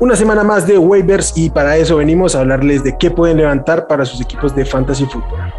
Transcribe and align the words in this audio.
Una 0.00 0.14
semana 0.14 0.44
más 0.44 0.64
de 0.64 0.78
waivers 0.78 1.36
y 1.36 1.50
para 1.50 1.76
eso 1.76 1.96
venimos 1.96 2.36
a 2.36 2.40
hablarles 2.40 2.84
de 2.84 2.96
qué 2.96 3.10
pueden 3.10 3.38
levantar 3.38 3.88
para 3.88 4.04
sus 4.04 4.20
equipos 4.20 4.54
de 4.54 4.64
fantasy 4.64 5.04
fútbol. 5.06 5.52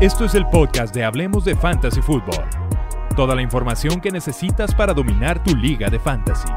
Esto 0.00 0.24
es 0.24 0.34
el 0.34 0.46
podcast 0.46 0.94
de 0.94 1.04
Hablemos 1.04 1.44
de 1.44 1.54
Fantasy 1.54 2.00
Fútbol. 2.00 2.42
Toda 3.14 3.34
la 3.34 3.42
información 3.42 4.00
que 4.00 4.10
necesitas 4.10 4.74
para 4.74 4.94
dominar 4.94 5.42
tu 5.44 5.54
liga 5.54 5.90
de 5.90 5.98
fantasy. 5.98 6.48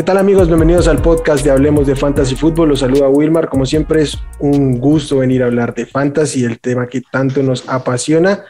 ¿Qué 0.00 0.04
tal 0.04 0.16
amigos? 0.16 0.48
Bienvenidos 0.48 0.88
al 0.88 1.02
podcast 1.02 1.44
de 1.44 1.50
Hablemos 1.50 1.86
de 1.86 1.94
Fantasy 1.94 2.34
Fútbol. 2.34 2.70
Los 2.70 2.80
saluda 2.80 3.10
Wilmar. 3.10 3.50
Como 3.50 3.66
siempre 3.66 4.00
es 4.00 4.18
un 4.38 4.80
gusto 4.80 5.18
venir 5.18 5.42
a 5.42 5.44
hablar 5.44 5.74
de 5.74 5.84
fantasy, 5.84 6.42
el 6.42 6.58
tema 6.58 6.86
que 6.86 7.02
tanto 7.02 7.42
nos 7.42 7.68
apasiona. 7.68 8.42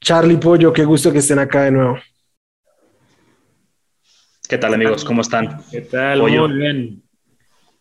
Charlie 0.00 0.38
Pollo, 0.38 0.72
qué 0.72 0.86
gusto 0.86 1.12
que 1.12 1.18
estén 1.18 1.38
acá 1.38 1.64
de 1.64 1.72
nuevo. 1.72 1.98
¿Qué 4.48 4.56
tal 4.56 4.72
amigos? 4.72 5.04
¿Cómo 5.04 5.20
están? 5.20 5.60
¿Qué 5.70 5.82
tal? 5.82 6.22
Muy 6.22 6.32
bien. 6.54 7.02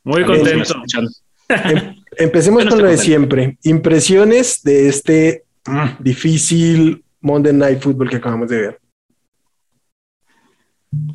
Muy 0.03 0.25
contento. 0.25 0.73
Em, 1.47 1.95
empecemos 2.17 2.65
con 2.65 2.79
lo 2.79 2.89
de 2.89 2.97
siempre. 2.97 3.57
Impresiones 3.63 4.61
de 4.61 4.89
este 4.89 5.45
mm, 5.65 6.03
difícil 6.03 7.01
Monday 7.21 7.53
Night 7.53 7.79
Football 7.79 8.09
que 8.09 8.17
acabamos 8.17 8.49
de 8.49 8.59
ver 8.59 8.84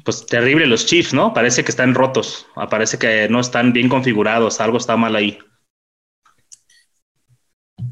pues 0.05 0.27
terrible 0.27 0.67
los 0.67 0.87
Chiefs, 0.87 1.15
¿no? 1.15 1.33
Parece 1.33 1.65
que 1.65 1.71
están 1.71 1.95
rotos, 1.95 2.47
ah, 2.57 2.69
parece 2.69 2.99
que 2.99 3.29
no 3.29 3.41
están 3.41 3.73
bien 3.73 3.89
configurados, 3.89 4.61
algo 4.61 4.79
está 4.79 4.97
mal 4.97 5.17
ahí. 5.17 5.39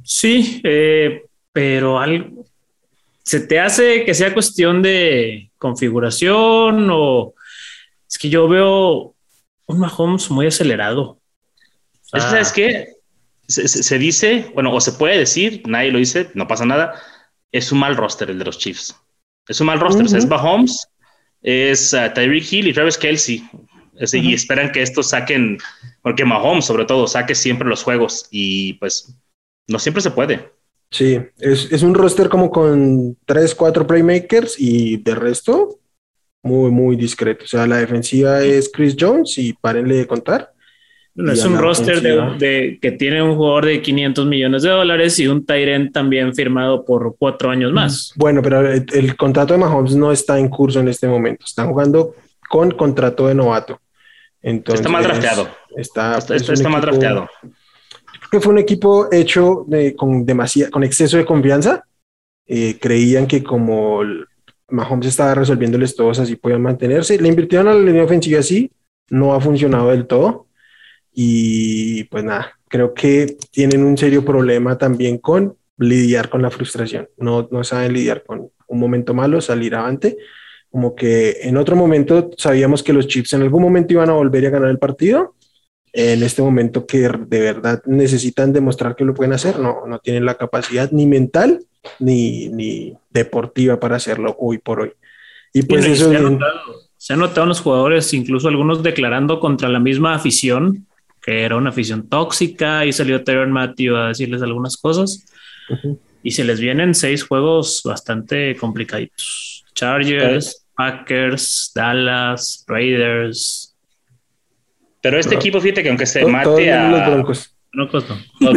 Sí, 0.02 0.60
eh, 0.64 1.24
pero 1.52 1.98
algo, 1.98 2.44
¿se 3.22 3.40
te 3.40 3.60
hace 3.60 4.04
que 4.04 4.14
sea 4.14 4.32
cuestión 4.32 4.82
de 4.82 5.50
configuración 5.58 6.88
o 6.90 7.34
es 8.08 8.16
que 8.16 8.30
yo 8.30 8.48
veo 8.48 9.14
un 9.66 9.78
Mahomes 9.78 10.30
muy 10.30 10.46
acelerado? 10.46 11.18
¿Sabes 12.02 12.52
qué? 12.52 12.94
Se, 13.46 13.98
dice, 13.98 14.50
bueno, 14.54 14.72
o 14.72 14.80
se 14.80 14.92
puede 14.92 15.18
decir, 15.18 15.62
nadie 15.66 15.90
lo 15.90 15.98
dice, 15.98 16.30
no 16.34 16.46
pasa 16.46 16.64
nada, 16.64 16.94
es 17.52 17.70
un 17.72 17.78
mal 17.78 17.96
roster 17.96 18.30
el 18.30 18.38
de 18.38 18.44
los 18.44 18.58
Chiefs. 18.58 18.96
Es 19.46 19.60
un 19.60 19.66
mal 19.66 19.80
roster, 19.80 20.04
es 20.04 20.26
Mahomes, 20.26 20.87
es 21.42 21.92
uh, 21.92 22.12
Tyreek 22.14 22.52
Hill 22.52 22.68
y 22.68 22.72
Travis 22.72 22.98
Kelsey. 22.98 23.42
Y 24.12 24.32
esperan 24.32 24.70
que 24.70 24.82
estos 24.82 25.10
saquen, 25.10 25.58
porque 26.02 26.24
Mahomes 26.24 26.66
sobre 26.66 26.84
todo 26.84 27.08
saque 27.08 27.34
siempre 27.34 27.68
los 27.68 27.82
juegos 27.82 28.28
y 28.30 28.74
pues 28.74 29.12
no 29.66 29.80
siempre 29.80 30.02
se 30.02 30.12
puede. 30.12 30.52
Sí, 30.90 31.18
es, 31.38 31.70
es 31.72 31.82
un 31.82 31.94
roster 31.94 32.28
como 32.28 32.48
con 32.48 33.16
tres, 33.26 33.56
cuatro 33.56 33.86
playmakers 33.86 34.54
y 34.56 34.98
de 34.98 35.14
resto 35.16 35.80
muy, 36.44 36.70
muy 36.70 36.96
discreto. 36.96 37.44
O 37.44 37.48
sea, 37.48 37.66
la 37.66 37.78
defensiva 37.78 38.42
es 38.42 38.70
Chris 38.72 38.96
Jones 38.98 39.36
y 39.38 39.52
párenle 39.52 39.96
de 39.96 40.06
contar 40.06 40.54
es 41.18 41.44
un 41.44 41.58
roster 41.58 42.00
de, 42.00 42.78
que 42.80 42.92
tiene 42.92 43.20
un 43.22 43.34
jugador 43.34 43.66
de 43.66 43.82
500 43.82 44.26
millones 44.26 44.62
de 44.62 44.70
dólares 44.70 45.18
y 45.18 45.26
un 45.26 45.44
Tyrant 45.44 45.92
también 45.92 46.32
firmado 46.32 46.84
por 46.84 47.16
cuatro 47.18 47.50
años 47.50 47.72
más. 47.72 48.12
Bueno, 48.14 48.40
pero 48.40 48.70
el, 48.70 49.16
contrato 49.16 49.52
de 49.52 49.58
Mahomes 49.58 49.96
no 49.96 50.12
está 50.12 50.38
en 50.38 50.48
curso 50.48 50.78
en 50.78 50.88
este 50.88 51.08
momento. 51.08 51.44
Están 51.44 51.68
jugando 51.68 52.14
con 52.48 52.70
contrato 52.70 53.26
de 53.26 53.34
novato. 53.34 53.80
Entonces, 54.40 54.80
está 54.80 54.88
más 54.88 55.02
drafteado. 55.02 55.48
Está, 55.76 56.18
está, 56.18 56.68
más 56.68 56.82
drafteado. 56.82 57.28
Creo 57.40 58.30
que 58.30 58.40
fue 58.40 58.52
un 58.52 58.58
equipo 58.58 59.08
hecho 59.10 59.66
con, 59.96 60.24
con 60.70 60.84
exceso 60.84 61.16
de 61.16 61.24
confianza. 61.24 61.84
Eh, 62.46 62.78
creían 62.80 63.26
que 63.26 63.42
como 63.42 64.02
Mahomes 64.68 65.08
estaba 65.08 65.34
resolviéndoles 65.34 65.96
todos 65.96 66.20
así 66.20 66.36
podían 66.36 66.62
mantenerse. 66.62 67.20
Le 67.20 67.28
invirtieron 67.28 67.66
a 67.66 67.74
la 67.74 67.80
línea 67.80 68.04
ofensiva 68.04 68.38
así. 68.38 68.70
No 69.10 69.34
ha 69.34 69.40
funcionado 69.40 69.90
del 69.90 70.06
todo 70.06 70.47
y 71.20 72.04
pues 72.04 72.22
nada, 72.22 72.60
creo 72.68 72.94
que 72.94 73.36
tienen 73.50 73.82
un 73.82 73.98
serio 73.98 74.24
problema 74.24 74.78
también 74.78 75.18
con 75.18 75.56
lidiar 75.76 76.28
con 76.28 76.42
la 76.42 76.50
frustración. 76.52 77.08
No, 77.16 77.48
no 77.50 77.64
saben 77.64 77.92
lidiar 77.92 78.22
con 78.22 78.52
un 78.68 78.78
momento 78.78 79.14
malo, 79.14 79.40
salir 79.40 79.74
avante. 79.74 80.16
Como 80.70 80.94
que 80.94 81.38
en 81.42 81.56
otro 81.56 81.74
momento 81.74 82.30
sabíamos 82.36 82.84
que 82.84 82.92
los 82.92 83.08
Chips 83.08 83.32
en 83.32 83.42
algún 83.42 83.62
momento 83.62 83.94
iban 83.94 84.10
a 84.10 84.12
volver 84.12 84.46
a 84.46 84.50
ganar 84.50 84.70
el 84.70 84.78
partido. 84.78 85.34
En 85.92 86.22
este 86.22 86.40
momento 86.40 86.86
que 86.86 87.08
de 87.08 87.40
verdad 87.40 87.82
necesitan 87.86 88.52
demostrar 88.52 88.94
que 88.94 89.04
lo 89.04 89.12
pueden 89.12 89.32
hacer, 89.32 89.58
no, 89.58 89.88
no 89.88 89.98
tienen 89.98 90.24
la 90.24 90.36
capacidad 90.36 90.88
ni 90.92 91.06
mental 91.06 91.64
ni, 91.98 92.48
ni 92.50 92.96
deportiva 93.10 93.80
para 93.80 93.96
hacerlo 93.96 94.36
hoy 94.38 94.58
por 94.58 94.82
hoy. 94.82 94.92
Y 95.52 95.62
pues 95.62 95.84
eso 95.84 96.10
se, 96.10 96.16
ha 96.16 96.20
notado, 96.20 96.60
se 96.96 97.12
han 97.12 97.18
notado 97.18 97.48
los 97.48 97.60
jugadores, 97.60 98.14
incluso 98.14 98.46
algunos 98.46 98.84
declarando 98.84 99.40
contra 99.40 99.68
la 99.68 99.80
misma 99.80 100.14
afición, 100.14 100.86
que 101.28 101.42
era 101.42 101.56
una 101.56 101.68
afición 101.68 102.08
tóxica 102.08 102.86
y 102.86 102.92
salió 102.92 103.22
Tyron 103.22 103.52
Matthew 103.52 103.94
a 103.96 104.08
decirles 104.08 104.40
algunas 104.40 104.78
cosas. 104.78 105.26
Y 106.22 106.30
se 106.30 106.42
les 106.42 106.58
vienen 106.58 106.94
seis 106.94 107.22
juegos 107.22 107.82
bastante 107.84 108.56
complicaditos. 108.56 109.62
Chargers, 109.74 110.64
Packers, 110.74 111.72
Dallas, 111.74 112.64
Raiders. 112.66 113.76
Pero 115.02 115.18
este 115.18 115.34
equipo, 115.34 115.60
fíjate 115.60 115.82
que 115.82 115.90
aunque 115.90 116.06
se 116.06 116.24
mate 116.24 116.72
a... 116.72 117.18
Los 117.18 117.52
no, 117.74 117.90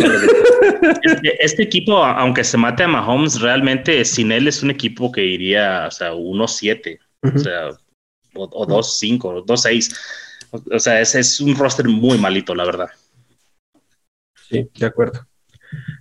este, 1.04 1.44
este, 1.44 1.64
equipo, 1.64 1.98
aunque 1.98 2.46
se 2.46 2.56
mate 2.56 2.84
a 2.84 2.88
Mahomes, 2.88 3.42
realmente 3.42 4.06
sin 4.06 4.32
él 4.32 4.48
es 4.48 4.64
un 4.64 4.72
equipo 4.72 5.12
que 5.12 5.26
iría, 5.26 5.88
o 5.90 5.92
sea, 5.92 6.14
1-7, 6.14 6.98
o 7.22 7.38
sea, 7.38 7.72
o 8.34 8.66
2-5, 8.66 9.46
2-6 9.46 9.94
o 10.52 10.80
sea, 10.80 11.02
ese 11.02 11.20
es 11.20 11.40
un 11.40 11.56
roster 11.56 11.88
muy 11.88 12.18
malito, 12.18 12.54
la 12.54 12.66
verdad. 12.66 12.90
Sí, 14.50 14.70
de 14.78 14.86
acuerdo. 14.86 15.26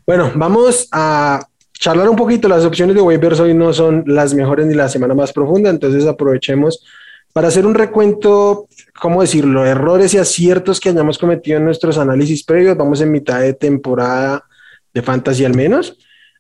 Bueno, 0.06 0.32
vamos 0.34 0.88
a 0.92 1.46
charlar 1.72 2.08
un 2.08 2.16
poquito. 2.16 2.48
Las 2.48 2.64
opciones 2.64 2.96
de 2.96 3.02
waivers 3.02 3.40
hoy 3.40 3.54
no 3.54 3.72
son 3.72 4.04
las 4.06 4.34
mejores 4.34 4.66
ni 4.66 4.74
la 4.74 4.88
semana 4.88 5.14
más 5.14 5.32
profunda, 5.32 5.70
entonces 5.70 6.06
aprovechemos 6.06 6.84
para 7.32 7.48
hacer 7.48 7.64
un 7.64 7.74
recuento, 7.74 8.66
¿cómo 9.00 9.20
decirlo? 9.20 9.64
Errores 9.64 10.14
y 10.14 10.18
aciertos 10.18 10.80
que 10.80 10.88
hayamos 10.88 11.16
cometido 11.16 11.58
en 11.58 11.64
nuestros 11.64 11.96
análisis 11.96 12.42
previos. 12.42 12.76
Vamos 12.76 13.00
en 13.00 13.12
mitad 13.12 13.40
de 13.40 13.54
temporada 13.54 14.44
de 14.92 15.02
fantasy 15.02 15.44
al 15.44 15.54
menos. 15.54 15.96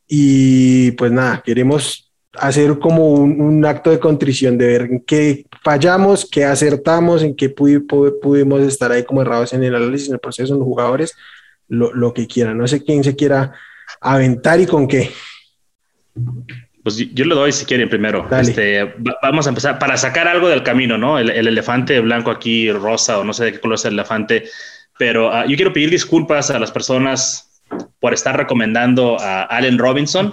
Y 0.08 0.90
pues 0.92 1.12
nada, 1.12 1.42
queremos 1.44 2.09
hacer 2.34 2.78
como 2.78 3.14
un, 3.14 3.64
acto 3.64 3.90
de 3.90 3.98
contrición, 3.98 4.56
de 4.56 4.66
ver 4.66 4.82
en 4.82 5.00
qué 5.00 5.46
fallamos, 5.62 6.28
qué 6.30 6.44
acertamos, 6.44 7.22
en 7.22 7.34
qué 7.34 7.50
pudimos 7.50 8.60
estar 8.62 8.92
ahí 8.92 9.04
como 9.04 9.22
errados 9.22 9.52
en 9.52 9.64
el 9.64 9.74
análisis, 9.74 10.08
en 10.08 10.14
el 10.14 10.20
proceso, 10.20 10.52
en 10.52 10.60
los 10.60 10.66
jugadores, 10.66 11.16
lo, 11.68 12.14
que 12.14 12.26
quieran. 12.26 12.58
No 12.58 12.66
sé 12.66 12.84
quién 12.84 13.02
se 13.04 13.16
quiera 13.16 13.52
aventar 14.00 14.60
y 14.60 14.66
con 14.66 14.86
qué. 14.86 15.10
Pues 16.82 16.96
yo 16.96 17.24
le 17.24 17.34
doy 17.34 17.52
si 17.52 17.64
quieren 17.64 17.88
primero. 17.88 18.26
Este, 18.38 18.94
vamos 19.22 19.46
a 19.46 19.50
empezar 19.50 19.78
para 19.78 19.96
sacar 19.96 20.26
algo 20.26 20.48
del 20.48 20.62
camino, 20.62 20.96
¿no? 20.96 21.18
El, 21.18 21.30
elefante 21.30 22.00
blanco 22.00 22.30
aquí, 22.30 22.70
rosa 22.72 23.18
o 23.18 23.24
no 23.24 23.32
sé 23.32 23.44
de 23.44 23.52
qué 23.52 23.60
color 23.60 23.74
es 23.74 23.84
el 23.84 23.94
elefante. 23.94 24.44
Pero 24.98 25.32
ah, 25.32 25.46
yo 25.46 25.56
quiero 25.56 25.72
pedir 25.72 25.90
disculpas 25.90 26.50
a 26.50 26.58
las 26.58 26.70
personas 26.70 27.62
por 28.00 28.14
estar 28.14 28.36
recomendando 28.36 29.18
a 29.20 29.42
Allen 29.42 29.78
Robinson 29.78 30.32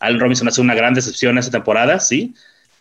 Allen 0.00 0.20
Robinson 0.20 0.48
ha 0.48 0.50
sido 0.50 0.64
una 0.64 0.74
gran 0.74 0.94
decepción 0.94 1.38
esta 1.38 1.52
temporada, 1.52 2.00
sí. 2.00 2.34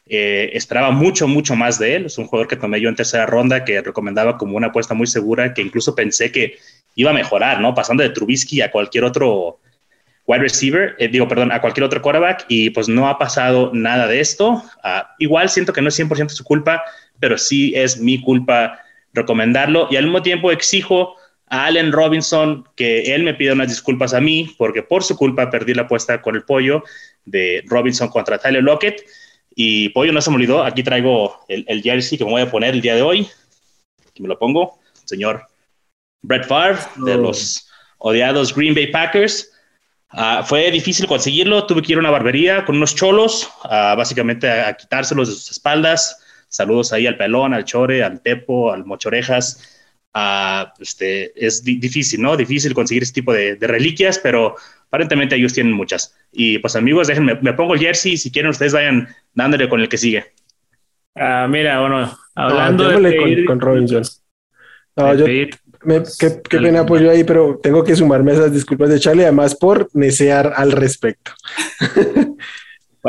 Eh, 0.09 0.51
esperaba 0.53 0.91
mucho, 0.91 1.27
mucho 1.27 1.55
más 1.55 1.79
de 1.79 1.95
él. 1.95 2.05
Es 2.05 2.17
un 2.17 2.27
jugador 2.27 2.47
que 2.47 2.55
tomé 2.55 2.79
yo 2.79 2.89
en 2.89 2.95
tercera 2.95 3.25
ronda, 3.25 3.65
que 3.65 3.81
recomendaba 3.81 4.37
como 4.37 4.55
una 4.55 4.67
apuesta 4.67 4.93
muy 4.93 5.07
segura, 5.07 5.53
que 5.53 5.61
incluso 5.61 5.95
pensé 5.95 6.31
que 6.31 6.57
iba 6.95 7.11
a 7.11 7.13
mejorar, 7.13 7.59
¿no? 7.59 7.73
Pasando 7.73 8.03
de 8.03 8.09
Trubisky 8.09 8.61
a 8.61 8.71
cualquier 8.71 9.03
otro 9.03 9.59
wide 10.25 10.41
receiver, 10.41 10.95
eh, 10.99 11.07
digo, 11.07 11.27
perdón, 11.27 11.51
a 11.51 11.61
cualquier 11.61 11.85
otro 11.85 12.01
quarterback, 12.01 12.45
y 12.49 12.69
pues 12.69 12.89
no 12.89 13.07
ha 13.07 13.17
pasado 13.17 13.71
nada 13.73 14.07
de 14.07 14.19
esto. 14.19 14.63
Ah, 14.83 15.15
igual 15.19 15.49
siento 15.49 15.73
que 15.73 15.81
no 15.81 15.89
es 15.89 15.95
100% 15.95 16.29
su 16.29 16.43
culpa, 16.43 16.83
pero 17.19 17.37
sí 17.37 17.73
es 17.75 17.99
mi 17.99 18.21
culpa 18.21 18.79
recomendarlo, 19.13 19.87
y 19.89 19.95
al 19.95 20.03
mismo 20.03 20.21
tiempo 20.21 20.51
exijo 20.51 21.15
a 21.49 21.65
Allen 21.65 21.91
Robinson 21.91 22.67
que 22.75 23.13
él 23.15 23.23
me 23.23 23.33
pida 23.33 23.53
unas 23.53 23.69
disculpas 23.69 24.13
a 24.13 24.19
mí 24.19 24.53
porque 24.57 24.83
por 24.83 25.03
su 25.03 25.15
culpa 25.15 25.49
perdí 25.49 25.73
la 25.73 25.83
apuesta 25.83 26.21
con 26.21 26.35
el 26.35 26.43
pollo 26.43 26.83
de 27.25 27.63
Robinson 27.67 28.09
contra 28.09 28.37
Tyler 28.37 28.63
Lockett. 28.63 29.03
Y 29.55 29.89
pollo 29.89 30.11
no 30.11 30.21
se 30.21 30.29
me 30.29 30.35
olvidó, 30.35 30.63
aquí 30.63 30.83
traigo 30.83 31.39
el, 31.47 31.81
jersey 31.81 32.17
que 32.17 32.25
me 32.25 32.31
voy 32.31 32.41
a 32.41 32.51
poner 32.51 32.75
el 32.75 32.81
día 32.81 32.95
de 32.95 33.01
hoy. 33.01 33.27
Aquí 34.07 34.21
me 34.21 34.27
lo 34.27 34.37
pongo, 34.37 34.79
señor 35.05 35.47
Brett 36.21 36.45
Favre 36.45 36.79
de 36.97 37.15
oh. 37.15 37.17
los 37.17 37.67
odiados 37.97 38.53
Green 38.53 38.75
Bay 38.75 38.87
Packers. 38.87 39.51
Ah, 40.09 40.43
fue 40.45 40.69
difícil 40.71 41.07
conseguirlo, 41.07 41.65
tuve 41.65 41.81
que 41.81 41.93
ir 41.93 41.97
a 41.97 42.01
una 42.01 42.11
barbería 42.11 42.63
con 42.65 42.77
unos 42.77 42.95
cholos, 42.95 43.49
ah, 43.63 43.93
básicamente 43.97 44.49
a, 44.49 44.69
a, 44.69 44.73
quitárselos 44.77 45.27
de 45.27 45.33
sus 45.33 45.51
espaldas. 45.51 46.23
Saludos 46.49 46.93
ahí 46.93 47.07
al 47.07 47.17
pelón, 47.17 47.53
al 47.53 47.65
chore, 47.65 48.03
al 48.03 48.21
tepo, 48.21 48.71
al 48.71 48.85
mochorejas 48.85 49.76
ah, 50.13 50.73
este, 50.79 51.31
es 51.35 51.63
difícil, 51.63 52.21
¿no? 52.21 52.35
Difícil 52.37 52.73
conseguir 52.73 53.03
ese 53.03 53.13
tipo 53.13 53.33
de, 53.33 53.57
reliquias, 53.59 54.19
pero 54.19 54.55
aparentemente 54.87 55.35
ellos 55.35 55.53
tienen 55.53 55.73
muchas. 55.73 56.15
Y 56.31 56.59
pues 56.59 56.75
amigos, 56.75 57.07
déjenme, 57.07 57.35
me 57.41 57.53
pongo 57.53 57.73
el 57.73 57.79
jersey 57.79 58.13
y 58.13 58.17
si 58.17 58.31
quieren 58.31 58.51
ustedes 58.51 58.73
vayan 58.73 59.07
dándole 59.33 59.69
con 59.69 59.81
el 59.81 59.89
que 59.89 59.97
sigue. 59.97 60.25
Ah, 61.15 61.47
mira, 61.49 61.79
bueno, 61.81 62.17
hablando 62.35 62.89
de 62.89 63.45
con, 63.45 63.59
Robinson. 63.59 64.03
No, 64.95 65.13
yo, 65.13 65.25
qué, 65.25 65.49
pena 66.49 66.81
apoyo 66.81 67.11
ahí, 67.11 67.23
pero 67.23 67.59
tengo 67.61 67.83
que 67.83 67.95
sumarme 67.95 68.31
a 68.31 68.35
esas 68.35 68.51
disculpas 68.51 68.89
de 68.89 68.99
Charlie, 68.99 69.23
además 69.23 69.55
por 69.55 69.89
necear 69.93 70.53
al 70.55 70.71
respecto. 70.71 71.31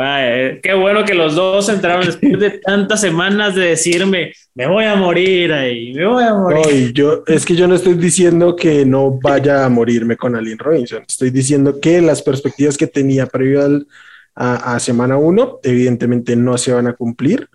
Eh, 0.01 0.59
qué 0.61 0.73
bueno 0.73 1.03
que 1.03 1.13
los 1.13 1.35
dos 1.35 1.69
entraron 1.69 2.05
después 2.05 2.39
de 2.39 2.59
tantas 2.59 3.01
semanas 3.01 3.55
de 3.55 3.67
decirme, 3.69 4.33
me 4.53 4.67
voy 4.67 4.85
a 4.85 4.95
morir 4.95 5.51
ahí, 5.51 5.93
me 5.93 6.05
voy 6.05 6.23
a 6.23 6.33
morir. 6.33 6.93
yo, 6.93 7.23
es 7.27 7.45
que 7.45 7.55
yo 7.55 7.67
no 7.67 7.75
estoy 7.75 7.95
diciendo 7.95 8.55
que 8.55 8.85
no 8.85 9.19
vaya 9.19 9.65
a 9.65 9.69
morirme 9.69 10.15
con 10.15 10.35
Alien 10.35 10.57
Robinson, 10.57 11.03
estoy 11.07 11.31
diciendo 11.31 11.79
que 11.81 12.01
las 12.01 12.21
perspectivas 12.21 12.77
que 12.77 12.87
tenía 12.87 13.25
previo 13.25 13.63
al, 13.63 13.87
a, 14.35 14.79
semana 14.79 15.17
uno, 15.17 15.59
evidentemente 15.63 16.35
no 16.35 16.57
se 16.57 16.71
van 16.71 16.87
a 16.87 16.93
cumplir. 16.93 17.47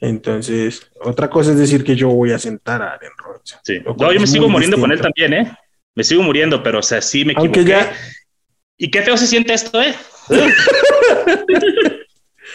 Entonces, 0.00 0.90
otra 1.02 1.30
cosa 1.30 1.52
es 1.52 1.58
decir 1.58 1.84
que 1.84 1.96
yo 1.96 2.08
voy 2.08 2.32
a 2.32 2.38
sentar 2.38 2.82
a 2.82 2.92
Allen 2.92 3.12
Robinson. 3.16 3.60
Sí. 3.62 3.80
yo 3.84 4.20
me 4.20 4.26
sigo 4.26 4.48
muriendo 4.48 4.78
con 4.78 4.92
él 4.92 5.00
también, 5.00 5.32
¿eh? 5.32 5.52
Me 5.94 6.04
sigo 6.04 6.22
muriendo, 6.22 6.62
pero 6.62 6.80
o 6.80 6.82
sea, 6.82 7.00
sí 7.00 7.24
me 7.24 7.32
equivoqué. 7.32 7.64
Ya... 7.64 7.92
¿Y 8.78 8.90
qué 8.90 9.02
feo 9.02 9.16
se 9.16 9.26
siente 9.26 9.52
esto, 9.52 9.82
eh? 9.82 9.94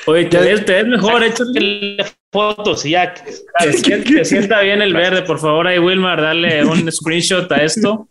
Oye, 0.06 0.26
te 0.26 0.38
ves, 0.38 0.66
te 0.66 0.74
ves 0.74 0.88
mejor 0.88 1.24
hecho 1.24 1.44
que 1.54 1.98
fotos 2.32 2.86
y 2.86 2.92
ya. 2.92 3.14
Que, 3.14 4.26
sienta 4.26 4.62
bien 4.62 4.82
el 4.82 4.94
verde, 4.94 5.22
por 5.22 5.40
favor, 5.40 5.68
ahí 5.68 5.80
Wilmar, 5.80 6.22
dale 6.22 6.66
un 6.66 6.92
screenshot 6.92 7.52
a 7.52 7.64
esto. 7.64 8.08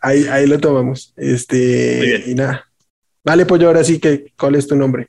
Ahí, 0.00 0.26
ahí 0.30 0.46
lo 0.46 0.58
tomamos. 0.58 1.12
Este, 1.16 2.24
y 2.26 2.34
nada. 2.34 2.66
Vale, 3.22 3.46
pues 3.46 3.60
yo 3.60 3.68
ahora 3.68 3.84
sí 3.84 4.00
que, 4.00 4.32
¿cuál 4.36 4.54
es 4.56 4.66
tu 4.66 4.76
nombre? 4.76 5.08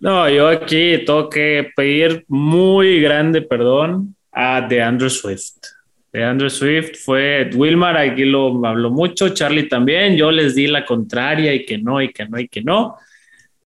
No, 0.00 0.28
yo 0.30 0.48
aquí 0.48 1.04
tengo 1.04 1.28
que 1.28 1.70
pedir 1.76 2.24
muy 2.26 3.00
grande 3.00 3.42
perdón 3.42 4.16
a 4.32 4.62
DeAndre 4.62 5.10
Swift. 5.10 5.58
DeAndre 6.12 6.50
Swift 6.50 6.96
fue 7.04 7.50
Wilmar, 7.54 7.96
aquí 7.96 8.24
lo 8.24 8.64
habló 8.66 8.90
mucho, 8.90 9.28
Charlie 9.30 9.68
también. 9.68 10.16
Yo 10.16 10.30
les 10.30 10.54
di 10.54 10.66
la 10.66 10.84
contraria 10.84 11.54
y 11.54 11.64
que 11.64 11.78
no, 11.78 12.02
y 12.02 12.12
que 12.12 12.26
no, 12.26 12.38
y 12.38 12.48
que 12.48 12.62
no. 12.62 12.96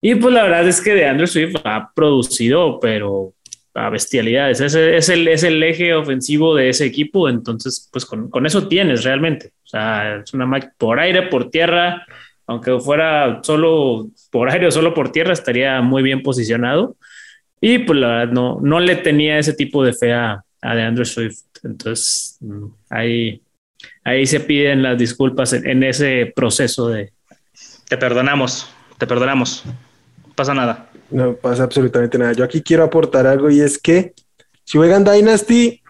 Y 0.00 0.14
pues 0.16 0.34
la 0.34 0.44
verdad 0.44 0.66
es 0.66 0.80
que 0.80 0.94
DeAndre 0.94 1.26
Swift 1.26 1.56
ha 1.64 1.92
producido, 1.94 2.80
pero 2.80 3.34
a 3.74 3.90
bestialidades. 3.90 4.60
Ese 4.60 4.96
es 4.96 5.08
el, 5.08 5.28
es 5.28 5.42
el 5.42 5.62
eje 5.62 5.94
ofensivo 5.94 6.54
de 6.54 6.68
ese 6.70 6.86
equipo. 6.86 7.28
Entonces, 7.28 7.88
pues 7.92 8.04
con, 8.04 8.30
con 8.30 8.46
eso 8.46 8.68
tienes 8.68 9.04
realmente. 9.04 9.52
O 9.64 9.68
sea, 9.68 10.16
es 10.16 10.34
una 10.34 10.46
máquina 10.46 10.74
por 10.78 11.00
aire, 11.00 11.22
por 11.22 11.50
tierra 11.50 12.04
aunque 12.46 12.78
fuera 12.80 13.40
solo 13.42 14.08
por 14.30 14.50
aire 14.50 14.66
o 14.66 14.70
solo 14.70 14.94
por 14.94 15.10
tierra, 15.12 15.32
estaría 15.32 15.80
muy 15.80 16.02
bien 16.02 16.22
posicionado. 16.22 16.96
Y 17.60 17.78
pues 17.78 17.98
la 17.98 18.08
verdad 18.08 18.32
no, 18.32 18.58
no 18.60 18.80
le 18.80 18.96
tenía 18.96 19.38
ese 19.38 19.54
tipo 19.54 19.84
de 19.84 19.92
fe 19.92 20.12
a, 20.12 20.42
a 20.60 20.74
DeAndre 20.74 21.04
Swift. 21.04 21.44
Entonces 21.62 22.36
mm, 22.40 22.66
ahí, 22.90 23.42
ahí 24.04 24.26
se 24.26 24.40
piden 24.40 24.82
las 24.82 24.98
disculpas 24.98 25.52
en, 25.52 25.82
ese 25.82 26.32
proceso 26.34 26.88
de... 26.88 27.12
Te 27.88 27.96
perdonamos, 27.96 28.68
te 28.98 29.06
perdonamos. 29.06 29.64
No 29.66 30.34
pasa 30.34 30.54
nada. 30.54 30.90
No 31.10 31.34
pasa 31.34 31.64
absolutamente 31.64 32.18
nada. 32.18 32.32
Yo 32.32 32.44
aquí 32.44 32.62
quiero 32.62 32.84
aportar 32.84 33.26
algo 33.26 33.50
y 33.50 33.60
es 33.60 33.78
que 33.78 34.14
si 34.64 34.78
juegan 34.78 35.04
Dynasty, 35.04 35.82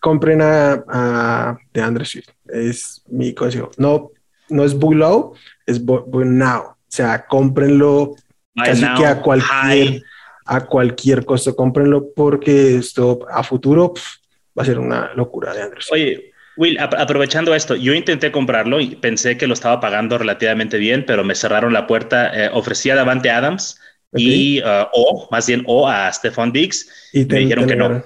compren 0.00 0.42
a, 0.42 0.84
a 0.88 1.58
DeAndre 1.72 2.04
Swift. 2.04 2.28
Es 2.48 3.02
mi 3.08 3.34
consejo. 3.34 3.70
No 3.76 4.10
no 4.48 4.64
es 4.64 4.74
low, 4.74 5.34
es 5.66 5.82
now. 5.82 6.62
O 6.62 6.76
sea, 6.88 7.26
cómprenlo 7.26 8.14
casi 8.54 8.86
que 8.96 9.06
a 9.06 9.20
cualquier, 9.20 10.02
a 10.44 10.64
cualquier 10.64 11.24
costo, 11.24 11.54
cómprenlo 11.54 12.12
porque 12.14 12.76
esto 12.76 13.26
a 13.30 13.42
futuro 13.42 13.94
va 14.56 14.62
a 14.62 14.66
ser 14.66 14.78
una 14.78 15.12
locura 15.14 15.52
de 15.52 15.62
Andrés. 15.62 15.86
Oye, 15.90 16.32
Will, 16.56 16.78
aprovechando 16.80 17.54
esto, 17.54 17.76
yo 17.76 17.92
intenté 17.92 18.32
comprarlo 18.32 18.80
y 18.80 18.96
pensé 18.96 19.36
que 19.36 19.46
lo 19.46 19.54
estaba 19.54 19.78
pagando 19.78 20.16
relativamente 20.16 20.78
bien, 20.78 21.04
pero 21.06 21.22
me 21.22 21.34
cerraron 21.34 21.72
la 21.72 21.86
puerta. 21.86 22.32
Eh, 22.34 22.50
ofrecía 22.52 22.94
a 22.94 22.96
Davante 22.96 23.30
Adams 23.30 23.78
y 24.14 24.60
uh, 24.62 24.86
o 24.92 25.28
más 25.30 25.46
bien 25.46 25.62
o 25.66 25.86
a 25.86 26.10
Stephon 26.10 26.52
Diggs 26.52 27.10
y 27.12 27.26
me 27.26 27.40
dijeron 27.40 27.66
que 27.66 27.76
no. 27.76 28.02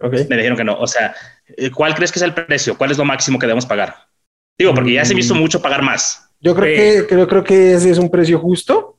Me 0.00 0.36
dijeron 0.36 0.56
que 0.56 0.64
no. 0.64 0.78
O 0.78 0.86
sea, 0.86 1.14
eh, 1.56 1.70
¿cuál 1.70 1.94
crees 1.94 2.12
que 2.12 2.18
es 2.18 2.22
el 2.22 2.34
precio? 2.34 2.76
¿Cuál 2.76 2.90
es 2.90 2.98
lo 2.98 3.06
máximo 3.06 3.38
que 3.38 3.46
debemos 3.46 3.64
pagar? 3.64 3.94
Digo, 4.58 4.74
porque 4.74 4.92
ya 4.92 5.04
se 5.04 5.14
me 5.14 5.20
hizo 5.20 5.34
mm. 5.34 5.38
mucho 5.38 5.62
pagar 5.62 5.82
más. 5.82 6.28
Yo 6.40 6.54
creo 6.54 7.06
que 7.08 7.26
creo, 7.26 7.42
que 7.42 7.72
ese 7.72 7.90
es 7.90 7.96
un 7.96 8.10
precio 8.10 8.38
justo, 8.38 8.98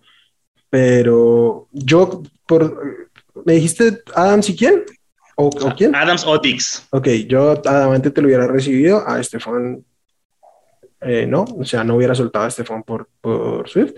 pero 0.71 1.67
yo 1.71 2.23
por 2.47 3.05
me 3.45 3.53
dijiste 3.53 4.01
Adams 4.15 4.49
y 4.49 4.55
quién? 4.55 4.83
¿O, 5.35 5.49
quién? 5.75 5.93
Adams 5.93 6.25
o 6.25 6.37
Dix. 6.37 6.87
Ok, 6.91 7.07
yo 7.27 7.51
Adamante 7.65 8.09
te 8.09 8.21
lo 8.21 8.27
hubiera 8.27 8.47
recibido, 8.47 9.07
a 9.07 9.19
Estefan 9.19 9.83
eh, 11.01 11.27
no, 11.27 11.43
o 11.43 11.65
sea, 11.65 11.83
no 11.83 11.95
hubiera 11.95 12.15
soltado 12.15 12.45
a 12.45 12.47
Estefan 12.47 12.83
por, 12.83 13.09
por 13.21 13.67
Swift, 13.69 13.95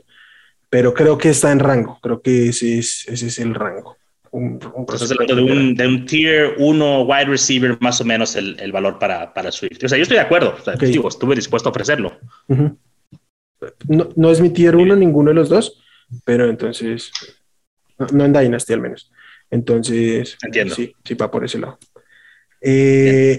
pero 0.69 0.93
creo 0.93 1.17
que 1.17 1.29
está 1.29 1.51
en 1.51 1.59
rango, 1.59 1.99
creo 2.01 2.21
que 2.21 2.49
ese 2.49 2.79
es, 2.79 3.07
ese 3.07 3.27
es 3.27 3.39
el 3.39 3.53
rango 3.53 3.97
un, 4.31 4.59
de 4.59 5.41
un, 5.41 5.75
de 5.75 5.87
un, 5.87 6.05
tier 6.05 6.55
1 6.57 7.03
wide 7.03 7.25
receiver, 7.25 7.77
más 7.81 8.01
o 8.01 8.05
menos 8.05 8.35
el, 8.35 8.59
el 8.59 8.71
valor 8.71 8.99
para, 8.99 9.33
para, 9.33 9.51
Swift. 9.51 9.83
O 9.83 9.87
sea, 9.87 9.97
yo 9.97 10.03
estoy 10.03 10.17
de 10.17 10.23
acuerdo. 10.23 10.55
digo, 10.79 11.07
estuve 11.07 11.35
dispuesto 11.35 11.69
a 11.69 11.71
ofrecerlo. 11.71 12.17
no, 12.47 14.09
no, 14.15 14.31
es 14.31 14.41
mi 14.41 14.49
tier 14.49 14.75
1 14.75 14.95
ninguno 14.95 15.29
de 15.29 15.35
los 15.35 15.49
dos, 15.49 15.81
pero 16.23 16.49
entonces, 16.49 17.11
no, 18.11 18.25
en 18.25 18.33
Dynasty 18.33 18.73
al 18.73 18.81
menos. 18.81 19.11
Entonces, 19.49 20.37
Entiendo. 20.43 20.75
sí, 20.75 20.93
sí 21.03 21.13
va 21.13 21.31
por 21.31 21.45
ese 21.45 21.59
lado. 21.59 21.77
Eh, 22.61 23.37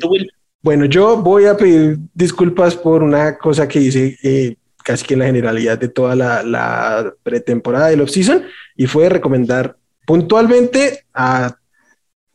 bueno, 0.63 0.85
yo 0.87 1.17
voy 1.23 1.47
a 1.47 1.57
pedir 1.57 1.99
disculpas 2.15 2.75
por 2.75 3.03
una 3.03 3.37
cosa 3.39 3.69
que 3.69 3.81
hice 3.81 4.17
eh, 4.23 4.57
casi 4.85 5.05
que 5.05 5.15
en 5.15 5.21
la 5.21 5.27
generalidad 5.27 5.79
de 5.79 5.89
toda 5.89 6.15
la, 6.15 6.43
la 6.43 7.13
pretemporada 7.23 7.89
del 7.89 8.01
off-season 8.01 8.45
y 8.77 8.87
fue 8.87 9.09
recomendar 9.09 9.77
puntualmente 10.07 11.05
a 11.13 11.55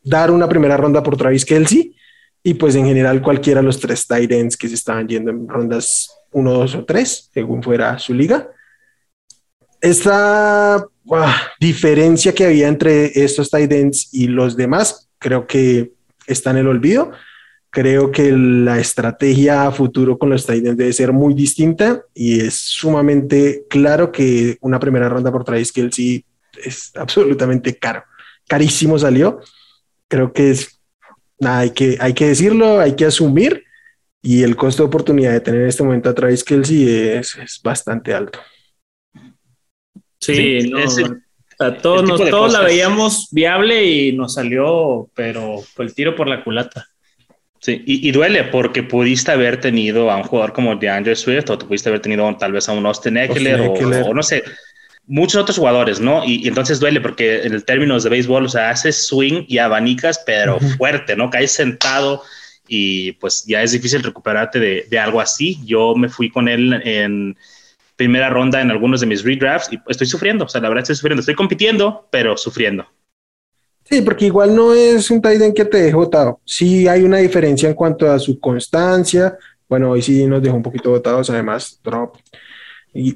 dar 0.04 0.32
una 0.32 0.48
primera 0.48 0.78
ronda 0.78 1.02
por 1.02 1.18
Travis 1.18 1.46
Kelsey 1.46 1.96
y 2.44 2.54
pues 2.56 2.76
en 2.76 2.86
general 2.86 3.22
cualquiera 3.22 3.62
de 3.62 3.66
los 3.66 3.80
tres 3.80 4.06
tight 4.06 4.32
ends 4.32 4.58
que 4.58 4.68
se 4.68 4.76
estaban 4.76 5.08
yendo 5.08 5.32
en 5.32 5.48
rondas 5.48 6.14
1, 6.32 6.52
2 6.52 6.76
o 6.76 6.86
3, 6.86 7.30
según 7.34 7.64
fuera 7.64 7.98
su 8.00 8.14
liga. 8.14 8.50
Esta 9.80 10.86
diferencia 11.60 12.34
que 12.34 12.46
había 12.46 12.68
entre 12.68 13.24
estos 13.24 13.50
tight 13.50 13.72
ends 13.72 14.10
y 14.14 14.28
los 14.28 14.56
demás, 14.56 15.10
creo 15.20 15.48
que 15.48 15.94
está 16.28 16.52
en 16.52 16.58
el 16.58 16.68
olvido. 16.68 17.12
Creo 17.70 18.12
que 18.12 18.32
la 18.32 18.80
estrategia 18.80 19.66
a 19.66 19.72
futuro 19.72 20.18
con 20.18 20.30
los 20.30 20.46
tight 20.46 20.66
ends 20.66 20.78
debe 20.78 20.94
ser 20.94 21.12
muy 21.12 21.34
distinta 21.34 22.04
y 22.14 22.40
es 22.42 22.56
sumamente 22.56 23.66
claro 23.70 24.12
que 24.12 24.58
una 24.62 24.80
primera 24.80 25.10
ronda 25.10 25.32
por 25.32 25.44
Travis 25.44 25.72
Kelsey 25.72 26.24
es 26.64 26.92
absolutamente 26.96 27.76
caro. 27.78 28.04
Carísimo 28.48 29.00
salió. 29.00 29.40
Creo 30.08 30.32
que 30.32 30.52
es, 30.52 30.80
nada, 31.40 31.60
hay 31.60 31.72
que, 31.72 31.98
hay 32.00 32.14
que 32.14 32.28
decirlo, 32.28 32.80
hay 32.80 32.96
que 32.96 33.06
asumir. 33.06 33.64
Y 34.22 34.44
el 34.44 34.56
costo 34.56 34.84
de 34.84 34.88
oportunidad 34.88 35.32
de 35.32 35.42
tener 35.42 35.62
en 35.64 35.68
este 35.68 35.84
momento 35.84 36.10
a 36.10 36.14
Travis 36.14 36.44
Kelsey 36.44 36.88
es, 36.88 37.36
es 37.36 37.60
bastante 37.62 38.14
alto. 38.14 38.40
Sí, 40.26 40.72
todos, 41.82 42.30
todos 42.30 42.52
la 42.52 42.62
veíamos 42.62 43.30
viable 43.32 43.86
y 43.86 44.12
nos 44.14 44.34
salió, 44.34 45.10
pero 45.14 45.60
fue 45.62 45.86
el 45.86 45.94
tiro 45.94 46.16
por 46.16 46.28
la 46.28 46.44
culata. 46.44 46.88
Sí, 47.64 47.82
y, 47.86 48.12
duele 48.12 48.44
porque 48.44 48.84
pudiste 48.84 49.32
haber 49.32 49.62
tenido 49.62 50.12
a 50.12 50.18
un 50.18 50.24
jugador 50.24 50.52
como 50.52 50.76
DeAndre 50.76 51.16
Swift 51.16 51.50
o 51.50 51.58
te 51.58 51.66
pudiste 51.66 51.88
haber 51.88 52.02
tenido 52.02 52.36
tal 52.36 52.52
vez 52.52 52.68
a 52.68 52.74
un 52.74 52.86
Austin 52.86 53.16
Eckler, 53.16 53.62
o, 53.62 54.14
no 54.14 54.22
sé, 54.22 54.44
muchos 55.08 55.42
otros 55.42 55.58
jugadores, 55.58 56.02
¿no? 56.02 56.26
Y, 56.26 56.46
entonces 56.46 56.82
duele 56.82 57.00
porque 57.00 57.44
en 57.44 57.54
el 57.54 57.64
términos 57.64 58.04
de 58.04 58.10
béisbol, 58.10 58.48
o 58.48 58.50
sea, 58.50 58.70
haces 58.70 59.08
swing 59.08 59.46
y 59.48 59.60
abanicas, 59.60 60.22
pero 60.26 60.60
fuerte, 60.78 61.16
¿no? 61.16 61.30
Caes 61.30 61.54
sentado 61.54 62.24
y 62.68 63.14
pues 63.14 63.46
ya 63.46 63.62
es 63.62 63.72
difícil 63.72 64.04
recuperarte 64.04 64.60
de, 64.60 65.00
algo 65.00 65.22
así. 65.22 65.60
Yo 65.64 65.96
me 65.96 66.10
fui 66.10 66.30
con 66.30 66.50
él 66.50 66.82
en 66.84 67.38
primera 68.04 68.30
ronda 68.30 68.62
en 68.62 68.70
algunos 68.70 69.00
de 69.00 69.08
mis 69.08 69.24
redrafts 69.24 69.72
y 69.72 69.80
estoy 69.88 70.08
sufriendo, 70.08 70.46
o 70.46 70.50
sea, 70.50 70.60
la 70.60 70.68
verdad 70.68 70.84
estoy 70.84 70.96
sufriendo, 70.96 71.22
estoy 71.22 71.36
compitiendo, 71.36 72.08
pero 72.12 72.36
sufriendo. 72.36 72.86
Sí, 73.86 74.02
porque 74.02 74.26
igual 74.26 74.56
no 74.56 74.74
es 74.74 75.10
un 75.10 75.22
end 75.24 75.54
que 75.54 75.66
te 75.66 75.78
deje 75.78 75.96
votado. 75.96 76.42
Sí 76.46 76.88
hay 76.88 77.04
una 77.04 77.18
diferencia 77.18 77.68
en 77.68 77.76
cuanto 77.76 78.10
a 78.10 78.20
su 78.20 78.40
constancia. 78.40 79.38
Bueno, 79.68 79.92
hoy 79.92 80.02
sí 80.02 80.26
nos 80.26 80.42
dejó 80.42 80.56
un 80.56 80.64
poquito 80.64 80.90
votados, 80.90 81.30
además, 81.30 81.80
drop 81.84 82.18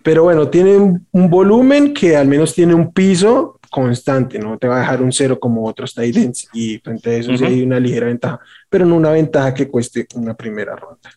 pero 0.01 0.23
bueno, 0.23 0.49
tiene 0.49 0.75
un, 0.75 1.29
volumen 1.29 1.93
que 1.93 2.15
al 2.15 2.27
menos 2.27 2.53
tiene 2.53 2.73
un 2.73 2.91
piso 2.91 3.59
constante, 3.69 4.39
no 4.39 4.57
te 4.57 4.67
va 4.67 4.77
a 4.77 4.79
dejar 4.79 5.03
un 5.03 5.11
cero 5.11 5.39
como 5.39 5.65
otros 5.65 5.93
tight 5.93 6.15
ends 6.17 6.47
y 6.53 6.79
frente 6.79 7.11
a 7.11 7.17
eso 7.17 7.37
sí 7.37 7.45
hay 7.45 7.61
una 7.61 7.79
ligera 7.79 8.07
ventaja, 8.07 8.39
pero 8.69 8.85
no 8.85 8.95
una 8.95 9.11
ventaja 9.11 9.53
que 9.53 9.67
cueste 9.67 10.07
una 10.15 10.33
primera 10.33 10.75
ronda. 10.75 11.11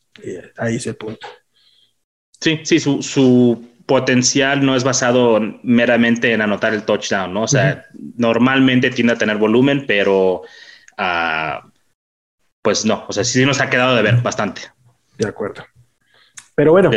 ahí 0.59 0.77
es 0.77 0.87
el 0.87 0.97
punto. 0.97 1.27
Sí, 2.41 2.61
sí, 2.65 2.81
su, 2.81 3.03
su, 3.03 3.71
potencial 3.87 4.65
no 4.65 4.77
es 4.77 4.85
basado 4.85 5.41
meramente 5.65 6.33
en 6.33 6.41
anotar 6.41 6.73
el 6.73 6.85
touchdown, 6.85 7.35
¿no? 7.35 7.43
O 7.43 7.49
sea, 7.49 7.87
normalmente 8.17 8.91
tiende 8.91 9.15
a 9.15 9.19
tener 9.19 9.37
volumen, 9.37 9.85
pero 9.85 10.43
uh, 10.97 11.71
pues 12.63 12.85
no, 12.85 13.05
o 13.09 13.13
sea, 13.13 13.25
sí 13.25 13.45
nos 13.45 13.61
ha 13.61 13.69
quedado 13.69 13.97
de 13.97 14.03
ver 14.03 14.23
bastante. 14.23 14.63
De 15.19 15.29
acuerdo. 15.29 15.65
Pero 16.55 16.71
bueno, 16.71 16.91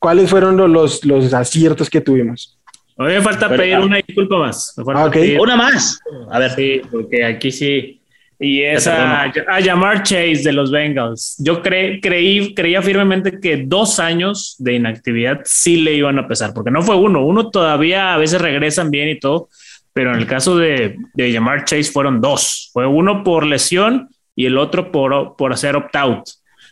¿cuáles 0.00 0.28
fueron 0.28 0.56
los, 0.72 1.04
los 1.04 1.32
aciertos 1.32 1.88
que 1.88 2.00
tuvimos? 2.00 2.58
A 2.98 3.04
mí 3.04 3.14
me 3.14 3.22
falta 3.22 3.48
pedir 3.48 3.76
ah, 3.76 3.80
una 3.80 3.96
disculpa 3.96 4.38
más. 4.38 4.74
Ah, 4.76 5.10
una 5.40 5.56
más. 5.56 6.00
A 6.30 6.38
ver. 6.38 6.50
Sí, 6.50 6.82
porque 6.90 7.24
aquí 7.24 7.50
sí. 7.50 7.99
Y 8.42 8.62
es 8.62 8.86
a, 8.86 9.30
llamar 9.60 10.02
Chase 10.02 10.40
de 10.42 10.52
los 10.54 10.70
Bengals. 10.70 11.36
Yo 11.38 11.60
creí, 11.62 12.00
creía 12.00 12.80
firmemente 12.80 13.38
que 13.38 13.58
dos 13.58 14.00
años 14.00 14.56
de 14.58 14.76
inactividad 14.76 15.42
sí 15.44 15.76
le 15.76 15.92
iban 15.92 16.18
a 16.18 16.26
pesar, 16.26 16.54
porque 16.54 16.70
no 16.70 16.80
fue 16.80 16.96
uno. 16.96 17.22
Uno 17.22 17.50
todavía 17.50 18.14
a 18.14 18.16
veces 18.16 18.40
regresan 18.40 18.90
bien 18.90 19.10
y 19.10 19.20
todo, 19.20 19.50
pero 19.92 20.14
en 20.14 20.20
el 20.20 20.26
caso 20.26 20.56
de, 20.56 20.96
de 21.12 21.32
llamar 21.32 21.66
Chase 21.66 21.92
fueron 21.92 22.22
dos. 22.22 22.70
Fue 22.72 22.86
uno 22.86 23.22
por 23.22 23.44
lesión 23.44 24.08
y 24.34 24.46
el 24.46 24.56
otro 24.56 24.90
por, 24.90 25.36
por 25.36 25.52
hacer 25.52 25.76
opt-out. 25.76 26.24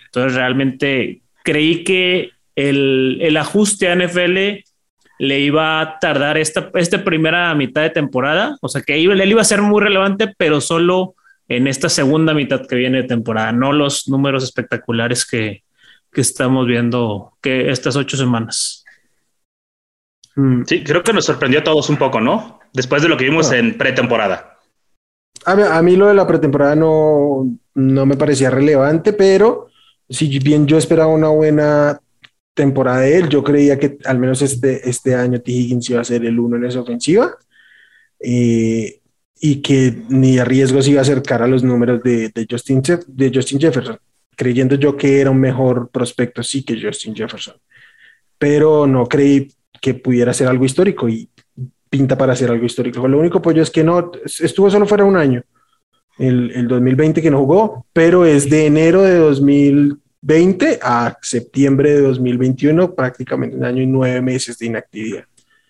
Entonces 0.07 0.35
realmente 0.37 1.21
creí 1.45 1.85
que 1.85 2.31
el, 2.57 3.19
el 3.21 3.37
ajuste 3.37 3.91
a 3.91 3.95
NFL 3.95 4.65
le 5.19 5.41
iba 5.41 5.83
a 5.83 5.99
tardar 5.99 6.39
esta, 6.39 6.71
esta 6.75 7.05
primera 7.05 7.55
mitad 7.55 7.83
de 7.83 7.91
temporada, 7.91 8.57
o 8.63 8.69
sea 8.69 8.81
que 8.81 8.95
él 8.95 9.31
iba 9.31 9.43
a 9.43 9.45
ser 9.45 9.61
muy 9.61 9.83
relevante, 9.83 10.33
pero 10.39 10.61
solo 10.61 11.15
en 11.49 11.67
esta 11.67 11.89
segunda 11.89 12.35
mitad 12.35 12.67
que 12.67 12.77
viene 12.77 13.03
de 13.03 13.09
temporada, 13.09 13.53
no 13.53 13.73
los 13.73 14.09
números 14.09 14.45
espectaculares 14.45 15.27
que, 15.27 15.65
que 16.13 16.21
estamos 16.21 16.67
viendo 16.67 17.33
que 17.41 17.71
estas 17.71 17.97
ocho 17.97 18.17
semanas. 18.17 18.85
Mm. 20.37 20.63
Sí, 20.67 20.85
creo 20.85 21.03
que 21.03 21.13
nos 21.13 21.25
sorprendió 21.25 21.61
a 21.61 21.65
todos 21.65 21.89
un 21.89 21.97
poco, 21.97 22.21
¿no? 22.21 22.61
Después 22.73 23.03
de 23.03 23.09
lo 23.09 23.17
que 23.17 23.25
vimos 23.25 23.51
ah. 23.51 23.59
en 23.59 23.77
pretemporada. 23.79 24.59
A 25.45 25.83
mí, 25.83 25.97
lo 25.97 26.09
de 26.09 26.15
la 26.15 26.27
pretemporada 26.27 26.75
no, 26.75 27.49
no 27.75 28.07
me 28.07 28.17
parecía 28.17 28.51
relevante, 28.51 29.13
pero 29.13 29.69
si 30.09 30.39
bien 30.39 30.67
yo 30.67 30.77
esperaba 30.77 31.09
una 31.09 31.29
buena 31.29 32.01
temporada 32.55 33.01
de 33.01 33.17
él, 33.17 33.29
yo 33.29 33.43
creía 33.43 33.79
que 33.79 33.99
al 34.05 34.19
menos 34.19 34.43
este, 34.43 34.89
este 34.89 35.15
año 35.15 35.41
T. 35.41 35.51
Higgins 35.51 35.89
iba 35.91 36.01
a 36.01 36.05
ser 36.05 36.25
el 36.25 36.39
uno 36.39 36.57
en 36.57 36.65
esa 36.65 36.81
ofensiva 36.81 37.37
eh, 38.21 39.01
y 39.41 39.63
que 39.63 40.03
ni 40.09 40.39
a 40.39 40.45
riesgo 40.45 40.83
se 40.83 40.91
iba 40.91 41.01
a 41.01 41.03
acercar 41.03 41.43
a 41.43 41.47
los 41.47 41.63
números 41.63 42.03
de, 42.03 42.31
de, 42.31 42.47
Justin, 42.51 42.83
de 43.07 43.31
Justin 43.33 43.61
Jefferson, 43.61 43.99
creyendo 44.37 44.75
yo 44.75 44.97
que 44.97 45.21
era 45.21 45.31
un 45.31 45.41
mejor 45.41 45.91
prospecto 45.91 46.43
sí 46.43 46.65
que 46.65 46.81
Justin 46.81 47.15
Jefferson, 47.15 47.57
pero 48.39 48.87
no 48.87 49.07
creí 49.07 49.49
que 49.81 49.95
pudiera 49.95 50.33
ser 50.33 50.49
algo 50.49 50.65
histórico 50.65 51.09
y 51.09 51.29
pinta 51.89 52.19
para 52.19 52.33
hacer 52.33 52.51
algo 52.51 52.67
histórico. 52.67 53.07
Lo 53.09 53.19
único 53.19 53.41
pollo 53.41 53.63
es 53.63 53.71
que 53.71 53.85
no, 53.85 54.13
estuvo 54.25 54.71
solo 54.71 54.87
fuera 54.87 55.05
un 55.05 55.17
año, 55.17 55.43
el, 56.19 56.51
el 56.53 56.69
2020 56.69 57.23
que 57.23 57.31
no 57.31 57.39
jugó, 57.39 57.87
pero 57.93 58.25
es 58.25 58.51
de 58.51 58.67
enero 58.67 59.03
de 59.03 59.17
2020 59.17 60.81
a 60.83 61.17
septiembre 61.23 61.95
de 61.95 62.03
2021, 62.03 62.95
prácticamente 62.95 63.57
un 63.57 63.65
año 63.65 63.83
y 63.83 63.87
nueve 63.87 64.21
meses 64.21 64.59
de 64.59 64.67
inactividad. 64.67 65.25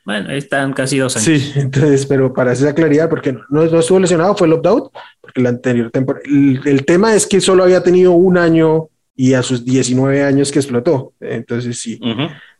Bueno, 0.09 0.31
están 0.31 0.73
casi 0.73 0.97
dos 0.97 1.19
años. 1.19 1.27
Sí, 1.27 1.53
entonces, 1.55 2.07
pero 2.07 2.33
para 2.33 2.53
esa 2.53 2.75
claridad, 2.75 3.11
porque 3.11 3.35
no, 3.50 3.67
no, 3.67 3.79
estuvo 3.79 4.00
lesionado, 4.00 4.35
fue 4.35 4.47
el 4.47 4.55
opt-out, 4.55 4.91
porque 5.21 5.43
la 5.43 5.50
anterior 5.50 5.91
temporada, 5.91 6.25
el, 6.27 6.87
tema 6.87 7.15
es 7.15 7.27
que 7.27 7.43
solo 7.43 7.62
había 7.62 7.83
tenido 7.83 8.12
un 8.12 8.38
año 8.38 8.88
y 9.15 9.35
a 9.35 9.43
sus 9.43 9.67
19 9.67 10.23
años 10.23 10.50
que 10.50 10.61
explotó. 10.61 11.12
Entonces, 11.21 11.79
sí. 11.79 12.00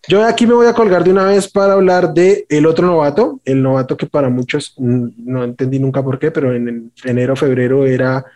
Yo 0.07 0.27
aquí 0.27 0.47
me 0.47 0.53
voy 0.53 0.67
a 0.67 0.75
colgar 0.75 1.03
de 1.05 1.11
una 1.11 1.25
vez 1.25 1.49
para 1.51 1.73
hablar 1.73 2.13
de 2.13 2.45
el 2.51 2.67
otro 2.67 2.87
novato, 2.87 3.41
el 3.47 3.63
novato 3.63 3.97
que 3.97 4.05
para 4.05 4.29
muchos 4.29 4.75
no 4.77 5.43
entendí 5.43 5.79
nunca 5.79 6.05
por 6.05 6.19
qué, 6.19 6.31
pero 6.31 6.55
en 6.55 6.93
enero, 7.03 7.35
febrero 7.35 7.87
era 7.87 8.27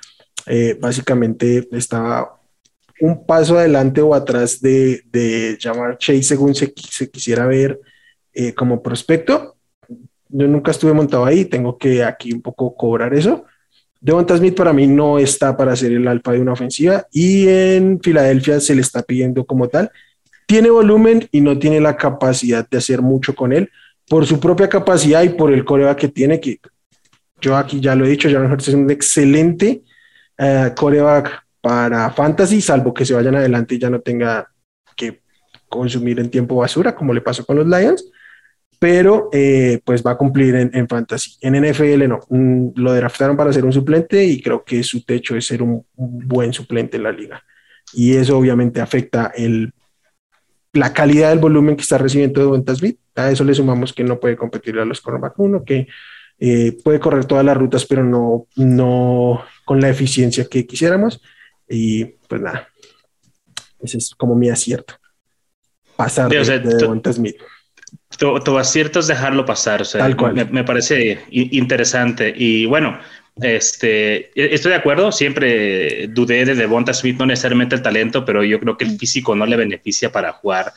eh, 0.47 0.79
básicamente 0.81 1.69
estaba 1.73 2.41
un 2.99 3.27
paso 3.27 3.59
adelante 3.59 4.01
o 4.01 4.15
atrás 4.15 4.59
de, 4.63 5.03
de 5.13 5.59
llamar 5.61 5.99
Chase 5.99 6.23
según 6.23 6.55
se, 6.55 6.73
se 6.77 7.11
quisiera 7.11 7.45
ver 7.47 7.79
eh, 8.35 8.55
como 8.55 8.83
prospecto. 8.83 9.57
Yo 10.29 10.49
nunca 10.49 10.71
estuve 10.71 10.93
montado 10.93 11.25
ahí, 11.25 11.45
tengo 11.45 11.77
que 11.77 12.03
aquí 12.03 12.33
un 12.33 12.43
poco 12.43 12.75
cobrar 12.75 13.15
eso. 13.15 13.45
Devonta 14.01 14.37
Smith 14.37 14.57
para 14.57 14.73
mí 14.73 14.87
no 14.87 15.19
está 15.19 15.57
para 15.57 15.77
ser 15.77 15.93
el 15.93 16.09
alfa 16.09 16.33
de 16.33 16.41
una 16.41 16.53
ofensiva 16.53 17.07
y 17.13 17.47
en 17.47 18.01
Filadelfia 18.01 18.59
se 18.61 18.75
le 18.75 18.81
está 18.81 19.03
pidiendo 19.03 19.45
como 19.45 19.69
tal 19.69 19.91
tiene 20.53 20.69
volumen 20.69 21.27
y 21.33 21.41
no 21.41 21.59
tiene 21.59 21.81
la 21.81 21.97
capacidad 21.97 22.69
de 22.69 22.77
hacer 22.77 23.01
mucho 23.01 23.35
con 23.35 23.55
él 23.55 23.71
por 24.07 24.27
su 24.27 24.39
propia 24.39 24.69
capacidad 24.69 25.23
y 25.23 25.31
por 25.31 25.51
el 25.51 25.65
coreback 25.65 25.99
que 25.99 26.09
tiene, 26.09 26.41
que 26.41 26.61
yo 27.41 27.57
aquí 27.57 27.81
ya 27.81 27.95
lo 27.95 28.05
he 28.05 28.11
dicho, 28.11 28.29
Jalen 28.29 28.53
Hurts 28.53 28.69
es 28.69 28.75
un 28.75 28.91
excelente 28.91 29.83
uh, 30.39 30.75
coreback 30.75 31.45
para 31.63 32.11
fantasy, 32.11 32.61
salvo 32.61 32.93
que 32.93 33.07
se 33.07 33.15
vayan 33.15 33.37
adelante 33.37 33.77
y 33.77 33.79
ya 33.79 33.89
no 33.89 34.01
tenga 34.01 34.47
que 34.95 35.23
consumir 35.71 36.21
en 36.21 36.31
tiempo 36.31 36.57
basura, 36.57 36.95
como 36.95 37.15
le 37.15 37.23
pasó 37.23 37.47
con 37.47 37.57
los 37.57 37.67
Lions, 37.67 38.05
pero 38.83 39.29
eh, 39.31 39.81
pues 39.85 40.03
va 40.03 40.11
a 40.11 40.17
cumplir 40.17 40.57
en, 40.57 40.89
fantasy. 40.89 41.39
En 41.41 41.55
NFL 41.55 42.09
no, 42.09 42.19
lo 42.75 42.93
draftaron 42.93 43.37
para 43.37 43.53
ser 43.53 43.65
un 43.65 43.73
suplente 43.73 44.25
y 44.25 44.43
creo 44.43 44.65
que 44.65 44.83
su 44.83 45.05
techo 45.05 45.37
es 45.37 45.47
ser 45.47 45.63
un, 45.63 45.87
un 45.95 46.27
buen 46.27 46.53
suplente 46.53 46.97
en 46.97 47.05
la 47.05 47.13
liga. 47.13 47.45
Y 47.93 48.17
eso 48.17 48.37
obviamente 48.37 48.81
afecta 48.81 49.31
el 49.37 49.73
la 50.73 50.93
calidad 50.93 51.31
del 51.31 51.39
volumen 51.39 51.77
que 51.77 51.83
está 51.83 51.97
recibiendo 51.97 52.45
de 52.45 52.51
ventas 52.51 52.81
bit. 52.81 52.99
A 53.15 53.31
eso 53.31 53.45
le 53.45 53.55
sumamos 53.55 53.93
que 53.93 54.03
no 54.03 54.19
puede 54.19 54.37
competir 54.37 54.77
a 54.81 54.85
los 54.85 55.01
cornerback 55.01 55.39
1, 55.39 55.65
que 55.65 55.87
eh, 56.41 56.77
puede 56.83 56.99
correr 56.99 57.25
todas 57.25 57.45
las 57.45 57.57
rutas, 57.57 57.87
pero 57.87 58.03
no, 58.03 58.49
no 58.57 59.45
con 59.65 59.81
la 59.81 59.91
eficiencia 59.91 60.45
que 60.47 60.67
quisiéramos. 60.67 61.23
Y 61.69 62.05
pues 62.05 62.41
nada, 62.41 62.67
ese 63.81 63.99
es 63.99 64.13
como 64.17 64.35
mi 64.35 64.49
acierto. 64.49 64.95
Pasar 65.95 66.29
de, 66.29 66.59
de, 66.59 67.13
Smith. 67.13 67.37
Tu, 68.19 68.59
acierto 68.59 69.01
es 69.01 69.07
dejarlo 69.07 69.45
pasar. 69.45 69.83
O 69.83 69.85
sea, 69.85 70.01
Tal 70.01 70.17
cual. 70.17 70.35
Me, 70.35 70.45
me, 70.45 70.65
parece 70.65 71.21
interesante. 71.31 72.33
Y 72.37 72.67
bueno, 72.67 72.99
este, 73.41 74.31
e-, 74.39 74.55
estoy 74.55 74.71
de 74.71 74.79
acuerdo, 74.79 75.13
siempre 75.13 76.09
dudé 76.09 76.45
de 76.45 76.55
Devonta 76.55 76.93
Smith, 76.93 77.19
no 77.19 77.27
necesariamente 77.27 77.75
el 77.75 77.83
talento, 77.83 78.25
pero 78.25 78.45
yo 78.45 78.61
creo 78.61 78.77
que 78.77 78.85
el 78.85 78.99
físico 78.99 79.35
no 79.35 79.47
le 79.47 79.57
beneficia 79.57 80.13
para 80.13 80.33
jugar 80.33 80.73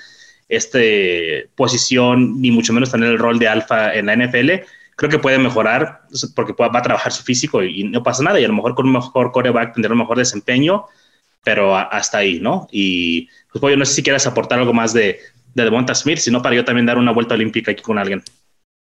esta 0.48 0.80
posición, 1.56 2.40
ni 2.42 2.52
mucho 2.52 2.72
menos 2.72 2.92
tener 2.92 3.10
el 3.10 3.20
rol 3.20 3.40
de 3.40 3.48
alfa 3.48 3.94
en 3.94 4.06
la 4.06 4.16
NFL. 4.16 4.52
Creo 4.96 5.10
que 5.10 5.20
puede 5.20 5.38
mejorar 5.38 6.02
porque 6.36 6.54
va 6.54 6.70
a 6.72 6.82
trabajar 6.82 7.12
su 7.12 7.24
físico 7.24 7.64
y, 7.64 7.84
no 7.84 8.04
pasa 8.04 8.24
nada. 8.24 8.40
Y 8.40 8.46
a 8.46 8.48
lo 8.48 8.54
mejor 8.54 8.76
con 8.76 8.86
un 8.86 8.94
mejor 8.94 9.32
coreback 9.32 9.74
tendrá 9.74 9.92
un 9.92 10.00
mejor 10.00 10.18
desempeño, 10.18 10.86
pero 11.44 11.76
hasta 11.76 12.20
ahí, 12.20 12.40
¿no? 12.40 12.68
Y 12.72 13.28
pues, 13.52 13.72
yo 13.72 13.78
no 13.78 13.86
sé 13.86 13.96
si 13.96 14.04
quieras 14.04 14.28
aportar 14.28 14.60
algo 14.60 14.74
más 14.74 14.94
de, 14.94 15.20
de 15.56 15.64
Devonta 15.64 15.96
Smith, 15.96 16.20
sino 16.20 16.42
para 16.42 16.56
yo 16.56 16.64
también 16.64 16.86
dar 16.86 17.00
una 17.00 17.12
vuelta 17.12 17.34
olímpica 17.34 17.72
aquí 17.72 17.82
con 17.82 17.98
alguien. 17.98 18.22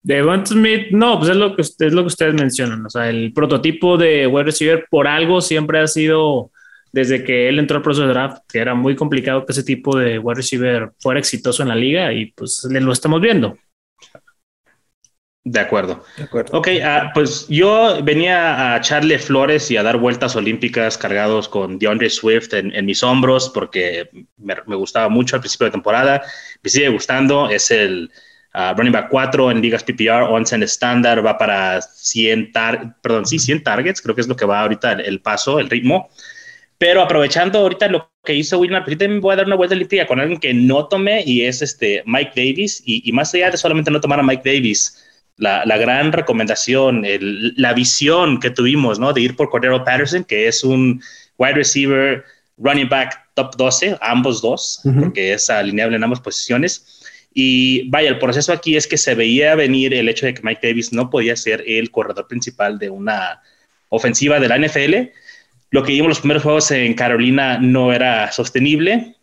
Devon 0.03 0.45
Smith, 0.45 0.89
no, 0.91 1.19
pues 1.19 1.31
es 1.31 1.37
lo, 1.37 1.55
que, 1.55 1.63
es 1.63 1.93
lo 1.93 2.03
que 2.03 2.09
ustedes 2.09 2.35
mencionan. 2.35 2.85
O 2.85 2.91
sea, 2.91 3.09
el 3.09 3.33
prototipo 3.33 3.97
de 3.97 4.27
wide 4.27 4.45
receiver 4.45 4.87
por 4.91 5.07
algo 5.07 5.41
siempre 5.41 5.79
ha 5.79 5.87
sido, 5.87 6.51
desde 6.91 7.23
que 7.23 7.49
él 7.49 7.61
entró 7.61 7.77
al 7.77 7.83
proceso 7.85 8.07
de 8.07 8.13
draft, 8.13 8.39
que 8.49 8.59
era 8.59 8.75
muy 8.75 8.97
complicado 8.97 9.47
que 9.47 9.53
ese 9.53 9.63
tipo 9.63 9.97
de 9.97 10.19
wide 10.19 10.35
receiver 10.35 10.91
fuera 10.99 11.21
exitoso 11.21 11.63
en 11.63 11.69
la 11.69 11.77
liga 11.77 12.13
y 12.13 12.33
pues 12.33 12.67
lo 12.69 12.93
estamos 12.93 13.21
viendo. 13.21 13.57
De 15.45 15.59
acuerdo. 15.59 16.05
De 16.17 16.25
acuerdo. 16.25 16.57
Ok, 16.57 16.69
uh, 16.69 17.13
pues 17.15 17.49
yo 17.49 17.99
venía 18.03 18.75
a 18.75 18.77
echarle 18.79 19.19
flores 19.19 19.71
y 19.71 19.77
a 19.77 19.83
dar 19.83 19.97
vueltas 19.97 20.37
olímpicas 20.37 20.97
cargados 20.97 21.49
con 21.49 21.79
DeAndre 21.79 22.11
Swift 22.11 22.55
en, 22.55 22.73
en 22.75 22.87
mis 22.87 23.03
hombros 23.03 23.51
porque 23.53 24.09
me, 24.37 24.55
me, 24.67 24.77
gustaba 24.77 25.09
mucho 25.09 25.35
al 25.35 25.41
principio 25.41 25.65
de 25.67 25.73
temporada. 25.73 26.23
Me 26.63 26.71
sigue 26.71 26.89
gustando. 26.89 27.51
Es 27.51 27.73
el 27.73 28.11
Ah, 28.55 28.75
running 28.77 28.93
back 28.93 29.09
4 29.09 29.51
en 29.51 29.63
ligas 29.63 29.83
PPR, 29.83 30.25
11 30.29 30.57
en 30.57 30.63
estándar, 30.63 31.25
va 31.25 31.39
para 31.39 31.81
100, 31.81 32.53
perdón, 33.01 33.25
sí, 33.25 33.39
100 33.39 33.63
targets, 33.63 34.03
creo 34.03 34.15
que 34.15 34.21
es 34.21 34.29
lo 34.29 34.37
que 34.37 34.45
va 34.45 34.61
ahorita 34.61 34.93
el, 34.93 35.21
paso, 35.21 35.59
el 35.59 35.71
ritmo. 35.71 36.11
Pero 36.77 37.01
aprovechando 37.01 37.61
ahorita 37.61 37.89
lo 37.89 38.13
que 38.23 38.35
hizo 38.35 38.59
Wilmar, 38.59 38.83
ahorita 38.83 39.09
me 39.09 39.21
voy 39.21 39.33
a 39.33 39.37
dar 39.37 39.47
una 39.47 39.57
vuelta 39.57 39.75
olímpica 39.75 40.07
con 40.07 40.21
alguien 40.21 40.39
que 40.39 40.53
no 40.53 40.87
tomé 40.89 41.23
y 41.25 41.45
es 41.47 41.63
este 41.63 42.03
Mike 42.05 42.33
Davis. 42.37 42.83
Y, 42.85 43.11
más 43.13 43.33
allá 43.33 43.51
de 43.51 43.57
solamente 43.57 43.91
no 43.91 44.01
tomar 44.01 44.21
a 44.21 44.23
Mike 44.23 44.43
Davis, 44.45 45.03
la, 45.37 45.65
la 45.65 45.77
gran 45.77 46.13
recomendación, 46.13 47.05
el, 47.05 47.55
la 47.57 47.73
visión 47.73 48.41
que 48.41 48.51
tuvimos, 48.51 48.99
¿no? 48.99 49.13
De 49.13 49.21
ir 49.21 49.37
por 49.37 49.51
Cordero 49.51 49.85
Patterson, 49.85 50.25
que 50.25 50.47
es 50.47 50.63
un 50.63 51.03
wide 51.39 51.55
receiver, 51.55 52.25
running 52.59 52.89
back 52.89 53.23
top 53.35 53.57
12, 53.57 53.99
ambos 54.01 54.43
dos, 54.43 54.81
porque 55.01 55.33
es 55.33 55.49
alineable 55.51 55.97
en 55.97 56.05
ambas 56.05 56.21
posiciones 56.21 57.03
Y 57.33 57.89
vaya, 57.89 58.11
el 58.11 58.19
proceso 58.19 58.53
aquí 58.53 58.77
es 58.77 58.87
que 58.87 58.99
se 58.99 59.15
veía 59.15 59.55
venir 59.55 59.95
el 59.95 60.09
hecho 60.09 60.27
de 60.27 60.35
que 60.35 60.43
Mike 60.43 60.67
Davis 60.69 60.93
no 60.93 61.09
podía 61.09 61.35
ser 61.35 61.65
el 61.67 61.91
corredor 61.91 62.29
principal 62.29 62.79
de 62.79 62.91
una 62.91 63.41
ofensiva 63.89 64.39
de 64.39 64.49
la 64.49 64.59
NFL. 64.59 65.11
Lo 65.71 65.83
que 65.83 65.93
vimos 65.93 66.11
los 66.11 66.21
primeros 66.21 66.43
juegos 66.43 66.71
en 66.71 66.93
Carolina 66.95 67.59
no 67.59 67.93
era 67.93 68.31
sostenible 68.33 69.17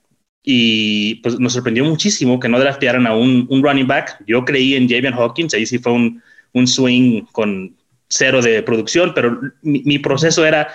y 0.52 1.14
pues 1.22 1.40
nos 1.40 1.54
sorprendió 1.54 1.86
muchísimo 1.86 2.40
que 2.40 2.50
no 2.50 2.60
draftearan 2.60 3.06
a 3.06 3.14
un, 3.14 3.48
running 3.62 3.86
back. 3.86 4.20
Yo 4.26 4.44
creí 4.44 4.74
en 4.74 4.90
Javian 4.90 5.14
Hawkins, 5.14 5.54
ahí 5.54 5.64
sí 5.64 5.78
fue 5.78 5.92
un, 5.92 6.24
un 6.54 6.66
swing 6.66 7.22
con 7.32 7.76
cero 8.08 8.42
de 8.42 8.64
producción, 8.64 9.14
pero 9.14 9.40
mi, 9.62 10.00
proceso 10.00 10.44
era, 10.44 10.70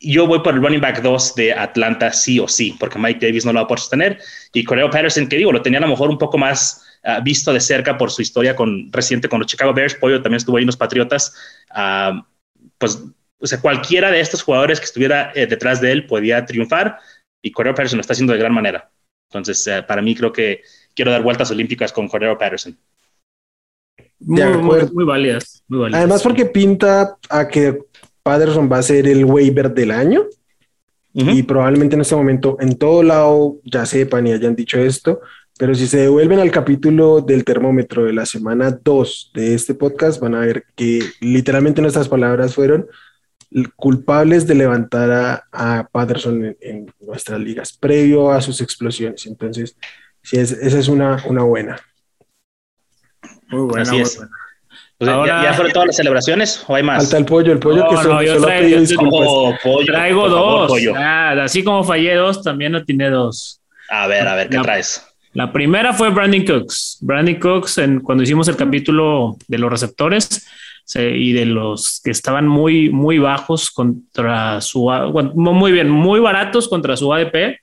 yo 0.00 0.26
voy 0.26 0.40
por 0.40 0.54
el 0.54 0.60
running 0.60 0.80
back 0.80 1.00
2 1.00 1.34
de 1.36 1.52
Atlanta 1.52 2.12
sí 2.12 2.40
o 2.40 2.48
sí, 2.48 2.74
porque 2.80 2.98
Mike 2.98 3.24
Davis 3.24 3.46
no 3.46 3.52
lo 3.52 3.60
va 3.60 3.66
a 3.66 3.68
poder 3.68 3.78
sostener. 3.78 4.18
Y 4.52 4.64
Coreo 4.64 4.90
Patterson, 4.90 5.28
que 5.28 5.36
digo, 5.36 5.52
lo 5.52 5.62
tenía 5.62 5.78
a 5.78 5.82
lo 5.82 5.86
mejor 5.86 6.10
un 6.10 6.18
poco 6.18 6.36
más 6.36 6.84
ah, 7.04 7.20
visto 7.20 7.52
de 7.52 7.60
cerca 7.60 7.96
por 7.96 8.10
su 8.10 8.20
historia 8.20 8.56
con, 8.56 8.90
reciente 8.90 9.28
con 9.28 9.38
los 9.38 9.46
Chicago 9.46 9.72
Bears, 9.72 9.94
Pollo 9.94 10.20
también 10.22 10.38
estuvo 10.38 10.56
ahí 10.56 10.64
en 10.64 10.66
los 10.66 10.76
Patriotas. 10.76 11.32
Ah, 11.70 12.26
pues, 12.78 13.00
o 13.38 13.46
sea, 13.46 13.60
cualquiera 13.60 14.10
de 14.10 14.18
estos 14.18 14.42
jugadores 14.42 14.80
que 14.80 14.86
estuviera 14.86 15.30
eh, 15.36 15.46
detrás 15.46 15.80
de 15.80 15.92
él 15.92 16.06
podía 16.06 16.44
triunfar 16.46 16.98
y 17.42 17.50
Coreo 17.50 17.74
Patterson 17.74 17.98
lo 17.98 18.00
está 18.00 18.12
haciendo 18.12 18.32
de 18.32 18.38
gran 18.38 18.54
manera. 18.54 18.90
Entonces, 19.30 19.66
eh, 19.66 19.82
para 19.86 20.00
mí 20.00 20.14
creo 20.14 20.32
que 20.32 20.62
quiero 20.94 21.10
dar 21.10 21.22
vueltas 21.22 21.50
olímpicas 21.50 21.92
con 21.92 22.08
Coreo 22.08 22.38
Patterson. 22.38 22.78
Muy, 24.20 24.44
muy, 24.92 25.04
válidas, 25.04 25.64
Además, 25.92 26.22
porque 26.22 26.46
pinta 26.46 27.16
a 27.28 27.48
que 27.48 27.80
Patterson 28.22 28.70
va 28.70 28.78
a 28.78 28.82
ser 28.82 29.08
el 29.08 29.24
waiver 29.24 29.72
del 29.72 29.90
año. 29.90 30.26
Y 31.14 31.42
probablemente 31.42 31.94
en 31.94 32.00
este 32.00 32.16
momento 32.16 32.56
en 32.58 32.78
todo 32.78 33.02
lado 33.02 33.58
ya 33.64 33.84
sepan 33.84 34.26
y 34.26 34.32
hayan 34.32 34.56
dicho 34.56 34.78
esto, 34.78 35.20
pero 35.58 35.74
si 35.74 35.86
se 35.86 35.98
devuelven 35.98 36.38
al 36.38 36.50
capítulo 36.50 37.20
del 37.20 37.44
termómetro 37.44 38.04
de 38.04 38.14
la 38.14 38.24
semana 38.24 38.70
2 38.82 39.32
de 39.34 39.54
este 39.54 39.74
podcast, 39.74 40.20
van 40.20 40.34
a 40.34 40.40
ver 40.40 40.64
que 40.74 41.00
literalmente 41.20 41.82
nuestras 41.82 42.08
palabras 42.08 42.54
fueron 42.54 42.86
culpables 43.76 44.46
de 44.46 44.54
levantar 44.54 45.10
a, 45.10 45.44
a 45.52 45.88
Patterson 45.90 46.56
en, 46.60 46.92
nuestras 47.00 47.40
ligas 47.40 47.72
previo 47.72 48.30
a 48.30 48.40
sus 48.40 48.60
explosiones. 48.60 49.26
Entonces, 49.26 49.76
sí, 50.22 50.38
esa 50.38 50.78
es 50.78 50.88
una, 50.88 51.22
una 51.26 51.42
buena. 51.42 51.78
Muy 53.48 53.68
buena. 53.68 53.82
Así 53.82 54.00
es. 54.00 54.20
Pues, 54.98 55.10
¿ya, 55.26 55.52
fueron 55.54 55.72
todas 55.72 55.86
las 55.88 55.96
celebraciones 55.96 56.64
o 56.66 56.76
hay 56.76 56.82
más? 56.84 57.02
Falta 57.02 57.18
el 57.18 57.24
pollo, 57.24 57.52
el 57.52 57.58
pollo 57.58 57.88
que 57.88 57.96
solo, 57.96 58.18
traigo, 59.84 60.28
dos. 60.28 60.72
así 61.40 61.64
como 61.64 61.82
fallé 61.82 62.14
dos, 62.14 62.42
también 62.42 62.70
no 62.70 62.84
tiene 62.84 63.10
dos. 63.10 63.60
A 63.90 64.06
ver, 64.06 64.28
a 64.28 64.36
ver, 64.36 64.48
¿qué 64.48 64.58
traes? 64.58 65.04
La 65.32 65.52
primera 65.52 65.92
fue 65.92 66.10
Brandon 66.10 66.44
Cooks. 66.44 66.98
Brandon 67.00 67.34
Cooks, 67.36 67.78
en, 67.78 68.00
cuando 68.00 68.22
hicimos 68.22 68.46
el 68.48 68.56
capítulo 68.56 69.36
de 69.48 69.58
los 69.58 69.70
receptores, 69.70 70.46
y 70.94 71.32
de 71.32 71.46
los 71.46 72.00
que 72.02 72.10
estaban 72.10 72.46
muy, 72.46 72.90
muy 72.90 73.18
bajos 73.18 73.70
contra 73.70 74.60
su, 74.60 74.90
muy 75.34 75.72
bien, 75.72 75.88
muy 75.88 76.20
baratos 76.20 76.68
contra 76.68 76.96
su 76.96 77.12
ADP. 77.12 77.58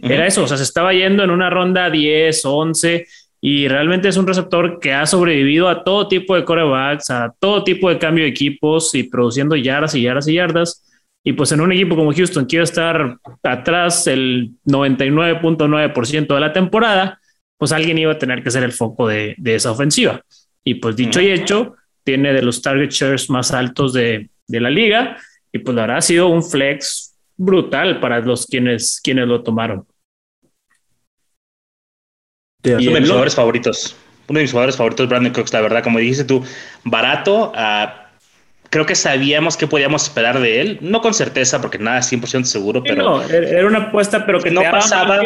Era 0.00 0.26
eso, 0.26 0.42
o 0.42 0.48
sea, 0.48 0.56
se 0.56 0.64
estaba 0.64 0.92
yendo 0.92 1.22
en 1.22 1.30
una 1.30 1.50
ronda 1.50 1.88
10, 1.88 2.44
11 2.44 3.06
y 3.40 3.68
realmente 3.68 4.08
es 4.08 4.16
un 4.16 4.26
receptor 4.26 4.80
que 4.80 4.92
ha 4.92 5.06
sobrevivido 5.06 5.68
a 5.68 5.84
todo 5.84 6.08
tipo 6.08 6.34
de 6.34 6.44
corebacks, 6.44 7.10
a 7.10 7.32
todo 7.38 7.62
tipo 7.62 7.88
de 7.88 7.98
cambio 7.98 8.24
de 8.24 8.30
equipos 8.30 8.94
y 8.94 9.04
produciendo 9.04 9.54
yardas 9.54 9.94
y 9.94 10.02
yardas 10.02 10.28
y 10.28 10.34
yardas. 10.34 10.82
Y 11.22 11.34
pues 11.34 11.52
en 11.52 11.60
un 11.60 11.72
equipo 11.72 11.94
como 11.94 12.12
Houston 12.12 12.46
quiero 12.46 12.64
estar 12.64 13.18
atrás 13.42 14.06
el 14.06 14.52
99.9% 14.66 16.34
de 16.34 16.40
la 16.40 16.52
temporada, 16.52 17.20
pues 17.56 17.72
alguien 17.72 17.98
iba 17.98 18.12
a 18.12 18.18
tener 18.18 18.42
que 18.42 18.50
ser 18.50 18.62
el 18.62 18.72
foco 18.72 19.08
de, 19.08 19.34
de 19.38 19.54
esa 19.54 19.70
ofensiva. 19.70 20.22
Y 20.64 20.76
pues 20.76 20.96
dicho 20.96 21.20
y 21.20 21.30
hecho, 21.30 21.76
tiene 22.04 22.32
de 22.32 22.42
los 22.42 22.62
target 22.62 22.90
shares 22.90 23.30
más 23.30 23.52
altos 23.52 23.92
de, 23.92 24.28
de 24.46 24.60
la 24.60 24.70
liga 24.70 25.16
y 25.52 25.58
pues 25.58 25.74
la 25.74 25.82
verdad 25.82 25.98
ha 25.98 26.02
sido 26.02 26.28
un 26.28 26.42
flex 26.42 27.14
brutal 27.36 28.00
para 28.00 28.20
los 28.20 28.46
quienes, 28.46 29.00
quienes 29.02 29.26
lo 29.26 29.42
tomaron. 29.42 29.86
Uno 32.64 32.76
de 32.76 33.00
mis 33.00 33.08
jugadores 33.08 33.34
favoritos. 33.34 33.96
Uno 34.28 34.38
de 34.38 34.44
mis 34.44 34.52
jugadores 34.52 34.76
favoritos, 34.76 35.08
Brandon 35.08 35.32
Cooks, 35.32 35.52
la 35.52 35.60
verdad, 35.60 35.82
como 35.82 35.98
dijiste 35.98 36.24
tú, 36.24 36.42
barato. 36.82 37.52
Uh, 37.54 37.88
creo 38.70 38.86
que 38.86 38.94
sabíamos 38.94 39.56
que 39.56 39.66
podíamos 39.66 40.04
esperar 40.04 40.40
de 40.40 40.60
él. 40.60 40.78
No 40.80 41.02
con 41.02 41.12
certeza, 41.12 41.60
porque 41.60 41.78
nada 41.78 41.98
es 41.98 42.10
100% 42.10 42.44
seguro, 42.44 42.82
pero. 42.82 43.02
No, 43.02 43.22
era 43.22 43.66
una 43.66 43.78
apuesta, 43.78 44.24
pero 44.24 44.40
que 44.40 44.50
no 44.50 44.62
pasaba 44.62 45.20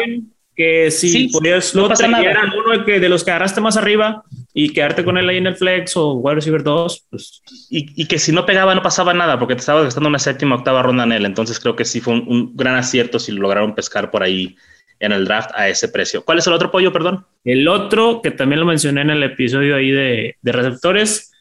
que 0.55 0.91
si 0.91 1.09
sí, 1.09 1.27
podías 1.29 1.73
no, 1.73 1.85
uno 1.85 2.83
de, 2.85 3.07
los 3.07 3.23
que 3.23 3.31
agarraste 3.31 3.61
más 3.61 3.77
arriba 3.77 4.25
y 4.61 4.73
quedarte 4.73 5.05
con 5.05 5.17
él 5.17 5.29
ahí 5.29 5.37
en 5.37 5.47
el 5.47 5.55
flex 5.55 5.95
o 5.95 6.15
wide 6.15 6.35
receiver 6.35 6.61
2, 6.61 7.07
pues... 7.09 7.41
Y, 7.69 8.05
que 8.07 8.19
si 8.19 8.33
no 8.33 8.45
pegaba 8.45 8.75
no 8.75 8.81
pasaba 8.81 9.13
nada 9.13 9.39
porque 9.39 9.55
te 9.55 9.61
estabas 9.61 9.85
gastando 9.85 10.09
una 10.09 10.19
séptima 10.19 10.55
octava 10.55 10.83
ronda 10.83 11.05
en 11.05 11.13
él, 11.13 11.25
entonces 11.25 11.61
creo 11.61 11.77
que 11.77 11.85
sí 11.85 12.01
fue 12.01 12.15
un, 12.15 12.57
gran 12.57 12.75
acierto 12.75 13.19
si 13.19 13.31
lograron 13.31 13.73
pescar 13.73 14.11
por 14.11 14.21
ahí 14.21 14.57
en 14.99 15.13
el 15.13 15.23
draft 15.23 15.51
a 15.53 15.69
ese 15.69 15.87
precio. 15.87 16.25
¿Cuál 16.25 16.39
es 16.39 16.47
el 16.47 16.51
otro 16.51 16.71
pollo, 16.71 16.91
perdón? 16.91 17.25
El 17.45 17.69
otro, 17.69 18.21
que 18.21 18.31
también 18.31 18.59
lo 18.59 18.65
mencioné 18.65 18.99
en 18.99 19.11
el 19.11 19.23
episodio 19.23 19.77
ahí 19.77 19.91
de, 19.91 20.35
de 20.41 20.51
receptores, 20.51 21.31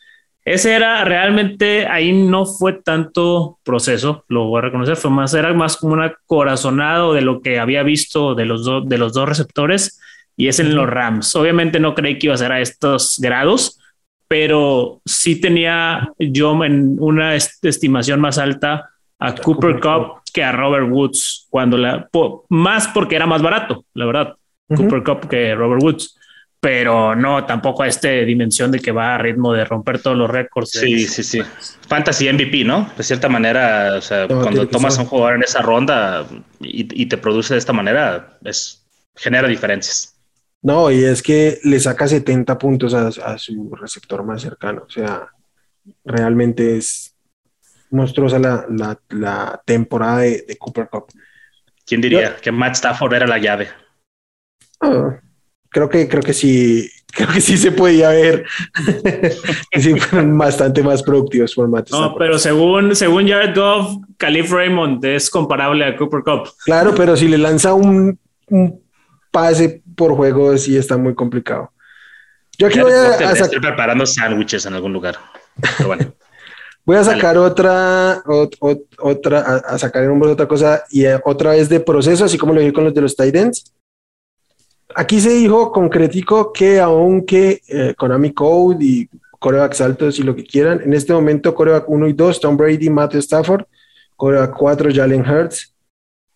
ese 0.45 0.75
era 0.77 1.05
realmente, 1.05 1.89
ahí 1.89 2.13
no 2.13 2.47
fue 2.47 2.75
tanto 2.75 3.59
proceso, 3.65 4.25
lo 4.29 4.45
voy 4.45 4.59
a 4.61 4.63
reconocer, 4.63 4.95
fue 4.95 5.11
más, 5.11 5.35
era 5.35 5.53
más 5.55 5.77
como 5.77 5.95
un 5.95 6.13
corazonado 6.25 7.15
de 7.15 7.23
lo 7.23 7.41
que 7.41 7.59
había 7.59 7.83
visto 7.83 8.37
de 8.37 8.45
los, 8.45 8.89
de 8.89 8.97
los 8.97 9.13
dos 9.13 9.29
receptores 9.29 9.99
y 10.39 10.49
es 10.49 10.59
en 10.61 10.75
los 10.75 10.89
Rams. 10.89 11.37
Obviamente 11.37 11.79
no 11.79 11.95
creí 11.95 12.19
que 12.19 12.29
iba 12.29 12.35
a 12.35 12.39
ser 12.39 12.53
a 12.53 12.61
estos 12.61 13.19
grados, 13.19 13.79
pero 14.27 15.03
sí 15.05 15.39
tenía 15.39 16.09
yo 16.19 16.65
en 16.65 16.97
una 16.99 17.35
estimación 17.35 18.21
más 18.21 18.39
alta 18.39 18.89
a 19.19 19.35
Cooper 19.35 19.81
Cup 19.81 20.23
que 20.33 20.43
a 20.43 20.53
Robert 20.53 20.89
Woods, 20.89 21.49
cuando 21.51 21.77
la, 21.77 22.09
más 22.49 22.89
porque 22.89 23.17
era 23.17 23.27
más 23.27 23.43
barato, 23.43 23.85
la 23.93 24.07
verdad, 24.07 24.35
Cooper 24.75 25.03
Cup 25.03 25.29
que 25.29 25.55
Robert 25.55 25.83
Woods 25.83 26.15
pero 26.61 27.15
no 27.15 27.45
tampoco 27.45 27.85
a 27.85 27.87
esta 27.87 28.09
dimensión 28.09 28.73
de 28.73 28.81
que 28.81 28.91
va 28.91 29.15
a 29.15 29.19
ritmo 29.19 29.53
de 29.53 29.65
romper 29.65 30.01
todos 30.01 30.17
los 30.17 30.29
récords. 30.29 30.71
Sí, 30.71 31.07
sí, 31.07 31.23
sí. 31.23 31.41
Fantasy 31.87 32.33
MVP, 32.33 32.65
¿no? 32.65 32.91
De 32.97 33.05
cierta 33.05 33.29
manera, 33.29 33.95
o 33.97 34.01
sea, 34.01 34.27
cuando 34.27 34.67
tomas 34.67 34.99
a 34.99 35.03
un 35.03 35.07
jugador 35.07 35.37
en 35.37 35.45
esa 35.45 35.63
ronda 35.63 36.27
y, 36.61 37.07
te 37.07 37.17
produce 37.17 37.55
de 37.55 37.59
esta 37.59 37.73
manera, 37.73 38.39
es, 38.45 38.85
genera 39.15 39.47
diferencias. 39.47 40.18
No, 40.63 40.91
y 40.91 41.05
es 41.05 41.23
que 41.23 41.59
le 41.65 41.79
saca 41.79 42.09
70 42.09 42.59
puntos 42.59 42.95
a, 42.95 43.39
su 43.39 43.75
receptor 43.75 44.25
más 44.25 44.43
cercano. 44.43 44.85
O 44.87 44.91
sea, 44.91 45.29
realmente 46.05 46.77
es 46.77 47.15
monstruosa 47.91 48.39
la, 48.39 49.63
temporada 49.65 50.19
de, 50.19 50.57
Cooper 50.59 50.89
Cup. 50.89 51.07
¿Quién 51.87 52.01
diría 52.01 52.37
que 52.37 52.53
Matt 52.53 52.75
Stafford 52.75 53.15
era 53.15 53.27
la 53.27 53.39
llave? 53.39 53.69
Ah, 54.81 55.21
creo 55.71 55.89
que, 55.89 56.09
creo 56.09 56.23
que 56.23 56.35
sí, 56.35 56.91
creo 57.13 57.29
que 57.29 57.41
sí 57.41 57.57
se 57.57 57.73
podía 57.73 58.11
ver. 58.11 58.45
sí, 59.73 59.99
fueron 59.99 60.37
bastante 60.37 60.83
más 60.83 61.03
productivos 61.03 61.55
formatos. 61.55 61.99
No, 61.99 62.17
pero 62.17 62.39
según, 62.39 62.97
según 62.97 63.29
Jared 63.29 63.55
Goff, 63.55 63.97
Calif 64.17 64.51
Raymond 64.51 65.05
es 65.05 65.31
comparable 65.31 65.85
a 65.85 65.97
Cooper 65.97 66.23
Cup. 66.23 66.51
Claro, 66.65 66.95
pero 66.97 67.17
si 67.17 67.29
le 67.29 67.39
lanza 67.39 67.75
un, 67.75 68.19
pase 69.41 69.83
por 69.97 70.15
juego, 70.15 70.57
sí 70.57 70.77
está 70.77 70.97
muy 70.97 71.15
complicado. 71.15 71.73
Yo 72.59 72.67
aquí 72.67 72.81
voy 72.81 72.93
a, 72.93 73.33
Estoy 73.33 73.61
preparando 73.61 74.05
sándwiches 74.07 74.67
en 74.67 74.75
algún 74.75 74.93
lugar. 74.93 75.17
bueno. 75.87 76.15
Voy 76.85 76.97
a 76.97 77.05
sacar 77.05 77.37
otra, 77.37 78.23
otra, 78.99 79.41
a, 79.41 79.79
sacar 79.79 80.05
en 80.05 80.11
un 80.11 80.27
otra 80.27 80.49
cosa 80.49 80.85
y 80.91 81.05
eh, 81.05 81.21
otra 81.23 81.51
vez 81.51 81.69
de 81.69 81.81
proceso, 81.81 82.25
así 82.25 82.39
como 82.39 82.55
lo 82.55 82.61
dije 82.61 82.73
con 82.73 82.85
los 82.85 82.95
de 82.95 83.03
los 83.03 83.15
Titans 83.15 83.75
aquí 84.95 85.21
se 85.21 85.31
dijo 85.31 85.71
concretico 85.73 86.53
que 86.53 86.81
aunque 86.81 87.63
eh, 87.69 87.95
Konami 87.97 88.33
Code 88.33 88.85
y 88.85 89.09
corebacks 89.39 89.81
altos 89.81 90.19
y 90.19 90.23
lo 90.23 90.35
que 90.35 90.45
quieran, 90.45 90.81
en 90.83 90.93
este 90.93 91.13
momento 91.13 91.55
coreback 91.55 91.89
1 91.89 92.09
y 92.09 92.13
2, 92.13 92.41
Tom 92.41 92.57
Brady, 92.57 92.91
Matt 92.91 93.15
Stafford, 93.15 93.65
coreback 94.17 94.57
4, 94.57 94.91
Jalen 94.93 95.29
Hurts 95.29 95.75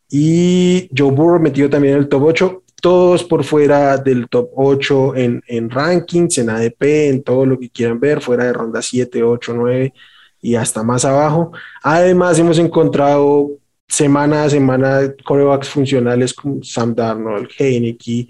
y 0.08 0.88
Joe 0.96 1.10
Burrow 1.10 1.40
metido 1.40 1.68
también 1.68 1.94
en 1.94 2.00
el 2.00 2.08
top 2.08 2.22
8, 2.22 2.62
todos 2.82 3.22
por 3.22 3.44
fuera 3.44 3.96
del 3.96 4.28
top 4.28 4.50
8 4.56 5.14
en, 5.14 5.42
en 5.46 5.70
rankings, 5.70 6.36
en 6.38 6.50
ADP, 6.50 6.82
en 7.10 7.22
todo 7.22 7.46
lo 7.46 7.58
que 7.58 7.70
quieran 7.70 8.00
ver, 8.00 8.20
fuera 8.20 8.44
de 8.44 8.52
ronda 8.52 8.82
7, 8.82 9.22
8, 9.22 9.54
9 9.56 9.94
y 10.40 10.56
hasta 10.56 10.82
más 10.82 11.04
abajo. 11.04 11.52
Además, 11.84 12.40
hemos 12.40 12.58
encontrado 12.58 13.50
semana 13.86 14.42
a 14.42 14.50
semana 14.50 15.00
corebacks 15.24 15.68
funcionales 15.68 16.34
como 16.34 16.64
Sam 16.64 16.92
Darnold, 16.92 17.50
Heineke, 17.56 18.26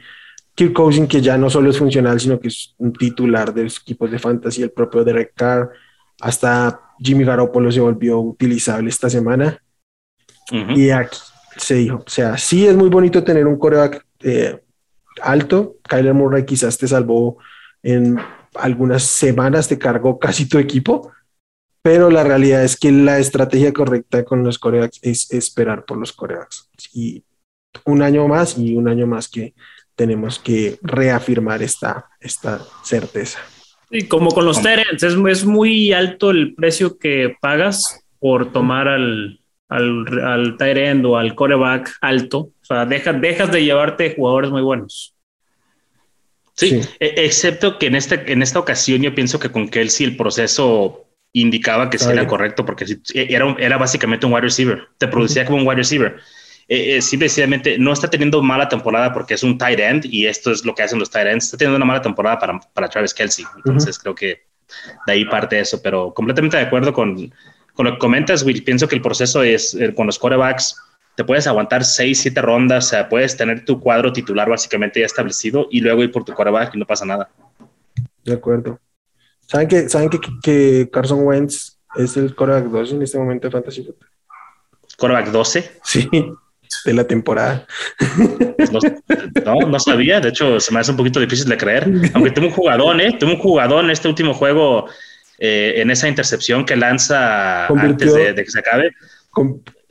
Kirk 0.54 0.74
Cousins, 0.74 1.08
que 1.08 1.22
ya 1.22 1.38
no 1.38 1.48
solo 1.48 1.70
es 1.70 1.78
funcional, 1.78 2.20
sino 2.20 2.38
que 2.38 2.48
es 2.48 2.74
un 2.76 2.92
titular 2.92 3.54
de 3.54 3.64
los 3.64 3.78
equipos 3.78 4.10
de 4.10 4.18
fantasy, 4.18 4.62
el 4.62 4.70
propio 4.70 5.02
Derek 5.02 5.32
Carr, 5.34 5.70
hasta 6.20 6.78
Jimmy 6.98 7.24
Garoppolo 7.24 7.72
se 7.72 7.80
volvió 7.80 8.20
utilizable 8.20 8.90
esta 8.90 9.08
semana. 9.08 9.58
Y 10.76 10.90
aquí 10.90 11.16
se 11.56 11.76
dijo, 11.76 12.02
o 12.06 12.10
sea, 12.10 12.36
sí 12.36 12.66
es 12.66 12.76
muy 12.76 12.90
bonito 12.90 13.24
tener 13.24 13.46
un 13.46 13.58
coreback 13.58 14.04
eh, 14.22 14.60
alto. 15.20 15.76
Kyler 15.88 16.14
Murray 16.14 16.44
quizás 16.44 16.78
te 16.78 16.88
salvó 16.88 17.38
en 17.82 18.18
algunas 18.54 19.02
semanas, 19.02 19.68
te 19.68 19.78
cargó 19.78 20.18
casi 20.18 20.48
tu 20.48 20.58
equipo, 20.58 21.12
pero 21.82 22.10
la 22.10 22.22
realidad 22.22 22.62
es 22.62 22.76
que 22.76 22.92
la 22.92 23.18
estrategia 23.18 23.72
correcta 23.72 24.24
con 24.24 24.44
los 24.44 24.58
corebacks 24.58 25.00
es 25.02 25.32
esperar 25.32 25.84
por 25.84 25.98
los 25.98 26.12
corebacks. 26.12 26.70
Y 26.92 27.24
un 27.84 28.02
año 28.02 28.28
más 28.28 28.58
y 28.58 28.76
un 28.76 28.88
año 28.88 29.06
más 29.06 29.28
que 29.28 29.54
tenemos 29.94 30.38
que 30.38 30.78
reafirmar 30.82 31.62
esta, 31.62 32.06
esta 32.20 32.60
certeza. 32.84 33.38
Y 33.90 34.04
como 34.04 34.30
con 34.30 34.46
los 34.46 34.62
Terence, 34.62 35.06
es, 35.06 35.14
es, 35.14 35.44
muy 35.44 35.92
alto 35.92 36.30
el 36.30 36.54
precio 36.54 36.98
que 36.98 37.36
pagas 37.40 38.02
por 38.18 38.50
tomar 38.52 38.88
al, 38.88 39.41
al, 39.72 40.56
al 40.58 41.06
o 41.06 41.16
al 41.16 41.34
coreback 41.34 41.96
alto. 42.00 42.38
O 42.38 42.64
sea, 42.64 42.86
dejas, 42.86 43.20
dejas 43.20 43.50
de 43.50 43.64
llevarte 43.64 44.14
jugadores 44.14 44.50
muy 44.50 44.62
buenos. 44.62 45.14
Sí, 46.54 46.80
e, 47.00 47.14
excepto 47.16 47.78
que 47.78 47.86
en, 47.86 47.94
este, 47.94 48.32
en 48.32 48.42
esta 48.42 48.58
ocasión 48.58 49.02
yo 49.02 49.14
pienso 49.14 49.38
que 49.38 49.50
con 49.50 49.68
Kelsey 49.68 50.06
el 50.06 50.16
proceso 50.16 51.06
indicaba 51.32 51.88
que 51.88 51.98
sí 51.98 52.10
era 52.10 52.26
correcto, 52.26 52.64
porque 52.64 52.84
era, 53.14 53.56
era 53.58 53.78
básicamente 53.78 54.26
un 54.26 54.34
wide 54.34 54.42
receiver, 54.42 54.88
te 54.98 55.08
producía 55.08 55.46
como 55.46 55.58
un 55.58 55.66
wide 55.66 55.76
receiver. 55.76 56.16
Eh, 56.68 56.96
eh, 56.96 57.02
simplemente 57.02 57.78
no 57.78 57.92
está 57.92 58.08
teniendo 58.08 58.42
mala 58.42 58.68
temporada 58.68 59.12
porque 59.12 59.34
es 59.34 59.42
un 59.42 59.58
tight 59.58 59.80
end 59.80 60.04
y 60.04 60.26
esto 60.26 60.52
es 60.52 60.64
lo 60.64 60.74
que 60.74 60.82
hacen 60.82 60.98
los 60.98 61.10
tight 61.10 61.26
ends. 61.26 61.46
Está 61.46 61.56
teniendo 61.56 61.76
una 61.76 61.86
mala 61.86 62.02
temporada 62.02 62.38
para, 62.38 62.60
para 62.72 62.88
Travis 62.88 63.14
Kelsey. 63.14 63.44
Entonces 63.56 63.98
creo 63.98 64.14
que 64.14 64.42
de 65.06 65.12
ahí 65.12 65.24
parte 65.24 65.58
eso, 65.58 65.82
pero 65.82 66.12
completamente 66.14 66.56
de 66.56 66.62
acuerdo 66.62 66.92
con, 66.92 67.32
con 67.74 67.86
lo 67.86 67.92
que 67.92 67.98
comentas, 67.98 68.42
Will. 68.42 68.64
Pienso 68.64 68.88
que 68.88 68.94
el 68.94 69.02
proceso 69.02 69.42
es 69.42 69.74
eh, 69.74 69.94
con 69.94 70.06
los 70.06 70.18
quarterbacks. 70.18 70.76
Te 71.16 71.24
puedes 71.24 71.46
aguantar 71.46 71.84
seis, 71.84 72.20
siete 72.20 72.40
rondas, 72.40 72.86
o 72.86 72.88
sea, 72.90 73.08
puedes 73.08 73.36
tener 73.36 73.64
tu 73.64 73.80
cuadro 73.80 74.12
titular 74.12 74.48
básicamente 74.48 75.00
ya 75.00 75.06
establecido 75.06 75.68
y 75.70 75.80
luego 75.80 76.02
ir 76.02 76.10
por 76.10 76.24
tu 76.24 76.32
quarterback 76.32 76.74
y 76.74 76.78
no 76.78 76.86
pasa 76.86 77.04
nada. 77.04 77.30
De 78.24 78.32
acuerdo. 78.32 78.78
¿Saben 79.40 79.68
que, 79.68 79.88
¿saben 79.88 80.08
que, 80.08 80.18
que 80.42 80.88
Carson 80.90 81.26
Wentz 81.26 81.78
es 81.96 82.16
el 82.16 82.34
quarterback 82.34 82.70
12 82.70 82.94
en 82.94 83.02
este 83.02 83.18
momento 83.18 83.48
de 83.48 83.52
Fantasy 83.52 83.82
Football? 83.82 84.08
¿Quarterback 84.96 85.30
12? 85.30 85.72
Sí 85.84 86.08
de 86.84 86.94
la 86.94 87.04
temporada. 87.04 87.66
No, 89.44 89.68
no, 89.68 89.78
sabía, 89.78 90.20
de 90.20 90.30
hecho 90.30 90.60
se 90.60 90.72
me 90.72 90.80
hace 90.80 90.90
un 90.90 90.96
poquito 90.96 91.20
difícil 91.20 91.48
de 91.48 91.56
creer, 91.56 91.90
aunque 92.14 92.30
tengo 92.30 92.48
un 92.48 92.54
jugador, 92.54 93.00
¿eh? 93.00 93.16
Tengo 93.18 93.34
un 93.34 93.38
jugador 93.38 93.84
en 93.84 93.90
este 93.90 94.08
último 94.08 94.34
juego, 94.34 94.86
eh, 95.44 95.80
en 95.80 95.90
esa 95.90 96.06
intercepción 96.06 96.64
que 96.64 96.76
lanza 96.76 97.66
antes 97.66 98.14
de, 98.14 98.32
que 98.32 98.48
se 98.48 98.60
acabe, 98.60 98.94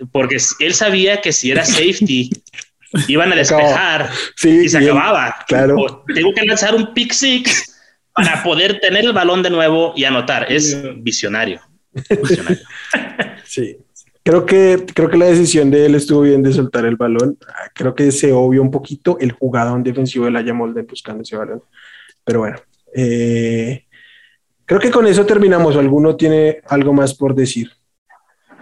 porque 0.09 0.37
él 0.61 0.73
sabía 0.73 1.19
que 1.19 1.33
si 1.33 1.51
era 1.51 1.65
safety, 1.65 2.29
iban 3.09 3.33
a 3.33 3.35
despejar 3.35 4.09
y 4.41 4.69
se 4.69 4.77
acababa. 4.77 5.35
Claro. 5.49 6.05
Tengo 6.15 6.33
que 6.33 6.45
lanzar 6.45 6.73
un 6.73 6.93
pick 6.93 7.11
six 7.11 7.77
para 8.13 8.41
poder 8.43 8.79
tener 8.79 9.03
el 9.03 9.11
balón 9.11 9.43
de 9.43 9.49
nuevo 9.49 9.91
y 9.93 10.05
anotar. 10.05 10.49
Es 10.49 10.81
visionario. 11.03 11.59
visionario. 11.91 12.59
Sí. 13.43 13.75
Creo 14.23 14.45
que, 14.45 14.85
creo 14.93 15.09
que 15.09 15.17
la 15.17 15.25
decisión 15.25 15.69
de 15.69 15.85
él 15.85 15.95
estuvo 15.95 16.21
bien 16.21 16.43
de 16.43 16.53
soltar 16.53 16.85
el 16.85 16.95
balón. 16.95 17.37
Creo 17.73 17.93
que 17.93 18.13
se 18.13 18.31
obvió 18.31 18.61
un 18.61 18.71
poquito 18.71 19.17
el 19.19 19.33
jugador 19.33 19.83
defensivo 19.83 20.23
de 20.23 20.31
la 20.31 20.53
Molde 20.53 20.83
buscando 20.83 21.23
ese 21.23 21.35
balón. 21.35 21.61
Pero 22.23 22.39
bueno, 22.39 22.57
eh, 22.95 23.83
creo 24.65 24.79
que 24.79 24.91
con 24.91 25.07
eso 25.07 25.25
terminamos. 25.25 25.75
¿Alguno 25.75 26.15
tiene 26.15 26.61
algo 26.67 26.93
más 26.93 27.13
por 27.13 27.35
decir? 27.35 27.71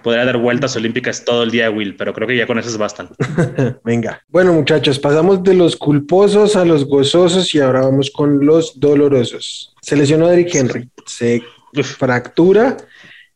Podría 0.03 0.25
dar 0.25 0.37
vueltas 0.37 0.75
olímpicas 0.75 1.25
todo 1.25 1.43
el 1.43 1.51
día, 1.51 1.69
Will, 1.69 1.95
pero 1.95 2.13
creo 2.13 2.27
que 2.27 2.37
ya 2.37 2.47
con 2.47 2.57
eso 2.57 2.69
es 2.69 2.77
bastante. 2.77 3.15
Venga. 3.83 4.23
Bueno, 4.29 4.53
muchachos, 4.53 4.99
pasamos 4.99 5.43
de 5.43 5.53
los 5.53 5.75
culposos 5.75 6.55
a 6.55 6.65
los 6.65 6.85
gozosos 6.85 7.53
y 7.53 7.59
ahora 7.59 7.81
vamos 7.81 8.09
con 8.11 8.45
los 8.45 8.79
dolorosos. 8.79 9.75
Se 9.81 9.95
lesionó 9.95 10.27
Derrick 10.27 10.55
Henry, 10.55 10.89
se 11.05 11.43
fractura 11.83 12.77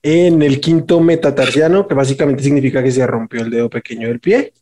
en 0.01 0.41
el 0.41 0.59
quinto 0.59 0.99
metatarsiano, 0.99 1.87
que 1.87 1.95
básicamente 1.95 2.43
significa 2.43 2.83
que 2.83 2.91
se 2.91 3.07
rompió 3.07 3.41
el 3.41 3.49
dedo 3.49 3.69
pequeño 3.69 4.09
del 4.09 4.19
pie. 4.19 4.53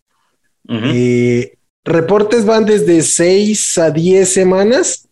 Eh, 0.70 1.58
reportes 1.84 2.46
van 2.46 2.66
desde 2.66 3.02
6 3.02 3.78
a 3.80 3.92
10 3.92 4.32
semanas, 4.32 5.10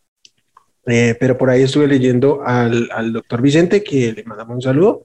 eh, 0.91 1.15
pero 1.19 1.37
por 1.37 1.49
ahí 1.49 1.63
estuve 1.63 1.87
leyendo 1.87 2.41
al, 2.45 2.89
al, 2.91 3.13
doctor 3.13 3.41
Vicente, 3.41 3.83
que 3.83 4.13
le 4.13 4.23
mandamos 4.23 4.55
un 4.55 4.61
saludo. 4.61 5.03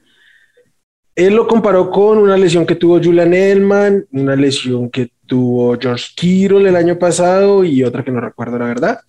Él 1.14 1.34
lo 1.34 1.46
comparó 1.46 1.90
con 1.90 2.18
una 2.18 2.36
lesión 2.36 2.66
que 2.66 2.74
tuvo 2.74 3.00
Julian 3.02 3.34
Elman, 3.34 4.06
una 4.12 4.34
lesión 4.34 4.90
que 4.90 5.10
tuvo 5.26 5.78
George 5.80 6.08
Kittle 6.16 6.68
el 6.68 6.76
año 6.76 6.98
pasado 6.98 7.64
y 7.64 7.84
otra 7.84 8.04
que 8.04 8.10
no 8.10 8.20
recuerdo 8.20 8.58
la 8.58 8.66
verdad, 8.66 9.00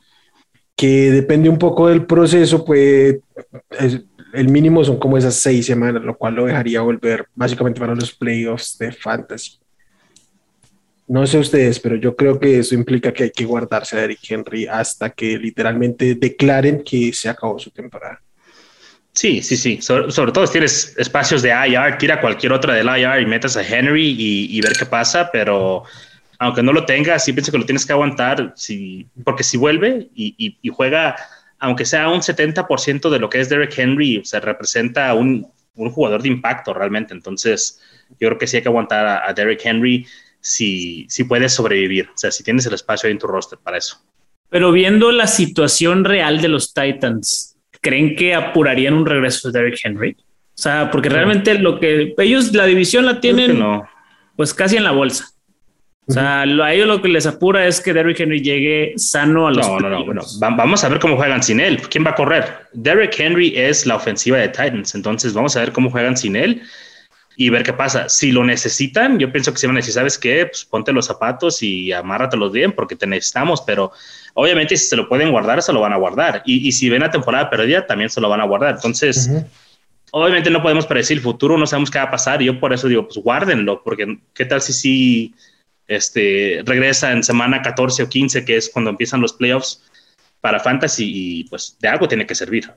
que 0.76 1.12
depende 1.12 1.50
un 1.50 1.58
poco 1.58 1.88
del 1.88 2.06
proceso, 2.06 2.64
pues 2.64 3.18
el 4.34 4.50
mínimo 4.50 4.84
son 4.84 5.00
como 5.00 5.18
esas 5.18 5.36
seis 5.36 5.66
semanas, 5.66 6.04
lo 6.04 6.18
cual 6.18 6.36
lo 6.36 6.46
dejaría 6.46 6.82
volver 6.82 7.26
básicamente 7.34 7.80
para 7.80 7.96
los 7.96 8.14
playoffs 8.14 8.78
de 8.78 8.92
fantasy. 8.92 9.60
No 11.08 11.28
sé 11.28 11.38
ustedes, 11.38 11.80
pero 11.80 11.96
yo 11.96 12.16
creo 12.16 12.40
que 12.40 12.60
eso 12.60 12.74
implica 12.74 13.14
que 13.14 13.24
hay 13.24 13.32
que 13.32 13.46
guardarse 13.46 13.98
a 13.98 14.04
Eric 14.04 14.20
Henry 14.28 14.66
hasta 14.66 15.12
que 15.12 15.38
literalmente 15.38 16.16
declaren 16.16 16.84
que 16.84 17.14
se 17.14 17.30
acabó 17.30 17.60
su 17.60 17.70
temporada. 17.70 18.22
Sí, 19.16 19.42
sí, 19.42 19.56
sí. 19.56 19.80
Sobre, 19.82 20.32
todo 20.34 20.46
si 20.46 20.52
tienes 20.52 20.94
espacios 20.98 21.42
de 21.42 21.50
IR, 21.50 21.98
tira 21.98 22.20
cualquier 22.20 22.52
otra 22.52 22.74
del 22.74 22.88
IR 22.88 23.22
y 23.22 23.26
metas 23.26 23.56
a 23.56 23.66
Henry 23.66 24.14
y, 24.18 24.60
ver 24.60 24.74
qué 24.78 24.86
pasa, 24.86 25.30
pero 25.32 25.84
aunque 26.38 26.62
no 26.62 26.74
lo 26.74 26.86
tengas, 26.86 27.24
sí 27.24 27.32
pienso 27.32 27.50
que 27.50 27.58
lo 27.58 27.66
tienes 27.66 27.86
que 27.86 27.94
aguantar, 27.94 28.54
si, 28.58 29.08
porque 29.24 29.44
si 29.44 29.56
vuelve 29.56 30.10
y, 30.14 30.58
juega 30.70 31.16
aunque 31.60 31.86
sea 31.86 32.10
un 32.10 32.20
70% 32.20 33.10
de 33.10 33.20
lo 33.20 33.30
que 33.30 33.40
es 33.40 33.48
Derek 33.48 33.78
Henry, 33.78 34.22
se 34.26 34.42
representa 34.42 35.14
un, 35.14 35.50
jugador 35.76 36.22
de 36.22 36.28
impacto 36.28 36.74
realmente. 36.74 37.14
Entonces, 37.14 37.80
yo 38.20 38.28
creo 38.28 38.38
que 38.38 38.48
sí 38.48 38.58
hay 38.58 38.64
que 38.64 38.70
aguantar 38.70 39.24
a, 39.26 39.34
Derek 39.34 39.62
Henry 39.64 40.06
si, 40.46 41.08
si 41.10 41.24
puedes 41.24 41.54
sobrevivir, 41.54 42.08
o 42.08 42.18
sea, 42.18 42.30
si 42.30 42.44
tienes 42.44 42.68
el 42.68 42.76
espacio 42.76 43.08
ahí 43.08 43.14
en 43.14 43.20
tu 43.20 43.26
roster 43.26 43.58
para 43.58 43.80
eso. 43.80 43.98
Pero 44.50 44.72
viendo 44.72 45.12
la 45.12 45.26
situación 45.26 46.06
real 46.06 46.40
de 46.40 46.50
los 46.50 46.72
Titans, 46.72 47.58
¿creen 47.82 48.16
que 48.16 48.36
apurarían 48.36 48.94
un 48.94 49.08
regreso 49.08 49.52
de 49.52 49.60
Derek 49.60 49.80
Henry? 49.84 50.16
O 50.20 50.58
sea, 50.58 50.92
porque 50.92 51.10
realmente 51.10 51.56
lo 51.56 51.80
que 51.80 52.14
ellos, 52.20 52.54
la 52.54 52.66
división 52.66 53.08
la 53.08 53.20
tienen 53.20 53.60
pues 54.36 54.54
casi 54.54 54.78
en 54.78 54.84
la 54.84 54.92
bolsa. 54.92 55.30
O 56.08 56.14
sea, 56.14 56.42
a 56.42 56.74
ellos 56.74 56.88
lo 56.88 57.02
que 57.02 57.08
les 57.08 57.26
apura 57.26 57.66
es 57.66 57.82
que 57.82 57.92
Derrick 57.92 58.20
Henry 58.20 58.40
llegue 58.40 58.94
sano 58.96 59.48
a 59.48 59.52
los. 59.52 59.68
No, 59.68 59.80
no, 59.80 59.90
no. 59.90 60.06
Bueno, 60.06 60.22
vamos 60.40 60.84
a 60.84 60.90
ver 60.90 61.00
cómo 61.00 61.18
juegan 61.18 61.42
sin 61.42 61.60
él. 61.60 61.82
¿Quién 61.90 62.06
va 62.06 62.12
a 62.12 62.16
correr? 62.16 62.46
Derrick 62.74 63.20
Henry 63.20 63.54
es 63.56 63.88
la 63.88 63.96
ofensiva 63.96 64.38
de 64.38 64.50
Titans. 64.50 64.94
Entonces, 64.94 65.34
vamos 65.34 65.58
a 65.58 65.62
ver 65.62 65.72
cómo 65.72 65.90
juegan 65.90 66.16
sin 66.16 66.36
él 66.36 66.62
y 67.38 67.50
ver 67.50 67.64
qué 67.64 67.74
pasa. 67.74 68.10
Si 68.10 68.32
lo 68.32 68.44
necesitan, 68.44 69.20
yo 69.20 69.32
pienso 69.32 69.52
que 69.52 69.60
si 69.60 69.68
van 69.68 69.76
a 69.76 69.80
decir, 69.80 69.94
¿sabes 69.94 70.18
qué? 70.18 70.46
Pues 70.46 70.66
ponte 70.66 70.92
los 70.92 71.06
zapatos 71.06 71.62
y 71.62 71.92
amárratelos 71.92 72.52
bien 72.52 72.72
porque 72.72 72.96
te 72.96 73.08
necesitamos. 73.08 73.62
Pero 73.62 73.92
obviamente, 74.34 74.78
si 74.78 74.88
se 74.88 74.96
lo 74.96 75.10
pueden 75.10 75.32
guardar, 75.32 75.62
se 75.62 75.74
lo 75.74 75.82
van 75.82 75.94
a 75.94 75.98
guardar. 75.98 76.44
Y, 76.46 76.72
si 76.72 76.90
ven 76.90 77.02
la 77.02 77.12
temporada 77.12 77.50
perdida, 77.50 77.86
también 77.86 78.10
se 78.10 78.22
lo 78.22 78.30
van 78.30 78.42
a 78.42 78.46
guardar. 78.46 78.76
Entonces. 78.76 79.30
Obviamente 80.12 80.50
no 80.50 80.62
podemos 80.62 80.86
predecir 80.86 81.18
el 81.18 81.24
futuro, 81.24 81.58
no 81.58 81.68
sabemos 81.68 81.92
qué 81.92 81.98
va 81.98 82.06
a 82.06 82.12
pasar. 82.12 82.42
Y 82.42 82.46
yo 82.46 82.58
por 82.58 82.72
eso 82.72 82.88
digo, 82.88 83.06
pues 83.06 83.18
guárdenlo, 83.18 83.84
porque 83.84 84.18
qué 84.34 84.46
tal 84.46 84.62
si 84.62 84.72
sí 84.72 85.36
este, 85.88 86.62
regresa 86.66 87.12
en 87.12 87.22
semana 87.22 87.62
14 87.62 88.04
o 88.04 88.10
15, 88.10 88.46
que 88.46 88.56
es 88.56 88.70
cuando 88.70 88.92
empiezan 88.92 89.20
los 89.20 89.34
playoffs 89.34 89.84
para 90.40 90.60
Fantasy 90.60 91.12
y 91.14 91.44
pues 91.46 91.76
de 91.82 91.90
algo 91.90 92.08
tiene 92.08 92.26
que 92.26 92.36
servir. 92.36 92.72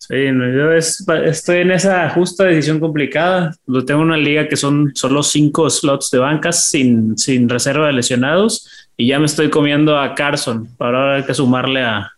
Sí, 0.00 0.14
yo 0.16 0.72
estoy 0.72 1.58
en 1.58 1.72
esa 1.72 2.08
justa 2.08 2.44
decisión 2.44 2.80
complicada. 2.80 3.54
Lo 3.66 3.84
tengo 3.84 4.00
una 4.00 4.16
liga 4.16 4.48
que 4.48 4.56
son 4.56 4.92
solo 4.94 5.22
cinco 5.22 5.68
slots 5.68 6.10
de 6.10 6.18
bancas 6.18 6.70
sin, 6.70 7.18
sin 7.18 7.48
reserva 7.48 7.86
de 7.86 7.92
lesionados 7.92 8.88
y 8.96 9.08
ya 9.08 9.18
me 9.18 9.26
estoy 9.26 9.50
comiendo 9.50 9.98
a 9.98 10.14
Carson. 10.14 10.74
Para 10.78 10.98
ahora 10.98 11.16
hay 11.16 11.24
que 11.24 11.34
sumarle 11.34 11.82
a, 11.82 12.12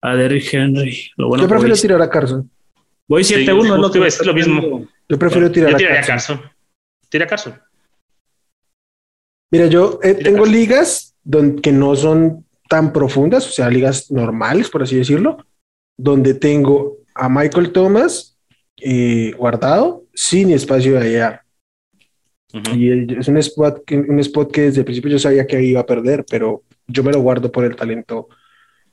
a 0.00 0.14
Derrick 0.16 0.52
Henry. 0.52 1.08
Lo 1.16 1.28
bueno 1.28 1.44
yo 1.44 1.48
prefiero 1.48 1.76
tirar 1.76 2.02
a 2.02 2.10
Carson. 2.10 2.50
Voy 3.06 3.22
7-1. 3.22 3.78
lo, 3.80 3.90
que 3.90 4.06
es 4.06 4.26
lo 4.26 4.34
mismo. 4.34 4.88
Yo 5.08 5.18
prefiero 5.18 5.52
tirar 5.52 5.74
a, 5.74 5.78
Carson. 5.78 5.96
a 5.96 6.06
Carson. 6.06 6.40
Tira 7.08 7.24
a 7.24 7.28
Carson. 7.28 7.54
Mira, 9.52 9.66
yo 9.66 10.00
eh, 10.02 10.14
tengo 10.14 10.46
ligas 10.46 11.14
donde, 11.22 11.62
que 11.62 11.70
no 11.70 11.94
son 11.94 12.44
tan 12.68 12.92
profundas, 12.92 13.46
o 13.46 13.50
sea, 13.50 13.68
ligas 13.68 14.10
normales, 14.10 14.68
por 14.68 14.82
así 14.82 14.96
decirlo, 14.96 15.44
donde 16.02 16.34
tengo 16.34 16.98
a 17.14 17.28
Michael 17.28 17.70
Thomas 17.70 18.36
eh, 18.80 19.32
guardado 19.38 20.04
sin 20.12 20.50
espacio 20.50 20.98
de 20.98 21.06
allá. 21.06 21.44
Y 22.74 23.14
es 23.14 23.28
un 23.28 23.36
spot, 23.38 23.84
que, 23.86 23.96
un 23.96 24.18
spot 24.18 24.50
que 24.52 24.62
desde 24.62 24.80
el 24.80 24.84
principio 24.84 25.12
yo 25.12 25.18
sabía 25.18 25.46
que 25.46 25.62
iba 25.62 25.80
a 25.80 25.86
perder, 25.86 26.24
pero 26.28 26.64
yo 26.88 27.04
me 27.04 27.12
lo 27.12 27.20
guardo 27.20 27.50
por 27.52 27.64
el 27.64 27.76
talento 27.76 28.28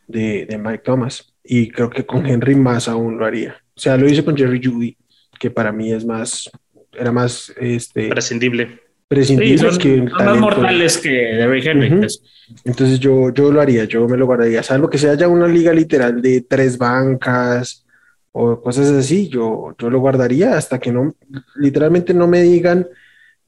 de, 0.08 0.45
de 0.45 0.58
Mike 0.60 0.84
Thomas. 0.86 1.34
Y 1.43 1.69
creo 1.69 1.89
que 1.89 2.06
con 2.06 2.28
Henry 2.28 2.56
más 2.56 2.88
aún 2.88 3.17
lo 3.17 3.26
haría. 3.26 3.58
O 3.76 3.80
sea, 3.80 3.98
lo 3.98 4.08
hice 4.08 4.24
con 4.24 4.38
Jerry 4.38 4.62
Judy, 4.63 4.95
que 5.39 5.50
para 5.50 5.72
mí 5.72 5.91
es 5.91 6.06
más, 6.06 6.50
era 6.93 7.12
más 7.12 7.52
este, 7.58 8.08
prescindible 8.08 8.80
prescindibles 9.10 9.78
que 9.80 10.04
más 10.04 10.38
mortales 10.38 10.98
que 11.00 11.10
Derrick 11.10 11.65
Henry. 11.65 11.89
Pues. 11.98 12.22
Entonces 12.63 13.00
yo, 13.00 13.34
yo 13.34 13.52
lo 13.52 13.60
haría, 13.60 13.84
yo 13.84 14.08
me 14.08 14.15
lo 14.15 14.26
guardaría, 14.26 14.63
salvo 14.63 14.89
que 14.89 14.98
sea 14.98 15.15
ya 15.15 15.28
una 15.28 15.48
liga 15.48 15.74
literal 15.74 16.22
de 16.22 16.41
tres 16.41 16.78
bancas 16.78 17.86
o 18.32 18.62
cosas 18.62 18.89
así, 18.91 19.28
yo, 19.28 19.76
yo 19.78 19.89
lo 19.89 20.00
guardaría 20.00 20.56
hasta 20.56 20.80
que 20.80 20.91
no, 20.91 21.15
literalmente 21.56 22.13
no 22.13 22.28
me 22.28 22.41
digan 22.43 22.88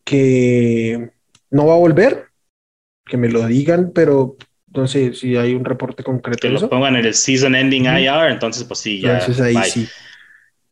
que 0.04 1.12
no 1.52 1.68
va 1.68 1.76
a 1.76 1.78
volver, 1.78 2.26
que 3.06 3.18
me 3.18 3.30
lo 3.30 3.46
digan, 3.46 3.92
pero 3.94 4.38
sé 4.88 5.14
si 5.14 5.38
hay 5.38 5.54
un 5.54 5.64
reporte 5.64 6.04
concreto. 6.04 6.48
Que 6.48 6.50
lo 6.50 6.70
pongan 6.70 6.96
en 6.96 7.06
el 7.06 7.14
season 7.14 7.56
ending 7.56 7.86
IR, 7.86 8.32
entonces 8.32 8.64
pues 8.64 8.80
sí, 8.80 9.00
ya. 9.00 9.20
Entonces 9.20 9.42
ahí 9.42 9.58
sí. 9.70 9.88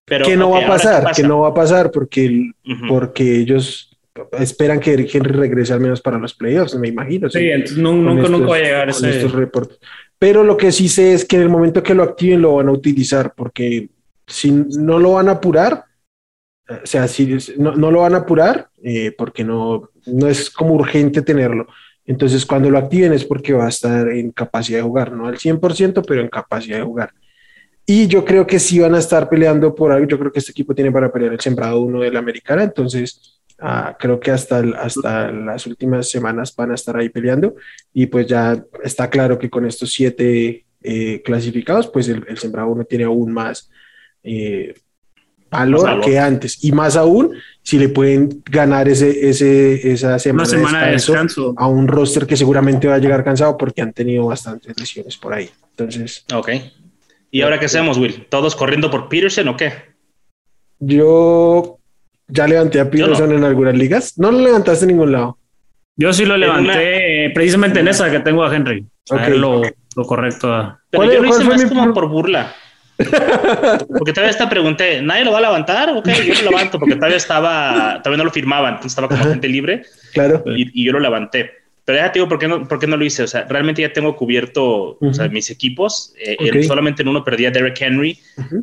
Pero, 0.06 0.26
que 0.26 0.36
no 0.36 0.50
va 0.50 0.64
a 0.64 0.68
pasar, 0.68 1.12
que 1.16 1.22
no 1.22 1.42
va 1.42 1.50
a 1.50 1.54
pasar 1.54 1.92
porque, 1.92 2.52
porque 2.88 3.38
ellos 3.38 3.89
esperan 4.40 4.80
que 4.80 4.94
Henry 4.94 5.32
regrese 5.34 5.74
al 5.74 5.80
menos 5.80 6.02
para 6.02 6.18
los 6.18 6.34
playoffs, 6.34 6.76
me 6.76 6.88
imagino. 6.88 7.30
Sí, 7.30 7.50
entonces 7.50 7.78
nunca, 7.78 8.28
nunca 8.28 8.48
va 8.48 8.56
a 8.56 8.60
llegar 8.60 8.90
ese... 8.90 9.10
estos 9.10 9.32
reportes. 9.32 9.80
Pero 10.18 10.44
lo 10.44 10.58
que 10.58 10.72
sí 10.72 10.90
sé 10.90 11.14
es 11.14 11.24
que 11.24 11.38
en 11.38 11.44
el 11.44 11.50
momento 11.50 11.82
que 11.82 11.96
lo 11.96 12.04
activen 12.04 12.42
lo 12.42 12.56
van 12.56 12.68
a 12.68 12.74
utilizar 12.74 13.34
porque 13.36 13.90
si 14.28 14.52
no 14.52 15.00
lo 15.00 15.14
van 15.14 15.30
a 15.30 15.34
apurar, 15.34 15.86
o 16.70 16.86
sea, 16.86 17.08
si 17.08 17.38
no, 17.58 17.76
no 17.76 17.90
lo 17.90 18.02
van 18.02 18.16
a 18.16 18.20
apurar 18.20 18.70
eh, 18.84 19.14
porque 19.18 19.44
no, 19.44 19.90
no 20.06 20.28
es 20.28 20.50
como 20.50 20.76
urgente 20.76 21.22
tenerlo. 21.22 21.68
Entonces, 22.06 22.46
cuando 22.46 22.70
lo 22.70 22.78
activen 22.78 23.14
es 23.14 23.24
porque 23.24 23.54
va 23.54 23.68
a 23.68 23.70
estar 23.70 24.10
en 24.10 24.32
capacidad 24.32 24.80
de 24.80 24.84
jugar, 24.84 25.12
no 25.12 25.28
al 25.28 25.38
100%, 25.38 26.04
pero 26.08 26.22
en 26.22 26.28
capacidad 26.28 26.78
de 26.78 26.84
jugar. 26.84 27.12
Y 27.86 28.08
yo 28.08 28.26
creo 28.26 28.46
que 28.46 28.60
sí 28.60 28.80
van 28.80 28.96
a 28.96 29.00
estar 29.00 29.30
peleando 29.30 29.74
por 29.74 29.92
algo. 29.92 30.08
Yo 30.08 30.20
creo 30.20 30.32
que 30.32 30.40
este 30.40 30.52
equipo 30.52 30.76
tiene 30.76 30.92
para 30.92 31.12
pelear 31.12 31.34
el 31.34 31.40
sembrado 31.40 31.82
uno 31.82 32.02
de 32.02 32.12
la 32.12 32.20
americana. 32.20 32.64
Entonces, 32.64 33.39
ah, 33.62 33.96
creo 34.00 34.20
que 34.20 34.32
hasta, 34.32 34.60
hasta 34.78 35.32
las 35.32 35.66
últimas 35.68 36.10
semanas 36.10 36.56
van 36.56 36.72
a 36.72 36.76
estar 36.76 36.98
ahí 36.98 37.10
peleando. 37.10 37.56
Y 37.94 38.08
pues 38.08 38.28
ya 38.28 38.64
está 38.84 39.10
claro 39.10 39.38
que 39.38 39.50
con 39.50 39.66
estos 39.66 39.92
siete 39.92 40.66
eh, 40.82 41.22
clasificados, 41.24 41.88
pues 41.88 42.08
el, 42.08 42.26
el 42.28 42.38
sembrado 42.38 42.70
uno 42.70 42.86
tiene 42.86 43.04
aún 43.04 43.32
más 43.32 43.70
eh, 44.24 44.74
valor, 45.50 46.02
que 46.02 46.20
antes. 46.20 46.64
Y 46.64 46.72
más 46.72 46.96
aún, 46.96 47.36
si 47.64 47.78
le 47.80 47.90
pueden 47.90 48.44
ganar 48.46 48.88
ese, 48.88 49.30
ese, 49.30 49.92
esa 49.92 50.20
semana, 50.20 50.86
de, 50.86 50.92
descanso 50.92 51.54
a 51.58 51.68
un 51.68 51.88
roster 51.88 52.26
que 52.26 52.38
seguramente 52.38 52.88
va 52.88 52.96
a 52.96 53.00
llegar 53.00 53.24
cansado 53.24 53.58
porque 53.58 53.82
han 53.82 53.94
tenido 53.94 54.28
bastantes 54.28 54.80
lesiones 54.80 55.18
por 55.18 55.34
ahí. 55.34 55.50
Entonces. 55.72 56.26
Ok. 56.34 56.50
¿Y 57.32 57.42
ahora 57.42 57.60
qué 57.60 57.66
hacemos, 57.66 57.98
Will? 57.98 58.26
¿Todos 58.30 58.56
corriendo 58.56 58.90
por 58.90 59.10
Peterson 59.10 59.48
o 59.50 59.58
qué? 59.58 59.74
Yo 60.80 61.79
ya 62.30 62.48
levanté 62.48 62.80
a 62.80 62.90
Peterson 62.90 63.32
en 63.34 63.44
algunas 63.44 63.76
ligas. 63.76 64.18
No 64.18 64.32
lo 64.32 64.40
levantaste 64.40 64.86
en 64.86 64.90
ningún 64.90 65.12
lado. 65.12 65.38
Yo 65.96 66.14
sí 66.14 66.26
lo 66.26 66.38
levanté 66.38 67.26
eh, 67.26 67.30
precisamente 67.32 67.82
en 67.82 67.90
esa 67.90 68.10
que 68.10 68.20
tengo 68.20 68.44
a 68.44 68.56
Henry. 68.56 68.86
Okay. 69.10 69.38
Lo, 69.38 69.62
lo, 69.96 70.06
correcto. 70.06 70.78
Pero 70.90 71.12
yo 71.12 71.22
lo 71.22 71.28
hice 71.28 71.44
más 71.44 71.66
como 71.66 71.94
por 71.94 72.08
burla. 72.08 72.54
Porque 73.00 74.14
todavía 74.14 74.32
esta 74.32 74.50
pregunté, 74.50 75.02
¿nadie 75.02 75.26
lo 75.26 75.32
va 75.32 75.40
a 75.40 75.42
levantar? 75.42 75.90
Ok, 75.96 76.08
yo 76.10 76.34
lo 76.44 76.52
levanto 76.52 76.78
porque 76.78 76.96
todavía 76.96 77.16
estaba, 77.16 78.02
todavía 78.04 78.18
no 78.18 78.26
lo 78.26 78.32
firmaban, 78.32 78.74
entonces 78.74 78.92
estaba 78.92 79.08
como 79.08 79.24
gente 79.24 79.48
libre. 79.48 79.84
Claro. 80.14 80.44
Y, 80.46 80.86
yo 80.86 80.92
lo 80.92 81.00
levanté. 81.00 81.52
Pero 81.90 82.02
ya 82.02 82.12
te 82.12 82.20
digo, 82.20 82.30
¿por 82.30 82.38
qué, 82.38 82.48
no, 82.48 82.68
¿por 82.68 82.78
qué 82.78 82.86
no 82.86 82.98
lo 82.98 83.04
hice? 83.04 83.24
O 83.24 83.28
sea, 83.28 83.46
realmente 83.46 83.82
ya 83.82 83.92
tengo 83.92 84.16
cubierto 84.16 84.96
o 85.02 85.12
sea, 85.12 85.28
mis 85.28 85.50
equipos. 85.50 86.14
Eh, 86.24 86.62
solamente 86.62 87.02
en 87.02 87.08
uno 87.08 87.24
perdí 87.24 87.48
a 87.48 87.50
Derek 87.50 87.82
Henry 87.82 88.20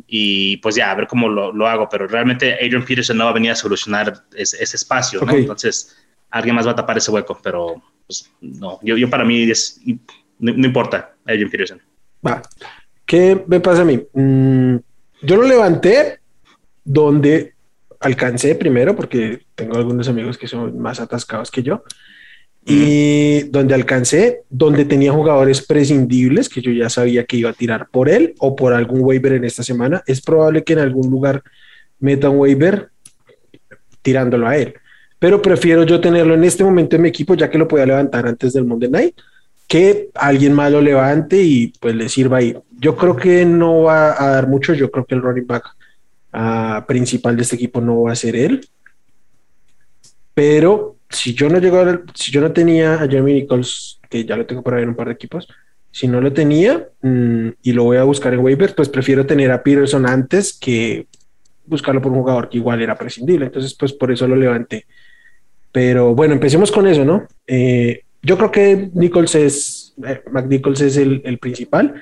y 0.07 0.55
pues 0.55 0.75
ya, 0.75 0.91
a 0.91 0.95
ver 0.95 1.07
cómo 1.07 1.27
lo, 1.27 1.51
lo, 1.51 1.67
hago. 1.67 1.89
Pero 1.89 2.07
realmente 2.07 2.53
Adrian 2.53 2.85
Peterson 2.85 3.17
no 3.17 3.25
va 3.25 3.31
a 3.31 3.33
venir 3.33 3.51
a 3.51 3.55
solucionar 3.57 4.23
ese, 4.33 4.63
espacio, 4.63 5.19
¿no? 5.25 5.33
Entonces, 5.33 5.97
alguien 6.29 6.55
más 6.55 6.65
va 6.65 6.71
a 6.71 6.75
tapar 6.77 6.97
ese 6.97 7.11
hueco. 7.11 7.37
Pero 7.43 7.83
pues 8.05 8.31
no, 8.39 8.79
yo, 8.81 8.95
yo 8.95 9.09
para 9.09 9.25
mí 9.25 9.43
es, 9.51 9.81
no, 10.39 10.53
no 10.53 10.65
importa, 10.65 11.13
Adrian 11.25 11.49
Peterson. 11.49 11.81
Va. 12.25 12.41
¿Qué 13.05 13.43
me 13.45 13.59
pasa 13.59 13.81
a 13.81 13.85
mí? 13.85 14.01
Mm, 14.13 14.77
yo 15.23 15.35
lo 15.35 15.43
levanté 15.43 16.21
donde 16.85 17.55
alcancé 17.99 18.55
primero, 18.55 18.95
porque 18.95 19.41
tengo 19.53 19.75
algunos 19.75 20.07
amigos 20.07 20.37
que 20.37 20.47
son 20.47 20.79
más 20.79 21.01
atascados 21.01 21.51
que 21.51 21.61
yo, 21.61 21.83
y 22.69 23.43
donde 23.43 23.73
alcancé, 23.73 24.41
donde 24.49 24.83
tenía 24.83 25.13
jugadores 25.13 25.65
prescindibles 25.65 26.49
que 26.49 26.61
yo 26.61 26.69
ya 26.71 26.89
sabía 26.89 27.23
que 27.23 27.37
iba 27.37 27.49
a 27.49 27.53
tirar 27.53 27.87
por 27.89 28.09
él 28.09 28.35
o 28.39 28.57
por 28.57 28.73
algún 28.73 28.99
waiver 29.01 29.31
en 29.31 29.45
esta 29.45 29.63
semana. 29.63 30.03
Es 30.05 30.21
probable 30.21 30.65
que 30.65 30.73
en 30.73 30.79
algún 30.79 31.09
lugar 31.09 31.41
meta 31.99 32.29
un 32.29 32.39
waiver 32.39 32.89
tirándolo 34.01 34.49
a 34.49 34.57
él, 34.57 34.73
pero 35.17 35.41
prefiero 35.41 35.83
yo 35.83 36.01
tenerlo 36.01 36.33
en 36.33 36.43
este 36.43 36.65
momento 36.65 36.97
en 36.97 37.03
mi 37.03 37.07
equipo 37.07 37.35
ya 37.35 37.49
que 37.49 37.57
lo 37.57 37.69
pueda 37.69 37.85
levantar 37.85 38.27
antes 38.27 38.51
del 38.51 38.65
Monday 38.65 38.89
Night 38.89 39.15
que 39.65 40.09
alguien 40.13 40.51
más 40.51 40.69
lo 40.69 40.81
levante 40.81 41.41
y 41.41 41.73
pues 41.79 41.95
le 41.95 42.09
sirva 42.09 42.37
ahí. 42.37 42.57
Yo 42.79 42.97
creo 42.97 43.15
que 43.15 43.45
no 43.45 43.83
va 43.83 44.21
a 44.21 44.31
dar 44.31 44.47
mucho, 44.47 44.73
yo 44.73 44.91
creo 44.91 45.05
que 45.05 45.15
el 45.15 45.21
running 45.21 45.47
back 45.47 45.63
uh, 46.33 46.85
principal 46.85 47.37
de 47.37 47.43
este 47.43 47.55
equipo 47.55 47.79
no 47.79 48.03
va 48.03 48.11
a 48.11 48.15
ser 48.15 48.35
él. 48.35 48.67
Pero 50.33 50.96
si 51.09 51.33
yo 51.33 51.49
no 51.49 51.59
llego 51.59 51.83
si 52.13 52.31
yo 52.31 52.41
no 52.41 52.51
tenía 52.51 52.95
a 52.95 53.07
Jeremy 53.07 53.33
Nichols, 53.33 53.99
que 54.09 54.25
ya 54.25 54.35
lo 54.35 54.45
tengo 54.45 54.61
por 54.61 54.73
ahí 54.73 54.83
en 54.83 54.89
un 54.89 54.95
par 54.95 55.07
de 55.07 55.13
equipos, 55.13 55.47
si 55.91 56.07
no 56.07 56.21
lo 56.21 56.31
tenía 56.33 56.87
mmm, 57.01 57.49
y 57.63 57.71
lo 57.73 57.85
voy 57.85 57.97
a 57.97 58.03
buscar 58.03 58.33
en 58.33 58.41
waiver, 58.41 58.75
pues 58.75 58.89
prefiero 58.89 59.25
tener 59.25 59.51
a 59.51 59.63
Peterson 59.63 60.07
antes 60.07 60.53
que 60.53 61.07
buscarlo 61.65 62.01
por 62.01 62.11
un 62.11 62.19
jugador 62.19 62.49
que 62.49 62.57
igual 62.57 62.81
era 62.81 62.97
prescindible. 62.97 63.47
Entonces, 63.47 63.73
pues 63.73 63.93
por 63.93 64.11
eso 64.11 64.27
lo 64.27 64.35
levanté. 64.35 64.85
Pero 65.71 66.15
bueno, 66.15 66.33
empecemos 66.33 66.71
con 66.71 66.87
eso, 66.87 67.03
¿no? 67.05 67.27
Eh, 67.45 68.03
yo 68.21 68.37
creo 68.37 68.51
que 68.51 68.89
Nichols 68.93 69.35
es, 69.35 69.93
eh, 70.05 70.21
McNichols 70.31 70.81
es 70.81 70.97
el, 70.97 71.21
el, 71.25 71.37
principal. 71.37 72.01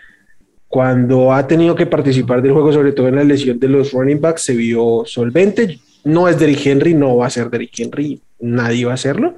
Cuando 0.68 1.34
ha 1.34 1.48
tenido 1.48 1.76
que 1.76 1.86
participar 1.86 2.42
del 2.42 2.52
juego, 2.52 2.72
sobre 2.72 2.92
todo 2.92 3.08
en 3.08 3.16
la 3.16 3.24
lesión 3.24 3.60
de 3.60 3.70
los 3.70 3.92
running 3.92 4.22
backs, 4.22 4.44
se 4.44 4.56
vio 4.56 5.04
solvente. 5.06 5.80
No 6.04 6.28
es 6.28 6.38
Derrick 6.38 6.66
Henry, 6.66 6.94
no 6.94 7.18
va 7.18 7.28
a 7.28 7.30
ser 7.30 7.50
Derrick 7.50 7.80
Henry, 7.80 8.22
nadie 8.40 8.86
va 8.86 8.92
a 8.92 8.96
hacerlo. 8.96 9.38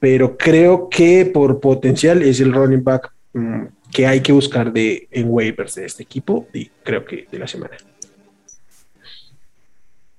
Pero 0.00 0.36
creo 0.36 0.88
que 0.88 1.24
por 1.26 1.60
potencial 1.60 2.22
es 2.22 2.40
el 2.40 2.52
running 2.52 2.84
back 2.84 3.12
mmm, 3.32 3.64
que 3.92 4.06
hay 4.06 4.20
que 4.20 4.32
buscar 4.32 4.72
de, 4.72 5.08
en 5.10 5.28
waivers 5.28 5.76
de 5.76 5.86
este 5.86 6.02
equipo 6.02 6.48
y 6.52 6.66
creo 6.82 7.04
que 7.04 7.26
de 7.30 7.38
la 7.38 7.46
semana. 7.46 7.76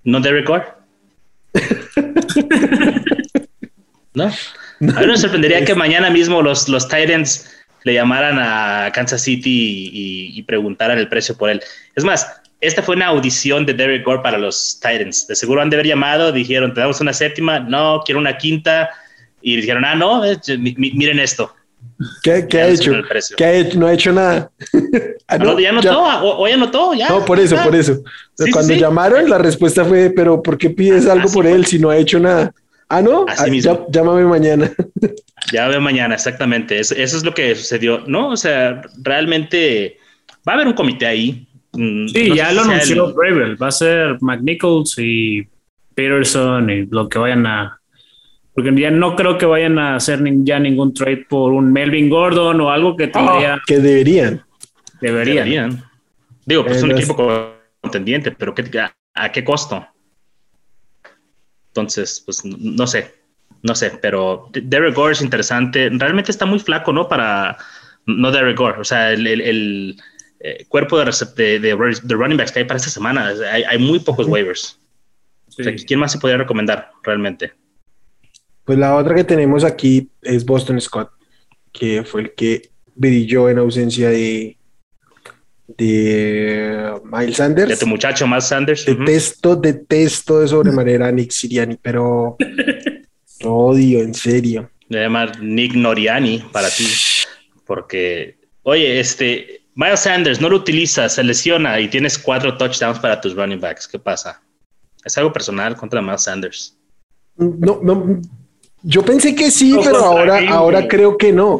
¿No 0.03 0.19
Derrick 0.19 0.47
Carr? 0.47 0.77
¿No? 4.13 4.25
A 4.25 5.01
mí 5.01 5.07
me 5.07 5.17
sorprendería 5.17 5.65
que 5.65 5.75
mañana 5.75 6.09
mismo 6.09 6.41
los, 6.41 6.69
los 6.69 6.87
Titans 6.87 7.49
le 7.83 7.93
llamaran 7.93 8.37
a 8.39 8.91
Kansas 8.91 9.21
City 9.21 9.89
y, 9.93 10.41
preguntaran 10.43 10.97
el 10.97 11.07
precio 11.07 11.37
por 11.37 11.49
él. 11.49 11.61
Es 11.95 12.03
más, 12.03 12.41
esta 12.65 12.81
fue 12.81 12.95
una 12.95 13.07
audición 13.07 13.65
de 13.65 13.73
Derek 13.73 14.03
Gore 14.03 14.21
para 14.21 14.37
los 14.37 14.79
Titans. 14.81 15.27
De 15.27 15.35
seguro 15.35 15.61
han 15.61 15.69
de 15.69 15.77
haber 15.77 15.87
llamado, 15.87 16.31
dijeron, 16.31 16.73
te 16.73 16.81
damos 16.81 17.01
una 17.01 17.13
séptima, 17.13 17.59
no, 17.59 18.01
quiero 18.05 18.19
una 18.19 18.37
quinta. 18.37 18.89
Y 19.41 19.57
dijeron, 19.57 19.85
ah, 19.85 19.95
no, 19.95 20.23
miren 20.77 21.19
esto. 21.19 21.53
¿Qué, 22.23 22.31
ha 22.31 22.67
hecho? 22.67 22.91
¿Qué 23.37 23.45
ha 23.45 23.53
hecho? 23.53 23.79
No 23.79 23.87
ha 23.87 23.93
hecho 23.93 24.11
nada. 24.11 24.51
ah, 25.27 25.37
no, 25.37 25.59
ya 25.59 25.69
anotó, 25.69 26.05
ya. 26.05 26.23
hoy 26.23 26.51
anotó, 26.51 26.93
ya. 26.93 27.09
No, 27.09 27.23
por 27.23 27.39
eso, 27.39 27.55
por 27.63 27.75
eso. 27.75 28.01
Sí, 28.33 28.51
Cuando 28.51 28.73
sí, 28.73 28.79
llamaron, 28.79 29.29
la 29.29 29.37
respuesta 29.37 29.85
fue, 29.85 30.09
pero 30.09 30.41
¿por 30.41 30.57
qué 30.57 30.69
pides 30.69 31.07
algo 31.07 31.29
por 31.29 31.45
él 31.45 31.65
si 31.65 31.79
no 31.79 31.89
ha 31.89 31.97
hecho 31.97 32.19
nada? 32.19 32.53
Ah, 32.89 33.01
no, 33.01 33.25
Así 33.27 33.43
ah, 33.45 33.51
mismo. 33.51 33.87
llámame 33.89 34.25
mañana. 34.25 34.71
Llámame 35.51 35.79
mañana, 35.79 36.15
exactamente. 36.15 36.79
Eso, 36.79 36.95
es 36.95 37.23
lo 37.23 37.33
que 37.33 37.53
sucedió, 37.55 38.03
¿no? 38.07 38.29
O 38.29 38.37
sea, 38.37 38.81
realmente 39.01 39.97
va 40.47 40.53
a 40.53 40.55
haber 40.55 40.67
un 40.67 40.73
comité 40.73 41.05
ahí. 41.05 41.44
Mm, 41.75 42.07
sí, 42.07 42.35
ya 42.35 42.51
lo 42.51 42.61
anunció 42.61 43.21
el... 43.23 43.61
Va 43.61 43.67
a 43.67 43.71
ser 43.71 44.17
McNichols 44.21 44.95
y 44.97 45.47
Peterson 45.93 46.69
y 46.69 46.85
lo 46.85 47.09
que 47.09 47.19
vayan 47.19 47.45
a. 47.45 47.79
Porque 48.53 48.73
ya 48.79 48.91
no 48.91 49.15
creo 49.15 49.37
que 49.37 49.45
vayan 49.45 49.77
a 49.79 49.95
hacer 49.95 50.21
ya 50.43 50.59
ningún 50.59 50.93
trade 50.93 51.25
por 51.29 51.51
un 51.51 51.73
Melvin 51.73 52.09
Gordon 52.09 52.61
o 52.61 52.71
algo 52.71 52.95
que 52.95 53.07
tendría. 53.07 53.61
que 53.65 53.79
deberían. 53.79 54.43
Deberían. 55.01 55.83
Digo, 56.45 56.63
pues 56.63 56.77
es 56.77 56.83
un 56.83 56.91
equipo 56.91 57.53
contendiente, 57.81 58.31
pero 58.31 58.53
¿a 59.13 59.31
qué 59.31 59.43
costo? 59.43 59.85
Entonces, 61.67 62.21
pues 62.25 62.45
no 62.45 62.87
sé, 62.87 63.13
no 63.63 63.75
sé, 63.75 63.91
pero 64.01 64.49
Derek 64.53 64.95
Gore 64.95 65.13
es 65.13 65.21
interesante. 65.21 65.89
Realmente 65.91 66.31
está 66.31 66.45
muy 66.45 66.59
flaco, 66.59 66.93
¿no? 66.93 67.09
Para, 67.09 67.57
no 68.05 68.31
Derek 68.31 68.57
Gore, 68.57 68.79
o 68.79 68.83
sea, 68.83 69.11
el, 69.11 69.27
el, 69.27 70.01
eh, 70.47 70.65
cuerpo 70.67 70.99
de, 70.99 71.05
de, 71.35 71.59
de, 71.59 72.15
running 72.15 72.37
backs 72.37 72.51
que 72.51 72.59
hay 72.59 72.65
para 72.65 72.77
esta 72.77 72.91
semana, 72.91 73.33
hay, 73.51 73.63
hay 73.63 73.79
muy 73.79 73.99
pocos 73.99 74.27
waivers. 74.27 74.79
Sí. 75.49 75.61
O 75.61 75.63
sea, 75.63 75.75
¿quién 75.75 75.99
más 75.99 76.11
se 76.11 76.19
podría 76.19 76.37
recomendar 76.37 76.91
realmente? 77.01 77.53
Pues 78.63 78.77
la 78.77 78.95
otra 78.95 79.15
que 79.15 79.23
tenemos 79.23 79.63
aquí 79.63 80.11
es 80.21 80.45
Boston 80.45 80.79
Scott, 80.79 81.09
que 81.71 82.03
fue 82.03 82.21
el 82.21 82.33
que 82.35 82.69
brilló 82.93 83.49
en 83.49 83.57
ausencia 83.57 84.09
de, 84.09 84.55
de 85.67 86.93
Miles 87.03 87.37
Sanders. 87.37 87.69
De 87.69 87.77
tu 87.77 87.87
muchacho, 87.87 88.27
Miles 88.27 88.45
Sanders. 88.45 88.85
Detesto, 88.85 89.51
uh 89.51 89.55
-huh. 89.55 89.61
detesto 89.61 90.39
de 90.41 90.47
sobremanera 90.47 91.07
a 91.07 91.11
Nick 91.11 91.31
Siriani, 91.31 91.79
pero 91.81 92.37
odio, 93.43 94.01
en 94.01 94.13
serio. 94.13 94.69
Le 94.89 95.01
llamar 95.01 95.41
Nick 95.41 95.73
Noriani 95.73 96.43
para 96.51 96.69
ti, 96.69 96.85
porque, 97.65 98.37
oye, 98.61 98.99
este, 98.99 99.64
Miles 99.75 99.99
Sanders 99.99 100.39
no 100.39 100.49
lo 100.49 100.55
utilizas, 100.55 101.15
se 101.15 101.23
lesiona 101.23 101.79
y 101.79 101.89
tienes 101.89 102.17
cuatro 102.17 102.57
touchdowns 102.57 102.97
para 102.99 103.19
tus 103.19 103.35
running 103.35 103.59
backs. 103.59 103.87
¿Qué 103.87 103.99
pasa? 103.99 104.41
Es 105.03 105.17
algo 105.17 105.33
personal 105.33 105.75
contra 105.75 106.01
Miles 106.01 106.23
Sanders. 106.23 106.77
No, 107.37 107.81
no, 107.83 108.21
yo 108.87 109.03
pensé 109.03 109.35
que 109.35 109.51
sí, 109.51 109.75
pero 109.83 109.97
ahora, 109.97 110.47
ahora 110.49 110.87
creo 110.87 111.17
que 111.17 111.33
no. 111.33 111.59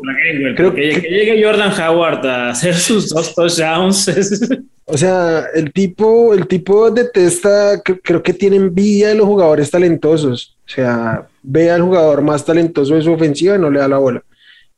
creo 0.56 0.74
que, 0.74 1.02
llegue 1.02 1.44
Jordan 1.44 1.74
Howard 1.74 2.26
a 2.26 2.50
hacer 2.52 2.76
sus 2.76 3.10
dos 3.10 3.34
touchdowns. 3.34 4.08
o 4.86 4.98
sea, 4.98 5.48
el 5.54 5.74
tipo, 5.74 6.34
el 6.34 6.48
tipo 6.48 6.92
detesta, 6.92 7.82
creo 7.82 8.24
que 8.24 8.34
tiene 8.34 8.56
envidia 8.56 9.10
de 9.10 9.16
los 9.16 9.26
jugadores 9.26 9.72
talentosos. 9.72 10.56
O 10.66 10.70
sea, 10.70 11.28
ve 11.44 11.70
al 11.70 11.82
jugador 11.82 12.22
más 12.22 12.46
talentoso 12.46 12.96
de 12.96 13.02
su 13.02 13.12
ofensiva 13.12 13.56
y 13.56 13.60
no 13.60 13.70
le 13.70 13.80
da 13.80 13.88
la 13.88 13.98
bola. 13.98 14.24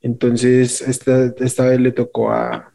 Entonces, 0.01 0.81
esta, 0.81 1.33
esta 1.39 1.65
vez 1.65 1.81
le 1.81 1.91
tocó 1.91 2.31
a, 2.31 2.71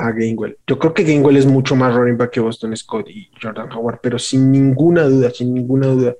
a 0.00 0.12
Gainwell. 0.12 0.56
Yo 0.66 0.78
creo 0.78 0.94
que 0.94 1.04
Gainwell 1.04 1.36
es 1.36 1.46
mucho 1.46 1.76
más 1.76 1.94
running 1.94 2.16
back 2.16 2.30
que 2.30 2.40
Boston 2.40 2.76
Scott 2.76 3.08
y 3.08 3.30
Jordan 3.40 3.70
Howard, 3.72 4.00
pero 4.02 4.18
sin 4.18 4.50
ninguna 4.50 5.04
duda, 5.04 5.30
sin 5.30 5.54
ninguna 5.54 5.88
duda. 5.88 6.16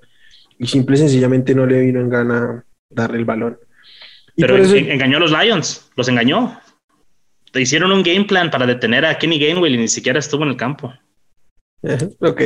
Y 0.59 0.67
simple 0.67 0.97
y 0.97 0.99
sencillamente 0.99 1.55
no 1.55 1.67
le 1.67 1.81
vino 1.81 2.01
en 2.01 2.09
gana 2.09 2.65
darle 2.91 3.19
el 3.19 3.25
balón. 3.25 3.59
pero 4.37 4.57
engañó 4.57 5.17
a 5.17 5.21
los 5.21 5.33
Lions, 5.33 5.91
los 5.97 6.09
engañó. 6.09 6.61
Te 7.53 7.61
hicieron 7.61 7.91
un 7.93 8.03
game 8.03 8.25
plan 8.25 8.51
para 8.51 8.67
detener 8.67 9.05
a 9.05 9.19
Kenny 9.19 9.39
Gainwell 9.39 9.75
y 9.75 9.79
ni 9.79 9.89
siquiera 9.89 10.19
estuvo 10.19 10.45
en 10.45 10.51
el 10.51 10.57
campo. 10.57 10.93
ok. 12.21 12.43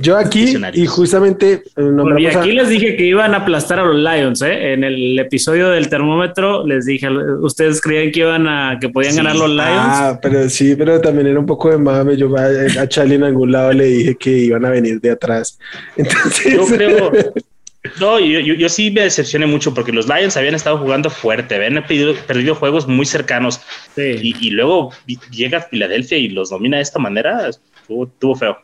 Yo 0.00 0.16
aquí, 0.16 0.56
y 0.72 0.86
justamente. 0.86 1.64
Eh, 1.76 1.90
y 2.18 2.26
aquí 2.26 2.52
les 2.52 2.70
dije 2.70 2.96
que 2.96 3.04
iban 3.04 3.34
a 3.34 3.38
aplastar 3.38 3.78
a 3.78 3.84
los 3.84 3.96
Lions, 3.96 4.40
¿eh? 4.40 4.72
En 4.72 4.84
el 4.84 5.18
episodio 5.18 5.68
del 5.68 5.90
termómetro 5.90 6.66
les 6.66 6.86
dije, 6.86 7.10
¿ustedes 7.10 7.82
creían 7.82 8.10
que 8.10 8.20
iban 8.20 8.48
a, 8.48 8.78
que 8.80 8.88
podían 8.88 9.16
ganar 9.16 9.36
los 9.36 9.50
Lions? 9.50 9.68
Ah, 9.68 10.18
pero 10.22 10.48
sí, 10.48 10.74
pero 10.76 10.98
también 10.98 11.26
era 11.26 11.38
un 11.38 11.44
poco 11.44 11.68
de 11.68 11.76
mame. 11.76 12.16
Yo 12.16 12.34
a, 12.34 12.88
Charlie 12.88 13.16
en 13.16 13.24
algún 13.24 13.52
lado 13.52 13.70
le 13.72 13.84
dije 13.84 14.14
que 14.14 14.30
iban 14.30 14.64
a 14.64 14.70
venir 14.70 14.98
de 14.98 15.10
atrás. 15.10 15.58
Entonces. 15.96 16.54
Yo 16.54 16.64
creo. 16.66 17.12
No, 17.98 18.20
yo, 18.20 18.38
yo, 18.38 18.68
sí 18.68 18.92
me 18.92 19.00
decepcioné 19.00 19.44
mucho 19.46 19.74
porque 19.74 19.90
los 19.90 20.06
Lions 20.06 20.36
habían 20.36 20.54
estado 20.54 20.78
jugando 20.78 21.10
fuerte, 21.10 21.56
habían 21.56 21.84
perdido, 21.84 22.14
perdido 22.28 22.54
juegos 22.54 22.86
muy 22.86 23.04
cercanos. 23.04 23.60
Y, 23.96 24.50
luego 24.50 24.92
llega 25.32 25.62
Filadelfia 25.62 26.16
y 26.16 26.28
los 26.28 26.50
domina 26.50 26.76
de 26.76 26.84
esta 26.84 27.00
manera. 27.00 27.48
Estuvo, 27.48 28.36
feo. 28.36 28.56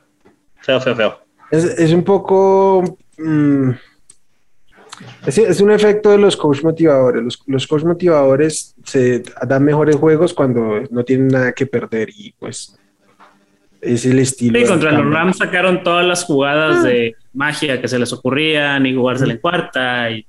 Feo, 0.68 0.80
feo, 0.82 0.96
feo. 0.96 1.18
Es, 1.50 1.92
un 1.94 2.04
poco. 2.04 2.98
Mm, 3.16 3.70
es, 5.24 5.62
un 5.62 5.70
efecto 5.70 6.10
de 6.10 6.18
los 6.18 6.36
coach 6.36 6.62
motivadores. 6.62 7.22
Los, 7.22 7.42
los 7.46 7.66
coach 7.66 7.84
motivadores 7.84 8.74
se 8.84 9.22
dan 9.46 9.64
mejores 9.64 9.96
juegos 9.96 10.34
cuando 10.34 10.82
no 10.90 11.04
tienen 11.04 11.28
nada 11.28 11.52
que 11.52 11.64
perder 11.64 12.10
y 12.10 12.34
pues 12.38 12.78
es 13.80 14.04
el 14.04 14.18
estilo. 14.18 14.60
Sí, 14.60 14.66
contra 14.66 14.92
los 14.92 15.10
Rams 15.10 15.38
sacaron 15.38 15.82
todas 15.82 16.04
las 16.04 16.24
jugadas 16.24 16.84
ah. 16.84 16.88
de 16.88 17.16
magia 17.32 17.80
que 17.80 17.88
se 17.88 17.98
les 17.98 18.12
ocurrían 18.12 18.84
y 18.84 18.94
jugársela 18.94 19.32
en 19.32 19.38
cuarta. 19.38 20.10
Y, 20.10 20.26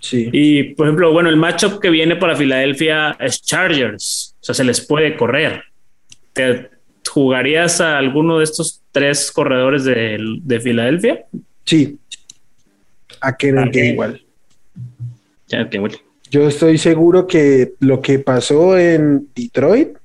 sí. 0.00 0.28
Y 0.32 0.74
por 0.74 0.88
ejemplo, 0.88 1.12
bueno, 1.12 1.28
el 1.28 1.36
matchup 1.36 1.78
que 1.78 1.90
viene 1.90 2.16
para 2.16 2.34
Filadelfia 2.34 3.16
es 3.20 3.40
Chargers. 3.42 4.34
O 4.40 4.44
sea, 4.44 4.56
se 4.56 4.64
les 4.64 4.84
puede 4.84 5.16
correr. 5.16 5.62
¿Te 6.32 6.68
jugarías 7.16 7.80
a 7.80 7.96
alguno 7.96 8.38
de 8.38 8.44
estos 8.44 8.82
tres 8.96 9.30
corredores 9.30 9.84
de, 9.84 10.16
de 10.42 10.58
Filadelfia? 10.58 11.26
Sí. 11.66 11.98
A 13.20 13.36
Kenneth 13.36 13.76
igual. 13.76 14.22
Yo 16.30 16.48
estoy 16.48 16.78
seguro 16.78 17.26
que 17.26 17.74
lo 17.80 18.00
que 18.00 18.20
pasó 18.20 18.78
en 18.78 19.28
Detroit 19.34 19.98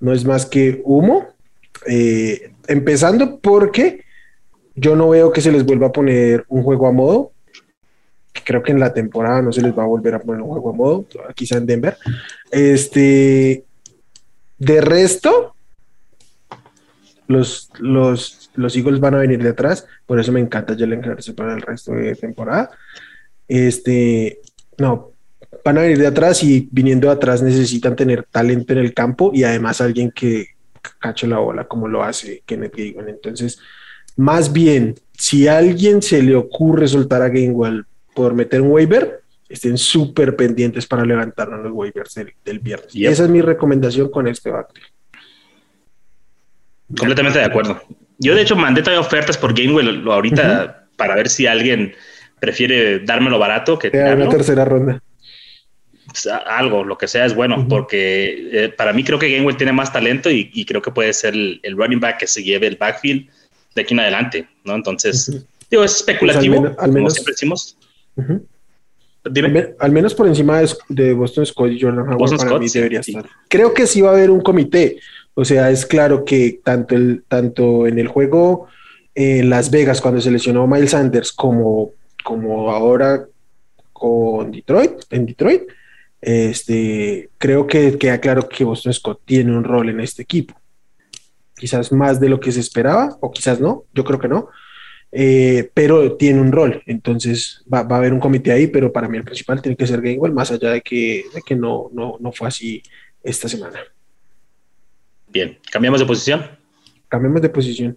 no 0.00 0.14
es 0.14 0.24
más 0.24 0.46
que 0.46 0.80
humo 0.84 1.28
eh, 1.86 2.52
empezando 2.66 3.40
porque 3.40 4.04
yo 4.74 4.96
no 4.96 5.10
veo 5.10 5.30
que 5.32 5.42
se 5.42 5.52
les 5.52 5.66
vuelva 5.66 5.88
a 5.88 5.92
poner 5.92 6.46
un 6.48 6.62
juego 6.62 6.86
a 6.86 6.92
modo. 6.92 7.32
Creo 8.32 8.62
que 8.62 8.72
en 8.72 8.80
la 8.80 8.94
temporada 8.94 9.42
no 9.42 9.52
se 9.52 9.60
les 9.60 9.78
va 9.78 9.82
a 9.82 9.86
volver 9.86 10.14
a 10.14 10.20
poner 10.20 10.40
un 10.40 10.48
juego 10.48 10.70
a 10.70 10.72
modo, 10.72 11.06
quizá 11.34 11.58
en 11.58 11.66
Denver. 11.66 11.98
Este, 12.50 13.64
de 14.56 14.80
resto, 14.80 15.54
los, 17.30 17.70
los, 17.78 18.50
los 18.56 18.76
Eagles 18.76 18.98
van 18.98 19.14
a 19.14 19.18
venir 19.18 19.40
de 19.40 19.50
atrás, 19.50 19.86
por 20.04 20.18
eso 20.18 20.32
me 20.32 20.40
encanta 20.40 20.76
Jalen 20.76 21.08
Hurts 21.08 21.30
para 21.30 21.54
el 21.54 21.62
resto 21.62 21.92
de 21.92 22.16
temporada. 22.16 22.70
Este, 23.46 24.40
no, 24.78 25.12
van 25.64 25.78
a 25.78 25.82
venir 25.82 25.98
de 25.98 26.08
atrás 26.08 26.42
y 26.42 26.68
viniendo 26.72 27.06
de 27.06 27.14
atrás 27.14 27.40
necesitan 27.40 27.94
tener 27.94 28.24
talento 28.24 28.72
en 28.72 28.80
el 28.80 28.92
campo 28.92 29.30
y 29.32 29.44
además 29.44 29.80
alguien 29.80 30.10
que, 30.10 30.48
cacho 30.98 31.28
la 31.28 31.38
bola 31.38 31.68
como 31.68 31.86
lo 31.86 32.02
hace 32.02 32.42
Kenneth 32.44 32.74
Gainwell. 32.74 33.08
Entonces, 33.08 33.60
más 34.16 34.52
bien, 34.52 34.96
si 35.12 35.46
a 35.46 35.58
alguien 35.58 36.02
se 36.02 36.22
le 36.24 36.34
ocurre 36.34 36.88
soltar 36.88 37.22
a 37.22 37.28
Gainwell 37.28 37.84
por 38.12 38.34
meter 38.34 38.60
un 38.60 38.72
waiver, 38.72 39.22
estén 39.48 39.78
súper 39.78 40.34
pendientes 40.34 40.84
para 40.84 41.04
levantarnos 41.04 41.62
los 41.62 41.72
waivers 41.72 42.18
del, 42.44 42.58
viernes. 42.58 42.92
Y 42.92 43.06
esa 43.06 43.24
es 43.24 43.30
mi 43.30 43.40
recomendación 43.40 44.10
con 44.10 44.26
este 44.26 44.50
backfield. 44.50 44.88
Completamente 46.98 47.38
de 47.38 47.44
acuerdo. 47.44 47.82
Yo, 48.18 48.34
de 48.34 48.42
hecho, 48.42 48.56
mandé 48.56 48.82
todavía 48.82 49.00
ofertas 49.00 49.38
por 49.38 49.54
Gainwell 49.54 50.06
ahorita 50.06 50.86
para 50.96 51.14
ver 51.14 51.28
si 51.28 51.46
alguien 51.46 51.94
prefiere 52.38 53.00
dármelo 53.00 53.38
barato 53.38 53.78
que 53.78 53.88
una 53.88 54.28
tercera 54.28 54.64
ronda 54.64 55.00
algo, 56.46 56.84
lo 56.84 56.98
que 56.98 57.08
sea 57.08 57.24
es 57.24 57.34
bueno, 57.34 57.66
porque 57.68 58.48
eh, 58.52 58.68
para 58.68 58.92
mí 58.92 59.04
creo 59.04 59.18
que 59.18 59.30
Gainwell 59.30 59.56
tiene 59.56 59.72
más 59.72 59.92
talento 59.92 60.30
y, 60.30 60.64
creo 60.64 60.82
que 60.82 60.90
puede 60.90 61.12
ser 61.12 61.34
el, 61.34 61.60
running 61.76 62.00
back 62.00 62.18
que 62.18 62.26
se 62.26 62.42
lleve 62.42 62.66
el 62.66 62.76
backfield 62.76 63.28
de 63.74 63.82
aquí 63.82 63.94
en 63.94 64.00
adelante, 64.00 64.48
¿no? 64.64 64.74
Entonces, 64.74 65.44
digo, 65.70 65.84
es 65.84 65.96
especulativo, 65.96 66.62
pues 66.62 66.78
al, 66.78 66.92
menos, 66.92 67.14
siempre 67.14 67.32
decimos. 67.32 67.76
Al, 69.78 69.92
menos 69.92 70.14
por 70.14 70.26
encima 70.26 70.62
de, 70.88 71.12
Boston 71.12 71.46
Scott 71.46 71.70
y 71.72 71.80
Jordan 71.80 72.08
Howard 72.08 72.36
para 72.36 72.58
mí 72.58 72.68
debería 72.68 73.00
estar. 73.00 73.26
Creo 73.48 73.72
que 73.74 73.86
sí 73.86 74.00
va 74.00 74.10
a 74.10 74.12
haber 74.14 74.30
un 74.30 74.40
comité, 74.40 74.98
o 75.34 75.44
sea, 75.44 75.70
es 75.70 75.86
claro 75.86 76.24
que 76.24 76.60
tanto, 76.64 76.94
el, 76.94 77.24
tanto 77.28 77.86
en 77.86 77.98
el 77.98 78.08
juego 78.08 78.68
en 79.14 79.50
Las 79.50 79.70
Vegas 79.70 80.00
cuando 80.00 80.20
se 80.20 80.30
lesionó 80.30 80.66
Miles 80.66 80.90
Sanders 80.90 81.32
como, 81.32 81.90
como 82.24 82.70
ahora 82.70 83.26
con 83.92 84.50
Detroit, 84.50 84.92
en 85.10 85.26
Detroit, 85.26 85.62
este, 86.20 87.30
creo 87.38 87.66
que 87.66 87.98
queda 87.98 88.20
claro 88.20 88.48
que 88.48 88.64
Boston 88.64 88.92
Scott 88.92 89.20
tiene 89.24 89.56
un 89.56 89.64
rol 89.64 89.88
en 89.88 90.00
este 90.00 90.22
equipo. 90.22 90.54
Quizás 91.56 91.92
más 91.92 92.20
de 92.20 92.28
lo 92.28 92.40
que 92.40 92.52
se 92.52 92.60
esperaba, 92.60 93.16
o 93.20 93.30
quizás 93.30 93.60
no, 93.60 93.84
yo 93.92 94.04
creo 94.04 94.18
que 94.18 94.28
no, 94.28 94.48
eh, 95.12 95.70
pero 95.74 96.16
tiene 96.16 96.40
un 96.40 96.52
rol. 96.52 96.82
Entonces 96.86 97.62
va, 97.72 97.80
a 97.80 97.96
haber 97.96 98.12
un 98.12 98.20
comité 98.20 98.52
ahí, 98.52 98.66
pero 98.66 98.92
para 98.92 99.08
mí 99.08 99.16
el 99.18 99.24
principal 99.24 99.60
tiene 99.60 99.76
que 99.76 99.86
ser 99.86 100.00
Gainwell, 100.00 100.32
más 100.32 100.50
allá 100.50 100.70
de 100.70 100.80
que, 100.80 101.24
que 101.44 101.56
no, 101.56 101.90
no, 101.92 102.16
no 102.20 102.32
fue 102.32 102.48
así 102.48 102.82
esta 103.22 103.48
semana. 103.48 103.80
Bien, 105.30 105.58
cambiamos 105.70 106.00
de 106.00 106.06
posición. 106.06 106.46
Cambiamos 107.08 107.42
de 107.42 107.48
posición. 107.48 107.96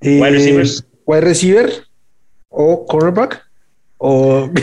wide 0.00 0.28
eh, 0.28 0.30
receivers. 0.30 0.86
Wide 1.06 1.20
receiver 1.22 1.70
o 2.48 2.86
cornerback 2.86 3.42
o 3.98 4.50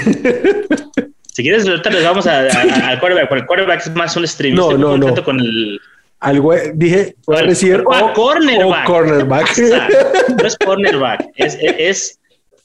Si 1.33 1.43
quieres, 1.43 1.67
ahorita 1.67 1.91
les 1.91 2.03
vamos 2.03 2.25
a, 2.25 2.39
al 2.39 2.99
quarterback, 2.99 3.29
porque 3.29 3.41
el 3.41 3.45
quarterback 3.45 3.81
es 3.81 3.95
más 3.95 4.17
un 4.17 4.27
stream. 4.27 4.55
No, 4.55 4.75
no, 4.75 4.97
no. 4.97 5.23
Con 5.23 5.39
el... 5.39 5.79
Algo, 6.19 6.55
dije, 6.73 7.15
a 7.27 7.43
decir, 7.43 7.83
o, 7.85 8.13
cornerback. 8.13 8.85
cornerback. 8.87 9.57
no 9.59 10.47
es 10.47 10.57
cornerback, 10.65 11.27
es, 11.35 11.55
es 11.61 12.19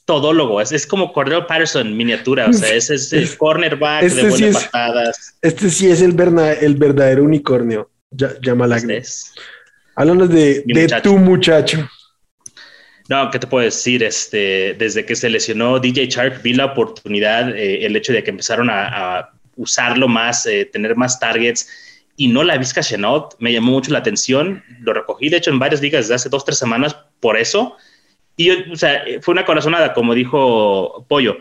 todólogo, 0.05 0.59
es, 0.59 0.71
es 0.71 0.87
como 0.87 1.13
Cordell 1.13 1.45
Patterson 1.45 1.95
miniatura, 1.95 2.47
o 2.47 2.53
sea, 2.53 2.73
ese 2.73 2.95
es 2.95 3.13
el 3.13 3.29
cornerback 3.37 4.03
este 4.03 4.23
de 4.23 4.29
buenas 4.29 4.59
sí 4.59 4.67
patadas. 4.71 5.37
Este 5.43 5.69
sí 5.69 5.91
es 5.91 6.01
el, 6.01 6.19
el 6.59 6.75
verdadero 6.75 7.23
unicornio, 7.23 7.91
llama 8.41 8.67
la 8.67 8.77
este 8.77 9.03
Háblanos 9.95 10.29
de, 10.29 10.63
de 10.65 10.87
tu 11.01 11.17
muchacho. 11.17 11.87
No, 13.09 13.29
¿qué 13.29 13.39
te 13.39 13.47
puedo 13.47 13.65
decir? 13.65 14.01
Este, 14.03 14.75
desde 14.77 15.05
que 15.05 15.15
se 15.15 15.29
lesionó 15.29 15.79
DJ 15.79 16.07
Shark, 16.07 16.41
vi 16.41 16.53
la 16.53 16.65
oportunidad, 16.65 17.55
eh, 17.55 17.85
el 17.85 17.95
hecho 17.95 18.13
de 18.13 18.23
que 18.23 18.31
empezaron 18.31 18.69
a, 18.69 19.29
usarlo 19.55 20.07
más, 20.07 20.47
eh, 20.47 20.65
tener 20.65 20.95
más 20.95 21.19
targets, 21.19 21.69
y 22.15 22.27
no 22.27 22.43
la 22.43 22.57
Vizca 22.57 22.81
Chenault, 22.81 23.35
me 23.37 23.53
llamó 23.53 23.71
mucho 23.71 23.91
la 23.91 23.99
atención. 23.99 24.63
Lo 24.79 24.93
recogí, 24.93 25.29
de 25.29 25.37
hecho, 25.37 25.51
en 25.51 25.59
varias 25.59 25.81
ligas 25.81 26.05
desde 26.05 26.15
hace 26.15 26.29
dos, 26.29 26.43
tres 26.43 26.57
semanas 26.57 26.95
por 27.19 27.37
eso. 27.37 27.75
Y, 28.35 28.49
o 28.49 28.75
sea, 28.75 29.03
fue 29.21 29.33
una 29.33 29.45
corazonada, 29.45 29.93
como 29.93 30.15
dijo 30.15 31.05
Pollo, 31.07 31.37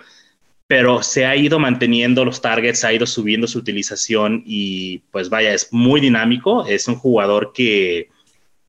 pero 0.73 1.03
se 1.03 1.27
ha 1.27 1.37
ido 1.37 1.59
manteniendo 1.59 2.25
los 2.25 2.41
targets, 2.41 2.83
ha 2.83 2.95
ido 2.95 3.05
subiendo 3.05 3.47
su 3.47 3.59
utilización 3.59 4.43
y, 4.47 5.01
pues 5.11 5.29
vaya, 5.29 5.53
es 5.53 5.71
muy 5.71 6.01
dinámico. 6.01 6.65
Es 6.65 6.89
un 6.89 6.95
jugador 6.95 7.53
que 7.53 8.09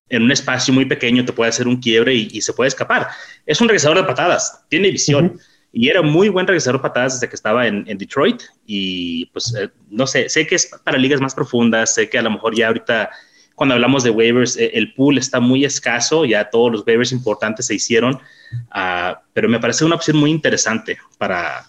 en 0.09 0.23
un 0.23 0.31
espacio 0.33 0.73
muy 0.73 0.83
pequeño 0.83 1.23
te 1.23 1.31
puede 1.31 1.47
hacer 1.47 1.65
un 1.65 1.77
quiebre 1.77 2.13
y, 2.13 2.41
se 2.41 2.51
puede 2.51 2.67
escapar. 2.67 3.07
Es 3.45 3.61
un 3.61 3.69
regresador 3.69 3.95
de 3.95 4.03
patadas, 4.03 4.65
tiene 4.67 4.91
visión. 4.91 5.39
y 5.71 5.87
era 5.87 6.01
muy 6.01 6.27
buen 6.27 6.45
regresador 6.45 6.81
patadas 6.81 7.13
desde 7.13 7.29
que 7.29 7.37
estaba 7.37 7.67
en, 7.67 7.85
Detroit. 7.85 8.41
Y 8.65 9.27
pues, 9.27 9.55
eh, 9.55 9.69
no 9.89 10.05
sé, 10.05 10.27
sé 10.27 10.45
que 10.45 10.55
es 10.55 10.71
para 10.83 10.97
ligas 10.97 11.21
más 11.21 11.33
profundas, 11.33 11.95
sé 11.95 12.09
que 12.09 12.17
a 12.17 12.21
lo 12.21 12.31
mejor 12.31 12.53
ya 12.53 12.67
ahorita, 12.67 13.11
cuando 13.55 13.75
hablamos 13.75 14.03
de 14.03 14.09
waivers, 14.09 14.57
eh, 14.57 14.71
el 14.73 14.93
pool 14.93 15.17
está 15.17 15.39
muy 15.39 15.63
escaso, 15.63 16.25
ya 16.25 16.49
todos 16.49 16.69
los 16.69 16.85
waivers 16.85 17.13
importantes 17.13 17.67
se 17.67 17.75
hicieron, 17.75 18.15
uh, 18.15 19.15
pero 19.31 19.47
me 19.47 19.61
parece 19.61 19.85
una 19.85 19.95
opción 19.95 20.17
muy 20.17 20.31
interesante 20.31 20.97
para, 21.17 21.65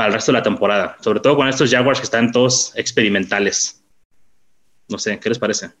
para 0.00 0.08
el 0.08 0.14
resto 0.14 0.32
de 0.32 0.38
la 0.38 0.42
temporada, 0.42 0.96
sobre 1.02 1.20
todo 1.20 1.36
con 1.36 1.46
estos 1.46 1.70
Jaguars 1.70 2.00
que 2.00 2.04
están 2.04 2.32
todos 2.32 2.72
experimentales. 2.74 3.84
No 4.88 4.96
sé, 4.96 5.20
¿qué 5.20 5.28
les 5.28 5.38
parece? 5.38 5.72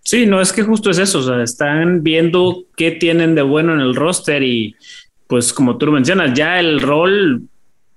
Sí, 0.00 0.26
no 0.26 0.40
es 0.40 0.52
que 0.52 0.64
justo 0.64 0.90
es 0.90 0.98
eso, 0.98 1.20
o 1.20 1.22
sea, 1.22 1.40
están 1.40 2.02
viendo 2.02 2.64
qué 2.76 2.90
tienen 2.90 3.36
de 3.36 3.42
bueno 3.42 3.72
en 3.72 3.78
el 3.78 3.94
roster 3.94 4.42
y 4.42 4.74
pues 5.28 5.52
como 5.52 5.78
tú 5.78 5.86
lo 5.86 5.92
mencionas, 5.92 6.34
ya 6.34 6.58
el 6.58 6.80
rol 6.80 7.42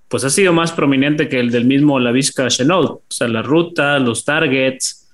pues 0.08 0.24
ha 0.24 0.30
sido 0.30 0.54
más 0.54 0.72
prominente 0.72 1.28
que 1.28 1.40
el 1.40 1.50
del 1.50 1.66
mismo 1.66 2.00
La 2.00 2.12
Vizca 2.12 2.48
Chenault, 2.50 2.92
o 2.92 3.02
sea, 3.10 3.28
la 3.28 3.42
ruta, 3.42 3.98
los 3.98 4.24
targets. 4.24 5.10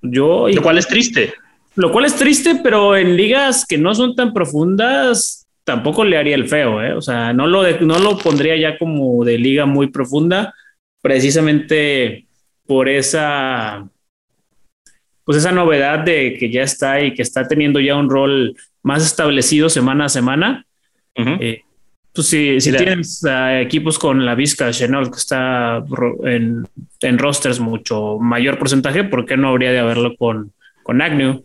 Yo, 0.00 0.48
lo 0.48 0.62
cual 0.62 0.78
es 0.78 0.88
triste. 0.88 1.34
Lo 1.74 1.92
cual 1.92 2.06
es 2.06 2.16
triste, 2.16 2.58
pero 2.62 2.96
en 2.96 3.18
ligas 3.18 3.66
que 3.66 3.76
no 3.76 3.94
son 3.94 4.16
tan 4.16 4.32
profundas, 4.32 5.45
tampoco 5.66 6.04
le 6.04 6.16
haría 6.16 6.36
el 6.36 6.48
feo, 6.48 6.80
¿eh? 6.80 6.94
O 6.94 7.02
sea, 7.02 7.32
no 7.32 7.46
lo, 7.48 7.68
no 7.80 7.98
lo 7.98 8.16
pondría 8.16 8.56
ya 8.56 8.78
como 8.78 9.24
de 9.24 9.36
liga 9.36 9.66
muy 9.66 9.88
profunda, 9.88 10.54
precisamente 11.02 12.26
por 12.66 12.88
esa, 12.88 13.88
pues 15.24 15.38
esa 15.38 15.50
novedad 15.50 15.98
de 15.98 16.36
que 16.38 16.50
ya 16.50 16.62
está 16.62 17.00
y 17.00 17.14
que 17.14 17.22
está 17.22 17.48
teniendo 17.48 17.80
ya 17.80 17.96
un 17.96 18.08
rol 18.08 18.56
más 18.82 19.04
establecido 19.04 19.68
semana 19.68 20.04
a 20.04 20.08
semana 20.08 20.66
eh, 21.16 21.62
pues 22.12 22.28
si, 22.28 22.60
si 22.60 22.72
tienes 22.72 23.22
equipos 23.60 23.98
con 23.98 24.24
la 24.24 24.34
Vizca 24.34 24.70
Chenault 24.70 25.10
que 25.10 25.18
está 25.18 25.84
en, 26.24 26.66
en, 27.00 27.18
rosters 27.18 27.60
mucho 27.60 28.18
mayor 28.18 28.58
porcentaje, 28.58 29.04
¿por 29.04 29.26
qué 29.26 29.36
no 29.36 29.48
habría 29.48 29.72
de 29.72 29.80
haberlo 29.80 30.16
con, 30.16 30.52
con 30.82 31.02
Agnew? 31.02 31.44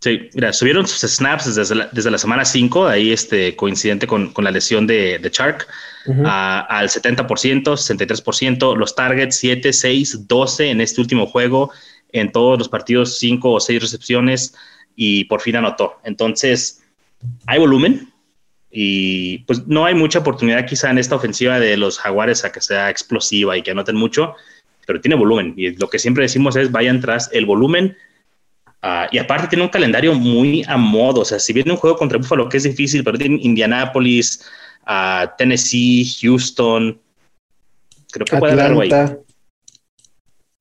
Sí, 0.00 0.28
mira, 0.34 0.52
subieron 0.52 0.86
sus 0.86 1.10
snaps 1.10 1.54
desde 1.54 1.74
la, 1.74 1.88
desde 1.90 2.10
la 2.10 2.18
semana 2.18 2.44
5, 2.44 2.86
ahí 2.86 3.12
este 3.12 3.56
coincidente 3.56 4.06
con, 4.06 4.32
con 4.32 4.44
la 4.44 4.50
lesión 4.50 4.86
de, 4.86 5.18
de 5.18 5.30
Chark, 5.30 5.66
al 6.24 6.88
70%, 6.88 7.26
63%, 7.26 8.76
los 8.76 8.94
targets 8.94 9.36
7, 9.36 9.72
6, 9.72 10.28
12 10.28 10.70
en 10.70 10.80
este 10.80 11.00
último 11.00 11.26
juego, 11.26 11.72
en 12.12 12.30
todos 12.30 12.58
los 12.58 12.68
partidos 12.68 13.18
5 13.18 13.52
o 13.52 13.58
6 13.58 13.80
recepciones 13.80 14.54
y 14.94 15.24
por 15.24 15.40
fin 15.40 15.56
anotó. 15.56 15.98
Entonces, 16.04 16.82
hay 17.46 17.58
volumen, 17.58 18.12
y 18.78 19.38
pues 19.38 19.66
no 19.66 19.86
hay 19.86 19.94
mucha 19.94 20.18
oportunidad 20.18 20.66
quizá 20.66 20.90
en 20.90 20.98
esta 20.98 21.14
ofensiva 21.14 21.58
de 21.58 21.78
los 21.78 21.98
jaguares 21.98 22.44
a 22.44 22.52
que 22.52 22.60
sea 22.60 22.90
explosiva 22.90 23.56
y 23.56 23.62
que 23.62 23.70
anoten 23.70 23.96
mucho, 23.96 24.34
pero 24.86 25.00
tiene 25.00 25.16
volumen. 25.16 25.54
Y 25.56 25.74
lo 25.76 25.88
que 25.88 25.98
siempre 25.98 26.24
decimos 26.24 26.56
es 26.56 26.70
vayan 26.70 27.00
tras 27.00 27.30
el 27.32 27.46
volumen. 27.46 27.96
Ah, 28.88 29.08
y 29.10 29.18
aparte 29.18 29.48
tiene 29.48 29.64
un 29.64 29.68
calendario 29.68 30.14
muy 30.14 30.62
a 30.68 30.76
modo. 30.76 31.22
O 31.22 31.24
sea, 31.24 31.40
si 31.40 31.52
viene 31.52 31.72
un 31.72 31.76
juego 31.76 31.96
contra 31.96 32.18
Buffalo 32.18 32.48
que 32.48 32.58
es 32.58 32.62
difícil, 32.62 33.02
pero 33.02 33.18
tiene 33.18 33.40
Indianapolis, 33.42 34.46
uh, 34.86 35.26
Tennessee, 35.36 36.06
Houston. 36.20 36.96
Creo 38.12 38.24
que 38.24 38.36
puede 38.36 38.52
haber 38.52 38.66
algo 38.66 38.82
ahí. 38.82 38.90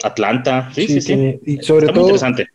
Atlanta. 0.03 0.71
Sí, 0.73 0.88
sí, 0.88 1.01
sí. 1.01 1.39
Y 1.45 1.57
sobre 1.57 1.86
todo, 1.89 2.01
interesante. 2.01 2.47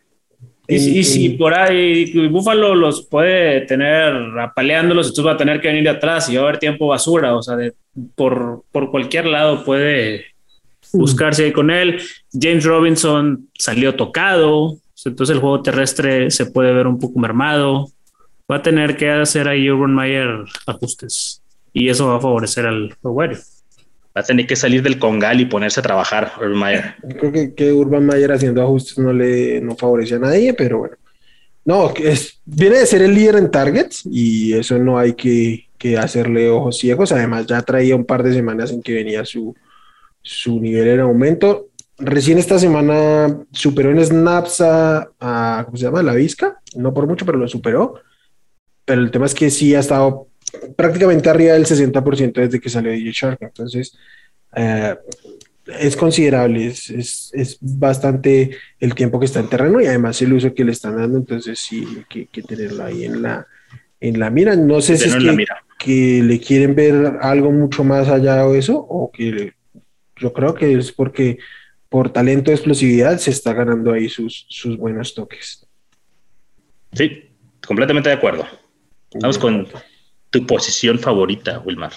Y, 0.67 1.05
si 1.05 1.29
por 1.29 1.53
ahí 1.53 2.27
Búfalo 2.27 2.75
los 2.75 3.05
puede 3.05 3.61
tener 3.61 4.13
apaleándolos, 4.41 5.07
entonces 5.07 5.25
va 5.25 5.35
a 5.35 5.37
tener 5.37 5.61
que 5.61 5.69
venir 5.69 5.83
de 5.83 5.89
atrás 5.91 6.29
y 6.29 6.35
va 6.35 6.41
a 6.41 6.43
haber 6.47 6.59
tiempo 6.59 6.87
basura, 6.87 7.33
o 7.33 7.41
sea, 7.41 7.55
por, 8.15 8.63
por 8.73 8.91
cualquier 8.91 9.25
lado 9.25 9.63
puede 9.63 10.25
buscarse 10.91 11.45
ahí 11.45 11.51
con 11.53 11.71
él. 11.71 12.01
James 12.33 12.65
Robinson 12.65 13.49
salió 13.57 13.95
tocado, 13.95 14.80
entonces 15.05 15.35
el 15.35 15.41
juego 15.41 15.61
terrestre 15.61 16.31
se 16.31 16.45
puede 16.45 16.73
ver 16.73 16.87
un 16.87 16.99
poco 16.99 17.19
mermado. 17.19 17.89
Va 18.51 18.57
a 18.57 18.61
tener 18.61 18.97
que 18.97 19.09
hacer 19.09 19.47
ahí 19.47 19.69
Urban 19.69 19.95
Meyer 19.95 20.43
ajustes 20.65 21.41
y 21.73 21.89
eso 21.89 22.07
va 22.07 22.17
a 22.17 22.21
favorecer 22.21 22.65
al 22.65 22.95
jugador 23.01 23.37
va 24.15 24.21
a 24.21 24.25
tener 24.25 24.45
que 24.45 24.55
salir 24.55 24.83
del 24.83 24.99
congal 24.99 25.39
y 25.39 25.45
ponerse 25.45 25.79
a 25.79 25.83
trabajar, 25.83 26.33
Urban 26.37 26.57
Mayer. 26.57 26.95
Creo 27.17 27.31
que, 27.31 27.53
que, 27.53 27.71
Urban 27.71 28.05
Mayer 28.05 28.31
haciendo 28.31 28.61
ajustes 28.61 28.97
no 28.97 29.13
le 29.13 29.61
no 29.61 29.75
favorece 29.75 30.15
a 30.15 30.19
nadie, 30.19 30.53
pero 30.53 30.79
bueno. 30.79 30.95
No, 31.63 31.93
es, 31.95 32.41
viene 32.43 32.79
de 32.79 32.85
ser 32.85 33.03
el 33.03 33.13
líder 33.13 33.35
en 33.35 33.51
targets 33.51 34.01
y 34.05 34.53
eso 34.53 34.79
no 34.79 34.97
hay 34.97 35.13
que, 35.13 35.67
que, 35.77 35.97
hacerle 35.97 36.49
ojos 36.49 36.77
ciegos. 36.77 37.11
Además, 37.11 37.45
ya 37.45 37.61
traía 37.61 37.95
un 37.95 38.05
par 38.05 38.23
de 38.23 38.33
semanas 38.33 38.71
en 38.71 38.81
que 38.81 38.93
venía 38.93 39.23
su, 39.25 39.55
su 40.21 40.59
nivel 40.59 40.87
en 40.87 40.99
aumento. 41.01 41.67
Recién 42.03 42.39
esta 42.39 42.57
semana 42.57 43.45
superó 43.51 43.91
en 43.91 44.03
snaps 44.03 44.61
a, 44.61 45.61
¿cómo 45.65 45.77
se 45.77 45.83
llama? 45.83 46.01
La 46.01 46.15
Vizca. 46.15 46.59
No 46.75 46.93
por 46.93 47.05
mucho, 47.07 47.25
pero 47.25 47.37
lo 47.37 47.47
superó. 47.47 48.01
Pero 48.85 49.01
el 49.01 49.11
tema 49.11 49.27
es 49.27 49.35
que 49.35 49.51
sí 49.51 49.75
ha 49.75 49.79
estado 49.79 50.27
prácticamente 50.75 51.29
arriba 51.29 51.53
del 51.53 51.65
60% 51.65 52.33
desde 52.33 52.59
que 52.59 52.69
salió 52.69 52.91
DJ 52.91 53.11
Shark. 53.11 53.37
Entonces, 53.41 53.95
eh, 54.55 54.95
es 55.79 55.95
considerable, 55.95 56.67
es, 56.67 56.89
es, 57.33 57.57
bastante 57.61 58.57
el 58.79 58.95
tiempo 58.95 59.19
que 59.19 59.27
está 59.27 59.39
en 59.39 59.49
terreno 59.49 59.79
y 59.79 59.85
además 59.85 60.19
el 60.23 60.33
uso 60.33 60.53
que 60.55 60.65
le 60.65 60.71
están 60.71 60.97
dando. 60.97 61.19
Entonces, 61.19 61.59
sí, 61.59 61.87
hay 62.09 62.25
que, 62.25 62.41
tenerlo 62.41 62.83
ahí 62.83 63.05
en 63.05 63.21
la, 63.21 63.45
en 63.99 64.19
la 64.19 64.31
mira. 64.31 64.55
No 64.55 64.81
sé 64.81 64.97
si 64.97 65.07
es 65.07 65.15
que, 65.15 65.45
que, 65.77 66.23
le 66.23 66.39
quieren 66.39 66.73
ver 66.73 67.19
algo 67.21 67.51
mucho 67.51 67.83
más 67.83 68.07
allá 68.07 68.43
de 68.47 68.57
eso 68.57 68.79
o 68.79 69.11
que 69.11 69.53
yo 70.15 70.33
creo 70.33 70.55
que 70.55 70.73
es 70.73 70.91
porque 70.91 71.37
por 71.91 72.13
talento 72.13 72.51
de 72.51 72.55
explosividad 72.55 73.17
se 73.17 73.31
está 73.31 73.51
ganando 73.53 73.91
ahí 73.91 74.07
sus, 74.07 74.45
sus 74.47 74.77
buenos 74.77 75.13
toques. 75.13 75.67
Sí, 76.93 77.29
completamente 77.67 78.07
de 78.07 78.15
acuerdo. 78.15 78.47
Vamos 79.19 79.37
con 79.37 79.67
tu 80.29 80.47
posición 80.47 80.99
favorita, 80.99 81.59
Wilmar. 81.59 81.91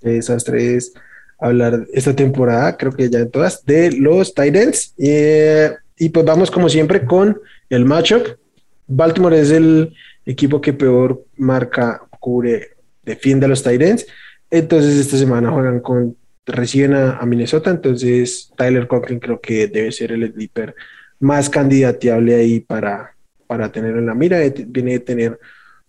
Esas 0.00 0.44
tres 0.44 0.92
hablar 1.40 1.88
esta 1.92 2.14
temporada, 2.14 2.76
creo 2.76 2.92
que 2.92 3.10
ya 3.10 3.18
en 3.18 3.32
todas, 3.32 3.66
de 3.66 3.90
los 3.98 4.32
Titans. 4.32 4.94
Eh, 4.96 5.72
y 5.98 6.10
pues 6.10 6.24
vamos 6.24 6.52
como 6.52 6.68
siempre 6.68 7.04
con 7.04 7.36
el 7.68 7.84
matchup. 7.84 8.38
Baltimore 8.86 9.40
es 9.40 9.50
el 9.50 9.92
equipo 10.24 10.60
que 10.60 10.72
peor 10.72 11.24
marca, 11.36 12.00
cubre, 12.20 12.76
defiende 13.02 13.46
a 13.46 13.48
los 13.48 13.64
Titans. 13.64 14.06
Entonces 14.52 14.94
esta 15.00 15.16
semana 15.16 15.50
juegan 15.50 15.80
con, 15.80 16.16
reciben 16.46 16.94
a, 16.94 17.20
Minnesota. 17.26 17.70
Entonces 17.70 18.52
Tyler 18.56 18.86
Conklin 18.86 19.20
creo 19.20 19.40
que 19.40 19.66
debe 19.66 19.92
ser 19.92 20.12
el 20.12 20.32
sleeper 20.32 20.74
más 21.18 21.50
candidateable 21.50 22.34
ahí 22.34 22.60
para, 22.60 23.16
para 23.46 23.70
tener 23.70 23.96
en 23.96 24.06
la 24.06 24.14
mira. 24.14 24.40
Viene 24.66 24.92
de 24.92 25.00
tener 25.00 25.38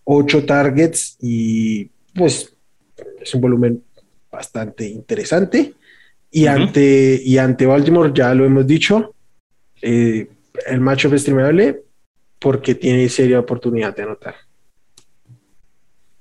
ocho 0.04 0.44
targets 0.44 1.16
y 1.20 1.90
pues 2.14 2.54
es 3.20 3.34
un 3.34 3.40
volumen 3.40 3.82
bastante 4.30 4.86
interesante. 4.88 5.74
Y, 6.30 6.46
ante, 6.46 7.20
y 7.22 7.36
ante 7.36 7.66
Baltimore, 7.66 8.10
ya 8.14 8.34
lo 8.34 8.46
hemos 8.46 8.66
dicho, 8.66 9.14
eh, 9.82 10.28
el 10.66 10.80
matchup 10.80 11.12
es 11.12 11.22
streamable 11.22 11.82
porque 12.38 12.74
tiene 12.74 13.08
seria 13.08 13.38
oportunidad 13.38 13.94
de 13.94 14.02
anotar. 14.02 14.34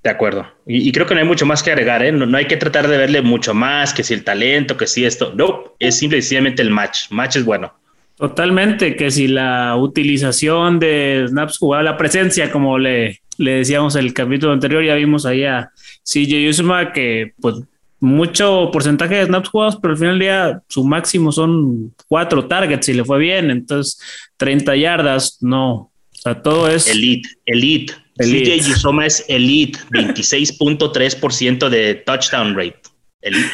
De 0.03 0.09
acuerdo. 0.09 0.47
Y, 0.65 0.91
creo 0.91 1.05
que 1.05 1.13
no 1.13 1.19
hay 1.19 1.27
mucho 1.27 1.45
más 1.45 1.61
que 1.61 1.71
agregar, 1.71 2.03
¿eh? 2.03 2.11
no, 2.11 2.35
hay 2.35 2.45
que 2.45 2.57
tratar 2.57 2.87
de 2.87 2.97
verle 2.97 3.21
mucho 3.21 3.53
más, 3.53 3.93
que 3.93 4.03
si 4.03 4.15
el 4.15 4.23
talento, 4.23 4.75
que 4.75 4.87
si 4.87 5.05
esto. 5.05 5.33
No, 5.35 5.75
es 5.77 5.99
simple 5.99 6.17
y 6.17 6.21
sencillamente 6.21 6.63
el 6.63 6.71
match. 6.71 7.11
Match 7.11 7.35
es 7.35 7.45
bueno. 7.45 7.71
Totalmente, 8.15 8.95
que 8.95 9.11
si 9.11 9.27
la 9.27 9.75
utilización 9.75 10.79
de 10.79 11.25
snaps 11.27 11.59
jugada, 11.59 11.83
la 11.83 11.97
presencia, 11.97 12.51
como 12.51 12.79
le, 12.79 13.21
le 13.37 13.51
decíamos 13.57 13.95
el 13.95 14.13
capítulo 14.13 14.53
anterior, 14.53 14.83
ya 14.83 14.95
vimos 14.95 15.25
ahí 15.25 15.43
a 15.43 15.71
CJ 16.03 16.49
Usuma 16.49 16.93
que 16.93 17.33
pues 17.39 17.55
mucho 17.99 18.69
porcentaje 18.73 19.15
de 19.15 19.25
snaps 19.25 19.49
jugados, 19.49 19.77
pero 19.79 19.93
al 19.93 19.97
final 19.99 20.13
del 20.13 20.19
día 20.19 20.61
su 20.67 20.83
máximo 20.83 21.31
son 21.31 21.93
cuatro 22.07 22.47
targets 22.47 22.89
y 22.89 22.93
le 22.93 23.05
fue 23.05 23.19
bien, 23.19 23.51
entonces 23.51 23.99
30 24.37 24.75
yardas, 24.75 25.37
no. 25.41 25.73
O 25.73 26.21
sea, 26.21 26.41
todo 26.41 26.67
es... 26.67 26.87
Elite, 26.87 27.29
elite. 27.45 27.93
Elite. 28.21 28.59
CJ 28.59 28.71
Usuma 28.71 29.05
es 29.05 29.25
elite, 29.27 29.79
26.3% 29.91 31.69
de 31.69 31.95
touchdown 31.95 32.55
rate. 32.55 32.81
Elite. 33.21 33.51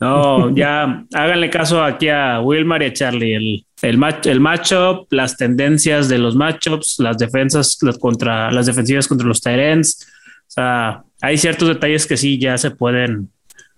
No, 0.00 0.54
ya 0.56 1.04
háganle 1.12 1.50
caso 1.50 1.84
aquí 1.84 2.08
a 2.08 2.40
Wilmar 2.40 2.82
y 2.82 2.86
a 2.86 2.92
Charlie. 2.92 3.34
El, 3.34 3.66
el, 3.82 3.98
match, 3.98 4.26
el 4.26 4.40
matchup, 4.40 5.06
las 5.12 5.36
tendencias 5.36 6.08
de 6.08 6.16
los 6.16 6.34
matchups, 6.34 7.00
las 7.00 7.18
defensas 7.18 7.78
contra 8.00 8.50
las 8.50 8.64
defensivas 8.64 9.06
contra 9.06 9.28
los 9.28 9.42
Tyrants. 9.42 10.06
O 10.48 10.50
sea, 10.52 11.04
hay 11.20 11.36
ciertos 11.36 11.68
detalles 11.68 12.06
que 12.06 12.16
sí 12.16 12.38
ya 12.38 12.56
se 12.56 12.70
pueden 12.70 13.28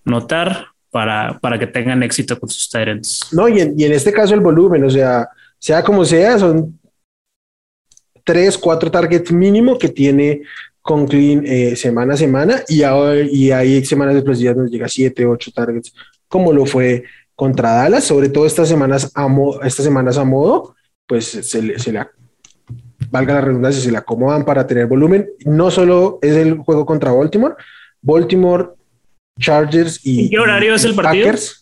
notar 0.04 0.68
para, 0.90 1.40
para 1.40 1.58
que 1.58 1.66
tengan 1.66 2.04
éxito 2.04 2.38
con 2.38 2.48
sus 2.48 2.70
Tyrants. 2.70 3.28
No, 3.32 3.48
y 3.48 3.60
en, 3.60 3.74
y 3.76 3.84
en 3.84 3.92
este 3.92 4.12
caso 4.12 4.34
el 4.34 4.40
volumen, 4.40 4.84
o 4.84 4.90
sea, 4.90 5.28
sea 5.58 5.82
como 5.82 6.04
sea, 6.04 6.38
son 6.38 6.78
tres, 8.24 8.58
cuatro 8.58 8.90
targets 8.90 9.32
mínimo 9.32 9.78
que 9.78 9.88
tiene 9.88 10.42
Conklin 10.80 11.44
eh, 11.46 11.76
semana 11.76 12.14
a 12.14 12.16
semana 12.16 12.62
y, 12.68 12.82
ahora, 12.82 13.20
y 13.20 13.52
hay 13.52 13.84
semanas 13.84 14.16
explosivas 14.16 14.56
nos 14.56 14.70
llega 14.70 14.88
7, 14.88 15.26
8 15.26 15.52
targets, 15.54 15.94
como 16.28 16.52
lo 16.52 16.66
fue 16.66 17.04
contra 17.34 17.72
Dallas, 17.72 18.04
sobre 18.04 18.28
todo 18.28 18.46
estas 18.46 18.68
semanas 18.68 19.12
a, 19.14 19.28
estas 19.64 19.84
semanas 19.84 20.18
a 20.18 20.24
modo, 20.24 20.74
pues 21.06 21.26
se 21.26 21.62
le, 21.62 21.78
se 21.78 21.92
le, 21.92 22.04
valga 23.10 23.34
la 23.34 23.40
redundancia, 23.42 23.82
se 23.82 23.92
le 23.92 23.98
acomodan 23.98 24.44
para 24.44 24.66
tener 24.66 24.86
volumen. 24.86 25.28
No 25.44 25.70
solo 25.70 26.18
es 26.22 26.34
el 26.34 26.58
juego 26.58 26.86
contra 26.86 27.12
Baltimore, 27.12 27.54
Baltimore, 28.00 28.70
Chargers 29.38 30.00
y. 30.02 30.30
¿Qué 30.30 30.38
horario 30.38 30.74
es 30.74 30.84
el 30.84 30.94
partido? 30.94 31.26
Packers. 31.26 31.61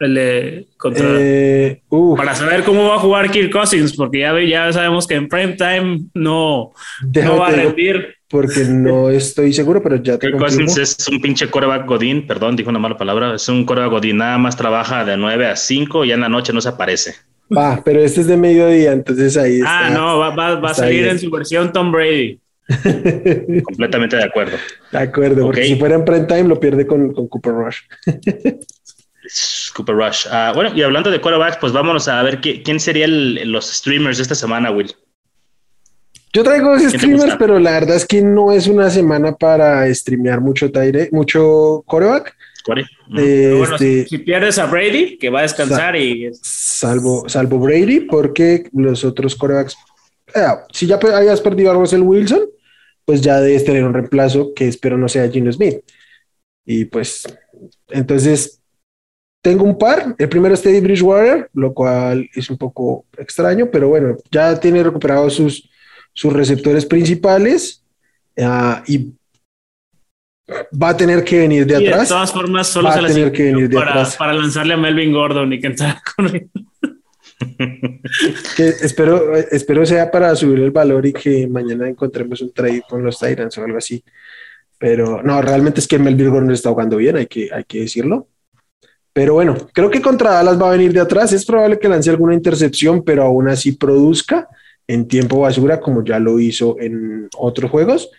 El 0.00 0.14
de 0.14 0.68
contra. 0.76 1.06
Eh, 1.18 1.82
para 2.16 2.34
saber 2.34 2.62
cómo 2.62 2.88
va 2.88 2.96
a 2.96 3.00
jugar 3.00 3.30
Kirk 3.30 3.50
Cousins, 3.50 3.96
porque 3.96 4.20
ya, 4.20 4.40
ya 4.40 4.72
sabemos 4.72 5.08
que 5.08 5.14
en 5.14 5.28
prime 5.28 5.54
time 5.54 6.04
no, 6.14 6.72
no 7.02 7.36
va 7.36 7.48
a 7.48 7.50
rendir. 7.50 8.14
Porque 8.28 8.60
no 8.64 9.10
estoy 9.10 9.52
seguro, 9.52 9.82
pero 9.82 9.96
ya 9.96 10.16
te 10.18 10.28
Kirk 10.28 10.38
Cousins 10.38 10.76
es 10.76 11.08
un 11.08 11.20
pinche 11.20 11.50
coreback 11.50 11.86
godín, 11.86 12.26
perdón, 12.26 12.54
dijo 12.54 12.70
una 12.70 12.78
mala 12.78 12.96
palabra. 12.96 13.34
Es 13.34 13.48
un 13.48 13.64
coreback 13.64 13.90
godín, 13.90 14.18
nada 14.18 14.38
más 14.38 14.56
trabaja 14.56 15.04
de 15.04 15.16
9 15.16 15.46
a 15.46 15.56
5 15.56 16.04
y 16.04 16.12
en 16.12 16.20
la 16.20 16.28
noche 16.28 16.52
no 16.52 16.60
se 16.60 16.68
aparece. 16.68 17.16
Va, 17.56 17.82
pero 17.84 18.00
este 18.00 18.20
es 18.20 18.26
de 18.28 18.36
mediodía, 18.36 18.92
entonces 18.92 19.36
ahí 19.36 19.54
ah, 19.54 19.56
está. 19.56 19.86
Ah, 19.86 19.90
no, 19.90 20.18
va, 20.18 20.30
va, 20.30 20.70
a 20.70 20.74
salir 20.74 21.06
en 21.08 21.18
su 21.18 21.30
versión 21.30 21.72
Tom 21.72 21.90
Brady. 21.90 22.38
Completamente 23.64 24.16
de 24.16 24.24
acuerdo. 24.24 24.58
De 24.92 24.98
acuerdo, 24.98 25.46
porque 25.46 25.64
si 25.64 25.76
fuera 25.76 25.94
en 25.94 26.04
prime 26.04 26.26
time 26.26 26.44
lo 26.44 26.60
pierde 26.60 26.86
con, 26.86 27.12
con 27.14 27.26
Cooper 27.26 27.52
Rush. 27.52 27.78
Cooper 29.74 29.94
Rush. 29.94 30.26
Ah, 30.30 30.52
bueno, 30.54 30.74
y 30.74 30.82
hablando 30.82 31.10
de 31.10 31.20
quarterbacks, 31.20 31.58
pues 31.58 31.72
vámonos 31.72 32.08
a 32.08 32.22
ver 32.22 32.40
quién 32.40 32.80
serían 32.80 33.52
los 33.52 33.66
streamers 33.70 34.18
de 34.18 34.22
esta 34.22 34.34
semana, 34.34 34.70
Will. 34.70 34.94
Yo 36.32 36.44
traigo 36.44 36.70
dos 36.70 36.82
streamers, 36.92 37.36
pero 37.38 37.58
la 37.58 37.72
verdad 37.72 37.96
es 37.96 38.06
que 38.06 38.20
no 38.20 38.52
es 38.52 38.66
una 38.66 38.90
semana 38.90 39.34
para 39.34 39.92
streamear 39.94 40.40
mucho 40.40 40.70
Tyre, 40.70 41.08
mucho 41.10 41.82
quarterback. 41.86 42.36
Este, 43.16 44.06
si, 44.06 44.18
pierdes 44.18 44.58
a 44.58 44.66
Brady, 44.66 45.16
que 45.16 45.30
va 45.30 45.40
a 45.40 45.42
descansar 45.42 45.96
y. 45.96 46.30
Salvo, 46.34 47.28
salvo 47.28 47.58
Brady, 47.58 48.00
porque 48.00 48.68
los 48.72 49.04
otros 49.04 49.34
corebacks. 49.34 49.76
Eh, 50.34 50.40
si 50.72 50.86
ya 50.86 50.98
hayas 51.14 51.40
perdido 51.40 51.70
a 51.70 51.74
Russell 51.74 52.02
Wilson, 52.02 52.42
pues 53.04 53.22
ya 53.22 53.40
debes 53.40 53.64
tener 53.64 53.84
un 53.84 53.94
reemplazo 53.94 54.52
que 54.54 54.68
espero 54.68 54.98
no 54.98 55.08
sea 55.08 55.30
Gino 55.30 55.50
Smith. 55.50 55.80
Y 56.66 56.84
pues, 56.84 57.24
entonces, 57.88 58.57
tengo 59.48 59.64
un 59.64 59.78
par. 59.78 60.14
El 60.18 60.28
primero 60.28 60.54
es 60.54 60.60
Teddy 60.60 60.80
Bridgewater, 60.80 61.48
lo 61.54 61.72
cual 61.72 62.28
es 62.34 62.50
un 62.50 62.58
poco 62.58 63.06
extraño, 63.16 63.70
pero 63.70 63.88
bueno, 63.88 64.16
ya 64.30 64.60
tiene 64.60 64.82
recuperado 64.82 65.30
sus, 65.30 65.70
sus 66.12 66.32
receptores 66.34 66.84
principales. 66.84 67.82
Uh, 68.36 68.76
y 68.86 69.12
va 70.80 70.90
a 70.90 70.96
tener 70.96 71.24
que 71.24 71.38
venir 71.38 71.66
de 71.66 71.76
atrás. 71.76 72.08
De 72.08 72.14
todas 72.14 72.30
formas, 72.30 72.66
solo 72.68 72.92
se 72.92 73.00
tener 73.00 73.32
que 73.32 73.44
venir 73.44 73.68
de 73.70 73.74
para, 73.74 73.90
atrás. 73.90 74.16
para 74.16 74.34
lanzarle 74.34 74.74
a 74.74 74.76
Melvin 74.76 75.12
Gordon 75.12 75.50
y 75.52 75.60
que 75.60 75.66
entrara 75.68 76.02
con 76.16 76.26
él. 76.26 76.50
que 78.54 78.68
espero, 78.68 79.34
espero 79.34 79.86
sea 79.86 80.10
para 80.10 80.36
subir 80.36 80.58
el 80.60 80.70
valor 80.70 81.06
y 81.06 81.12
que 81.14 81.46
mañana 81.46 81.88
encontremos 81.88 82.42
un 82.42 82.52
trade 82.52 82.82
con 82.86 83.02
los 83.02 83.18
Tyrants 83.18 83.56
o 83.56 83.64
algo 83.64 83.78
así. 83.78 84.04
Pero 84.78 85.22
no, 85.22 85.40
realmente 85.40 85.80
es 85.80 85.88
que 85.88 85.98
Melvin 85.98 86.30
Gordon 86.30 86.50
está 86.50 86.68
jugando 86.68 86.98
bien, 86.98 87.16
hay 87.16 87.26
que, 87.26 87.48
hay 87.50 87.64
que 87.64 87.80
decirlo. 87.80 88.28
Pero 89.12 89.34
bueno, 89.34 89.56
creo 89.72 89.90
que 89.90 90.00
contra 90.00 90.32
Dallas 90.32 90.60
va 90.60 90.68
a 90.68 90.72
venir 90.72 90.92
de 90.92 91.00
atrás. 91.00 91.32
Es 91.32 91.44
probable 91.44 91.78
que 91.78 91.88
lance 91.88 92.10
alguna 92.10 92.34
intercepción, 92.34 93.02
pero 93.02 93.24
aún 93.24 93.48
así 93.48 93.72
produzca 93.72 94.48
en 94.86 95.08
tiempo 95.08 95.40
basura, 95.40 95.80
como 95.80 96.04
ya 96.04 96.18
lo 96.18 96.38
hizo 96.38 96.76
en 96.80 97.28
otros 97.36 97.70
juegos. 97.70 98.10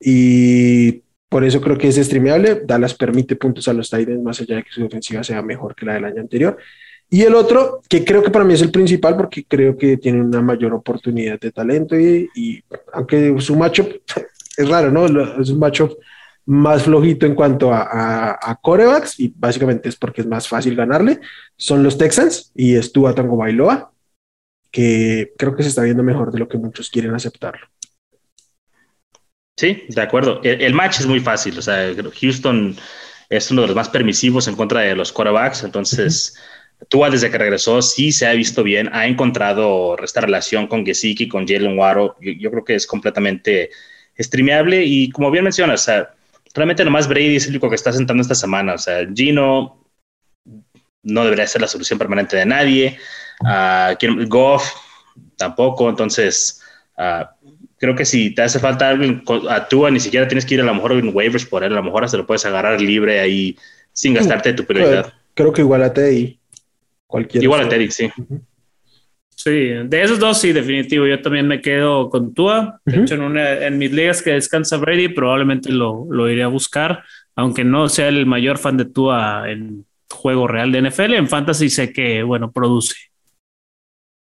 Y 0.00 1.02
por 1.28 1.44
eso 1.44 1.60
creo 1.60 1.76
que 1.76 1.88
es 1.88 1.96
streameable. 1.96 2.62
Dallas 2.64 2.94
permite 2.94 3.36
puntos 3.36 3.68
a 3.68 3.72
los 3.72 3.90
Titans 3.90 4.22
más 4.22 4.40
allá 4.40 4.56
de 4.56 4.62
que 4.64 4.70
su 4.70 4.84
ofensiva 4.84 5.22
sea 5.22 5.42
mejor 5.42 5.74
que 5.74 5.86
la 5.86 5.94
del 5.94 6.04
año 6.06 6.20
anterior. 6.20 6.56
Y 7.10 7.22
el 7.22 7.34
otro, 7.34 7.80
que 7.88 8.04
creo 8.04 8.22
que 8.22 8.30
para 8.30 8.44
mí 8.44 8.54
es 8.54 8.60
el 8.60 8.70
principal, 8.70 9.16
porque 9.16 9.44
creo 9.44 9.76
que 9.76 9.96
tiene 9.96 10.20
una 10.20 10.42
mayor 10.42 10.74
oportunidad 10.74 11.40
de 11.40 11.52
talento 11.52 11.98
y, 11.98 12.62
aunque 12.92 13.34
su 13.40 13.56
matchup 13.56 13.88
es 14.56 14.68
raro, 14.68 14.90
¿no? 14.90 15.06
Es 15.40 15.50
un 15.50 15.58
matchup 15.58 15.92
más 16.48 16.84
flojito 16.84 17.26
en 17.26 17.34
cuanto 17.34 17.74
a, 17.74 18.38
a, 18.40 18.56
corebacks 18.56 19.20
y 19.20 19.30
básicamente 19.36 19.90
es 19.90 19.96
porque 19.96 20.22
es 20.22 20.26
más 20.26 20.48
fácil 20.48 20.74
ganarle. 20.74 21.20
Son 21.58 21.82
los 21.82 21.98
Texans 21.98 22.52
y 22.54 22.74
es 22.74 22.90
Tua 22.90 23.14
Tango 23.14 23.36
Bailoa, 23.36 23.92
que 24.70 25.34
creo 25.36 25.54
que 25.54 25.62
se 25.62 25.68
está 25.68 25.82
viendo 25.82 26.02
mejor 26.02 26.32
de 26.32 26.38
lo 26.38 26.48
que 26.48 26.56
muchos 26.56 26.88
quieren 26.88 27.14
aceptarlo. 27.14 27.66
Sí, 29.58 29.84
de 29.90 30.00
acuerdo. 30.00 30.40
El, 30.42 30.72
match 30.72 31.00
es 31.00 31.06
muy 31.06 31.20
fácil. 31.20 31.58
O 31.58 31.60
sea, 31.62 31.92
Houston 32.18 32.76
es 33.28 33.50
uno 33.50 33.62
de 33.62 33.66
los 33.66 33.76
más 33.76 33.90
permisivos 33.90 34.48
en 34.48 34.56
contra 34.56 34.80
de 34.80 34.96
los 34.96 35.12
quarterbacks. 35.12 35.64
Entonces, 35.64 36.34
Tua 36.88 37.10
desde 37.10 37.30
que 37.30 37.36
regresó 37.36 37.82
sí 37.82 38.10
se 38.10 38.26
ha 38.26 38.32
visto 38.32 38.62
bien. 38.62 38.88
Ha 38.94 39.06
encontrado 39.06 39.98
esta 40.02 40.22
relación 40.22 40.66
con 40.66 40.86
Gesicki, 40.86 41.28
con 41.28 41.46
Jalen 41.46 41.78
Waro. 41.78 42.16
Yo, 42.20 42.50
creo 42.50 42.64
que 42.64 42.76
es 42.76 42.86
completamente 42.86 43.68
streameable. 44.18 44.82
Y 44.82 45.10
como 45.10 45.30
bien 45.30 45.44
mencionas, 45.44 45.82
o 45.82 45.84
sea, 45.84 46.14
realmente 46.54 46.84
nomás 46.84 47.08
Brady 47.08 47.36
es 47.36 47.44
el 47.44 47.50
único 47.50 47.68
que 47.68 47.76
está 47.76 47.92
sentando 47.92 48.22
esta 48.22 48.34
semana. 48.34 48.74
O 48.74 48.78
sea, 48.78 49.06
Gino 49.14 49.84
no 51.02 51.24
debería 51.24 51.46
ser 51.46 51.60
la 51.60 51.68
solución 51.68 51.98
permanente 51.98 52.36
de 52.36 52.46
nadie. 52.46 52.98
Uh, 53.40 54.26
Goff 54.26 54.70
tampoco. 55.36 55.88
Entonces, 55.88 56.62
uh, 56.96 57.24
creo 57.78 57.94
que 57.94 58.04
si 58.04 58.34
te 58.34 58.42
hace 58.42 58.58
falta 58.58 58.88
alguien 58.88 59.22
a 59.48 59.68
Tua, 59.68 59.90
ni 59.90 60.00
siquiera 60.00 60.28
tienes 60.28 60.44
que 60.44 60.54
ir 60.54 60.60
a 60.60 60.64
lo 60.64 60.74
mejor 60.74 60.92
en 60.92 61.14
waivers 61.14 61.46
por 61.46 61.64
él, 61.64 61.72
a 61.72 61.76
lo 61.76 61.82
mejor 61.82 62.04
hasta 62.04 62.16
lo 62.16 62.26
puedes 62.26 62.44
agarrar 62.44 62.80
libre 62.80 63.20
ahí 63.20 63.56
sin 63.92 64.14
gastarte 64.14 64.52
tu 64.52 64.64
prioridad. 64.64 65.12
Creo 65.34 65.52
que 65.52 65.62
igual 65.62 65.82
a 65.82 65.92
Teddy. 65.92 66.38
Cualquier 67.06 67.42
igual 67.42 67.62
a 67.62 67.68
Teddy, 67.68 67.90
sí. 67.90 68.10
Sí, 69.38 69.50
de 69.84 70.02
esos 70.02 70.18
dos, 70.18 70.40
sí, 70.40 70.52
definitivo. 70.52 71.06
Yo 71.06 71.22
también 71.22 71.46
me 71.46 71.60
quedo 71.60 72.10
con 72.10 72.34
Tua. 72.34 72.80
De 72.84 73.02
hecho, 73.02 73.14
en, 73.14 73.38
en, 73.38 73.78
mis 73.78 73.92
ligas 73.92 74.20
que 74.20 74.32
descansa 74.32 74.78
Brady, 74.78 75.10
probablemente 75.10 75.70
lo, 75.70 76.08
lo 76.10 76.28
iré 76.28 76.42
a 76.42 76.48
buscar, 76.48 77.04
aunque 77.36 77.62
no 77.62 77.88
sea 77.88 78.08
el 78.08 78.26
mayor 78.26 78.58
fan 78.58 78.76
de 78.76 78.86
Tua 78.86 79.48
en 79.48 79.86
juego 80.10 80.48
real 80.48 80.72
de 80.72 80.90
NFL. 80.90 81.14
En 81.14 81.28
Fantasy 81.28 81.70
sé 81.70 81.92
que, 81.92 82.24
bueno, 82.24 82.50
produce. 82.50 82.96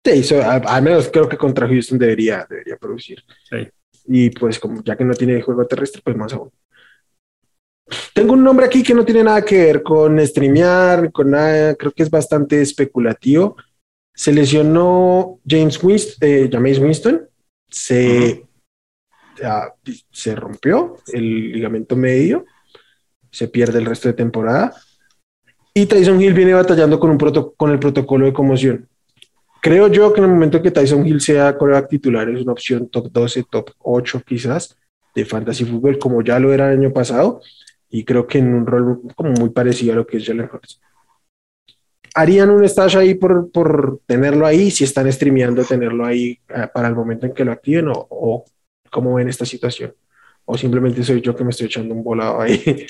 Sí, 0.04 0.34
al 0.34 0.82
menos 0.82 1.08
creo 1.10 1.26
que 1.26 1.38
contra 1.38 1.66
Houston 1.66 1.98
debería, 1.98 2.46
debería 2.48 2.76
producir. 2.76 3.24
Y 4.04 4.28
pues 4.28 4.58
como 4.58 4.84
ya 4.84 4.94
que 4.94 5.04
no 5.04 5.14
tiene 5.14 5.40
juego 5.40 5.66
terrestre, 5.66 6.02
pues 6.04 6.16
más 6.18 6.34
aún. 6.34 6.50
Tengo 8.12 8.34
un 8.34 8.44
nombre 8.44 8.66
aquí 8.66 8.82
que 8.82 8.92
no 8.92 9.06
tiene 9.06 9.24
nada 9.24 9.42
que 9.42 9.56
ver 9.56 9.82
con 9.82 10.18
streamear, 10.26 11.10
con 11.12 11.30
nada, 11.30 11.74
creo 11.76 11.92
que 11.92 12.02
es 12.02 12.10
bastante 12.10 12.60
especulativo. 12.60 13.56
Se 14.18 14.32
lesionó 14.32 15.38
James 15.46 15.80
Winston, 15.80 16.28
eh, 16.28 16.48
James 16.50 16.80
Winston, 16.80 17.28
se, 17.68 18.44
se 20.10 20.34
rompió 20.34 20.96
el 21.12 21.52
ligamento 21.52 21.94
medio, 21.94 22.44
se 23.30 23.46
pierde 23.46 23.78
el 23.78 23.86
resto 23.86 24.08
de 24.08 24.14
temporada. 24.14 24.74
Y 25.72 25.86
Tyson 25.86 26.20
Hill 26.20 26.34
viene 26.34 26.54
batallando 26.54 26.98
con, 26.98 27.10
un 27.10 27.54
con 27.56 27.70
el 27.70 27.78
protocolo 27.78 28.26
de 28.26 28.32
conmoción. 28.32 28.88
Creo 29.62 29.86
yo 29.86 30.12
que 30.12 30.18
en 30.18 30.24
el 30.24 30.32
momento 30.32 30.60
que 30.60 30.72
Tyson 30.72 31.06
Hill 31.06 31.20
sea 31.20 31.56
coreback 31.56 31.88
titular 31.88 32.28
es 32.28 32.42
una 32.42 32.52
opción 32.52 32.88
top 32.88 33.12
12, 33.12 33.44
top 33.48 33.70
8 33.78 34.22
quizás 34.26 34.76
de 35.14 35.24
fantasy 35.24 35.64
fútbol 35.64 35.96
como 35.96 36.22
ya 36.22 36.40
lo 36.40 36.52
era 36.52 36.72
el 36.72 36.80
año 36.80 36.92
pasado 36.92 37.40
y 37.88 38.04
creo 38.04 38.26
que 38.26 38.38
en 38.38 38.52
un 38.52 38.66
rol 38.66 39.00
como 39.14 39.30
muy 39.30 39.50
parecido 39.50 39.92
a 39.92 39.96
lo 39.96 40.06
que 40.08 40.16
es 40.16 40.26
Jalen 40.26 40.50
Hurts. 40.52 40.80
¿Harían 42.14 42.50
un 42.50 42.64
stash 42.64 42.96
ahí 42.96 43.14
por, 43.14 43.50
por 43.50 44.00
tenerlo 44.06 44.46
ahí? 44.46 44.70
Si 44.70 44.84
están 44.84 45.10
streameando, 45.12 45.64
tenerlo 45.64 46.04
ahí 46.04 46.38
eh, 46.48 46.68
para 46.72 46.88
el 46.88 46.94
momento 46.94 47.26
en 47.26 47.34
que 47.34 47.44
lo 47.44 47.52
activen 47.52 47.88
o, 47.88 48.06
o 48.10 48.44
cómo 48.90 49.14
ven 49.14 49.28
esta 49.28 49.44
situación? 49.44 49.94
¿O 50.44 50.56
simplemente 50.56 51.02
soy 51.04 51.20
yo 51.20 51.36
que 51.36 51.44
me 51.44 51.50
estoy 51.50 51.66
echando 51.66 51.94
un 51.94 52.02
volado 52.02 52.40
ahí? 52.40 52.86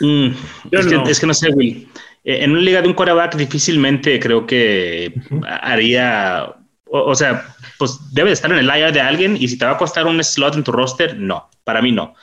Mm, 0.00 0.28
es, 0.70 1.20
que, 1.20 1.26
no 1.26 1.34
sé, 1.34 1.50
Will. 1.50 1.88
Eh, 2.24 2.44
en 2.44 2.52
una 2.52 2.60
liga 2.60 2.80
de 2.80 2.88
un 2.88 2.94
quarterback 2.94 3.36
difícilmente 3.36 4.18
creo 4.18 4.46
que 4.46 5.14
haría, 5.46 6.54
o, 6.86 7.14
sea, 7.14 7.54
pues 7.78 7.98
debe 8.12 8.30
de 8.30 8.34
estar 8.34 8.50
en 8.50 8.58
el 8.58 8.66
IR 8.66 8.92
de 8.92 9.00
alguien 9.00 9.36
y 9.36 9.48
si 9.48 9.58
te 9.58 9.64
va 9.64 9.72
a 9.72 9.78
costar 9.78 10.06
un 10.06 10.22
slot 10.22 10.54
en 10.54 10.64
tu 10.64 10.72
roster, 10.72 11.18
no, 11.18 11.50
para 11.64 11.82
mí 11.82 11.92
no. 11.92 12.14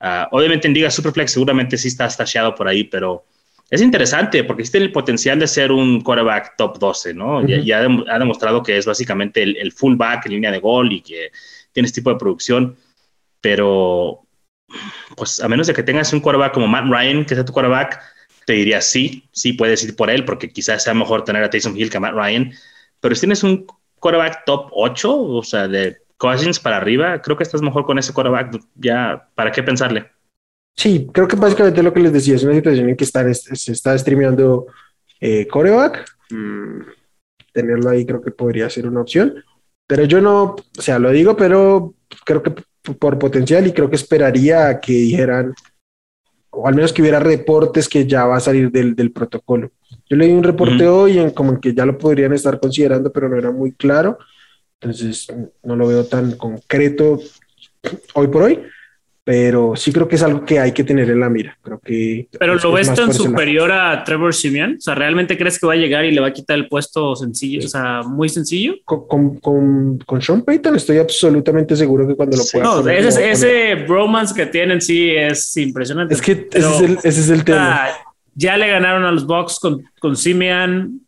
Ah, 0.00 0.28
obviamente 0.32 0.66
en 0.66 0.74
Liga 0.74 0.90
Superflex 0.90 1.32
seguramente 1.32 1.76
sí 1.76 1.88
está 1.88 2.08
stasheado 2.08 2.54
por 2.54 2.66
ahí, 2.66 2.84
pero 2.84 3.24
es 3.72 3.80
interesante 3.80 4.44
porque 4.44 4.64
tiene 4.64 4.84
el 4.84 4.92
potencial 4.92 5.38
de 5.38 5.46
ser 5.48 5.72
un 5.72 6.02
quarterback 6.02 6.56
top 6.58 6.78
12, 6.78 7.14
¿no? 7.14 7.42
Ya, 7.46 7.78
ha 7.78 8.18
demostrado 8.18 8.62
que 8.62 8.76
es 8.76 8.84
básicamente 8.84 9.42
el, 9.42 9.56
el, 9.56 9.72
fullback 9.72 10.26
en 10.26 10.32
línea 10.32 10.50
de 10.50 10.58
gol 10.58 10.92
y 10.92 11.00
que 11.00 11.32
tiene 11.72 11.86
este 11.86 12.02
tipo 12.02 12.10
de 12.10 12.18
producción, 12.18 12.76
pero 13.40 14.26
pues 15.16 15.40
a 15.40 15.48
menos 15.48 15.68
de 15.68 15.72
que 15.72 15.82
tengas 15.82 16.12
un 16.12 16.20
quarterback 16.20 16.52
como 16.52 16.68
Matt 16.68 16.84
Ryan, 16.90 17.24
que 17.24 17.34
sea 17.34 17.46
tu 17.46 17.54
quarterback, 17.54 17.98
te 18.44 18.52
diría 18.52 18.82
sí, 18.82 19.26
sí 19.32 19.54
puedes 19.54 19.82
ir 19.84 19.96
por 19.96 20.10
él, 20.10 20.26
porque 20.26 20.50
quizás 20.50 20.84
sea 20.84 20.92
mejor 20.92 21.24
tener 21.24 21.42
a 21.42 21.48
Taysom 21.48 21.74
Hill 21.74 21.88
que 21.88 21.96
a 21.96 22.00
Matt 22.00 22.12
Ryan, 22.12 22.52
pero 23.00 23.14
si 23.14 23.22
tienes 23.22 23.42
un 23.42 23.66
quarterback 24.00 24.44
top 24.44 24.68
8, 24.72 25.18
o 25.18 25.42
sea, 25.42 25.66
de 25.66 25.96
Cousins 26.18 26.60
para 26.60 26.76
arriba, 26.76 27.22
creo 27.22 27.38
que 27.38 27.42
estás 27.42 27.62
mejor 27.62 27.86
con 27.86 27.98
ese 27.98 28.12
quarterback. 28.12 28.60
Ya, 28.74 29.30
¿para 29.34 29.50
qué 29.50 29.62
pensarle? 29.62 30.10
Sí, 30.76 31.08
creo 31.12 31.28
que 31.28 31.36
básicamente 31.36 31.82
lo 31.82 31.92
que 31.92 32.00
les 32.00 32.12
decía 32.12 32.36
es 32.36 32.44
una 32.44 32.54
situación 32.54 32.88
en 32.88 32.96
que 32.96 33.04
están, 33.04 33.32
se 33.34 33.72
está 33.72 33.96
streameando 33.96 34.66
eh, 35.20 35.46
coreback. 35.46 36.04
Mm, 36.30 36.80
tenerlo 37.52 37.90
ahí 37.90 38.06
creo 38.06 38.22
que 38.22 38.30
podría 38.30 38.70
ser 38.70 38.86
una 38.88 39.02
opción. 39.02 39.44
Pero 39.86 40.04
yo 40.04 40.20
no, 40.20 40.54
o 40.54 40.82
sea, 40.82 40.98
lo 40.98 41.10
digo, 41.10 41.36
pero 41.36 41.94
creo 42.24 42.42
que 42.42 42.54
por 42.98 43.18
potencial 43.18 43.66
y 43.66 43.72
creo 43.72 43.88
que 43.88 43.96
esperaría 43.96 44.80
que 44.80 44.92
dijeran, 44.92 45.54
o 46.50 46.66
al 46.66 46.74
menos 46.74 46.92
que 46.92 47.02
hubiera 47.02 47.20
reportes 47.20 47.88
que 47.88 48.06
ya 48.06 48.26
va 48.26 48.36
a 48.36 48.40
salir 48.40 48.70
del, 48.70 48.94
del 48.94 49.12
protocolo. 49.12 49.70
Yo 50.08 50.16
leí 50.16 50.32
un 50.32 50.42
reporte 50.42 50.86
hoy 50.86 51.18
en 51.18 51.30
como 51.30 51.60
que 51.60 51.74
ya 51.74 51.86
lo 51.86 51.96
podrían 51.96 52.32
estar 52.32 52.58
considerando, 52.58 53.12
pero 53.12 53.28
no 53.28 53.36
era 53.36 53.50
muy 53.50 53.72
claro. 53.72 54.18
Entonces 54.80 55.28
no 55.62 55.76
lo 55.76 55.86
veo 55.86 56.04
tan 56.04 56.32
concreto 56.32 57.20
hoy 58.14 58.28
por 58.28 58.42
hoy, 58.42 58.62
pero 59.24 59.76
sí 59.76 59.92
creo 59.92 60.08
que 60.08 60.16
es 60.16 60.22
algo 60.22 60.44
que 60.44 60.58
hay 60.58 60.72
que 60.72 60.82
tener 60.82 61.08
en 61.08 61.20
la 61.20 61.28
mira. 61.28 61.56
Creo 61.62 61.78
que. 61.78 62.26
Pero 62.38 62.56
lo 62.56 62.72
ves 62.72 62.92
tan 62.92 63.14
superior 63.14 63.70
a 63.70 64.02
Trevor 64.02 64.34
Simeon. 64.34 64.76
O 64.78 64.80
sea, 64.80 64.96
¿realmente 64.96 65.38
crees 65.38 65.60
que 65.60 65.66
va 65.66 65.74
a 65.74 65.76
llegar 65.76 66.04
y 66.04 66.10
le 66.10 66.20
va 66.20 66.28
a 66.28 66.32
quitar 66.32 66.58
el 66.58 66.68
puesto 66.68 67.14
sencillo? 67.14 67.64
O 67.64 67.68
sea, 67.68 68.02
muy 68.02 68.28
sencillo. 68.28 68.74
Con, 68.84 69.38
con, 69.38 69.98
con, 69.98 70.22
Sean 70.22 70.42
Payton 70.42 70.74
estoy 70.74 70.98
absolutamente 70.98 71.76
seguro 71.76 72.06
que 72.06 72.16
cuando 72.16 72.36
lo 72.36 72.42
pueda. 72.50 72.64
No, 72.64 72.88
ese, 72.88 73.30
ese 73.30 73.74
bromance 73.86 74.34
que 74.34 74.46
tienen 74.46 74.80
sí 74.80 75.10
es 75.10 75.56
impresionante. 75.56 76.14
Es 76.14 76.22
que 76.22 76.48
ese, 76.50 76.68
es 76.68 76.80
el, 76.80 76.98
ese, 76.98 77.20
es 77.20 77.30
el, 77.30 77.44
tema. 77.44 77.88
Ya 78.34 78.56
le 78.56 78.66
ganaron 78.66 79.04
a 79.04 79.12
los 79.12 79.24
Bucks 79.24 79.60
con, 79.60 79.84
con 80.00 80.16
Simeon. 80.16 81.00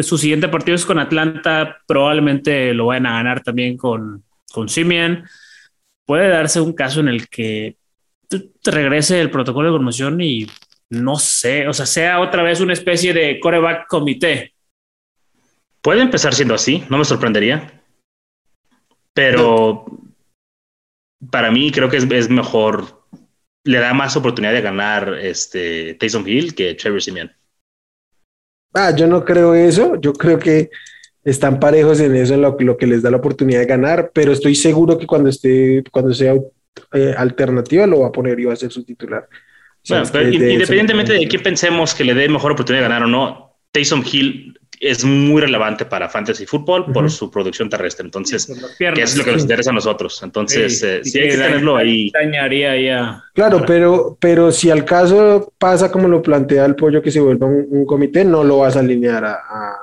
Su 0.00 0.18
siguiente 0.18 0.48
partido 0.48 0.74
es 0.74 0.84
con 0.84 0.98
Atlanta. 0.98 1.76
Probablemente 1.86 2.74
lo 2.74 2.86
vayan 2.86 3.06
a 3.06 3.12
ganar 3.12 3.42
también 3.44 3.76
con, 3.76 4.24
con 4.52 4.68
Simeon 4.68 5.22
puede 6.10 6.28
darse 6.28 6.60
un 6.60 6.72
caso 6.72 6.98
en 6.98 7.06
el 7.06 7.28
que 7.28 7.76
te 8.28 8.70
regrese 8.72 9.20
el 9.20 9.30
protocolo 9.30 9.68
de 9.70 9.76
promoción 9.76 10.20
y 10.20 10.44
no 10.88 11.20
sé, 11.20 11.68
o 11.68 11.72
sea, 11.72 11.86
sea 11.86 12.18
otra 12.18 12.42
vez 12.42 12.58
una 12.58 12.72
especie 12.72 13.14
de 13.14 13.38
coreback 13.38 13.86
comité. 13.86 14.52
Puede 15.80 16.02
empezar 16.02 16.34
siendo 16.34 16.54
así, 16.56 16.82
no 16.90 16.98
me 16.98 17.04
sorprendería. 17.04 17.80
Pero 19.14 19.84
para 21.30 21.52
mí 21.52 21.70
creo 21.70 21.88
que 21.88 21.98
es, 21.98 22.28
mejor, 22.28 23.04
le 23.62 23.78
da 23.78 23.94
más 23.94 24.16
oportunidad 24.16 24.52
de 24.52 24.62
ganar 24.62 25.14
este 25.14 25.94
Taysom 25.94 26.26
Hill 26.26 26.56
que 26.56 26.74
Trevor 26.74 27.02
Simeon. 27.02 27.32
Ah, 28.74 28.92
yo 28.96 29.06
no 29.06 29.24
creo 29.24 29.54
eso. 29.54 29.94
Yo 30.00 30.12
creo 30.12 30.40
que 30.40 30.70
están 31.24 31.60
parejos 31.60 32.00
en 32.00 32.14
eso, 32.16 32.34
en 32.34 32.42
lo, 32.42 32.56
lo, 32.58 32.76
que 32.76 32.86
les 32.86 33.02
da 33.02 33.10
la 33.10 33.18
oportunidad 33.18 33.60
de 33.60 33.66
ganar, 33.66 34.10
pero 34.14 34.32
estoy 34.32 34.54
seguro 34.54 34.98
que 34.98 35.06
cuando 35.06 35.28
esté, 35.28 35.82
cuando 35.90 36.14
sea 36.14 36.34
eh, 36.92 37.14
alternativa, 37.16 37.86
lo 37.86 38.00
va 38.00 38.08
a 38.08 38.12
poner 38.12 38.38
y 38.40 38.44
va 38.44 38.54
a 38.54 38.56
ser 38.56 38.70
su 38.70 38.84
titular. 38.84 39.28
independientemente 39.88 41.12
de 41.12 41.28
quién 41.28 41.42
pensemos 41.42 41.94
que 41.94 42.04
le 42.04 42.14
dé 42.14 42.28
mejor 42.28 42.52
oportunidad 42.52 42.84
de 42.84 42.88
ganar 42.88 43.02
o 43.04 43.08
no, 43.08 43.56
Taysom 43.72 44.02
Hill 44.10 44.56
es 44.80 45.04
muy 45.04 45.42
relevante 45.42 45.84
para 45.84 46.08
fantasy 46.08 46.46
fútbol 46.46 46.90
por 46.90 47.10
su 47.10 47.30
producción 47.30 47.68
terrestre. 47.68 48.06
Entonces, 48.06 48.50
que 48.78 49.02
es 49.02 49.14
lo 49.14 49.24
que 49.24 49.32
nos 49.32 49.42
interesa 49.42 49.70
a 49.70 49.74
nosotros. 49.74 50.22
Entonces, 50.22 50.80
sí, 50.80 51.18
eh, 51.18 51.22
hay 51.22 51.28
que 51.28 51.36
tenerlo 51.36 51.76
ahí. 51.76 52.10
Claro, 53.34 53.62
pero, 53.66 54.16
pero 54.18 54.50
si 54.50 54.70
al 54.70 54.86
caso 54.86 55.52
pasa 55.58 55.92
como 55.92 56.08
lo 56.08 56.22
plantea 56.22 56.64
el 56.64 56.76
pollo 56.76 57.02
que 57.02 57.10
se 57.10 57.20
vuelva 57.20 57.46
un, 57.46 57.84
comité, 57.84 58.24
no 58.24 58.42
lo 58.42 58.58
vas 58.58 58.76
a 58.76 58.80
alinear 58.80 59.22
a 59.22 59.34
a 59.34 59.76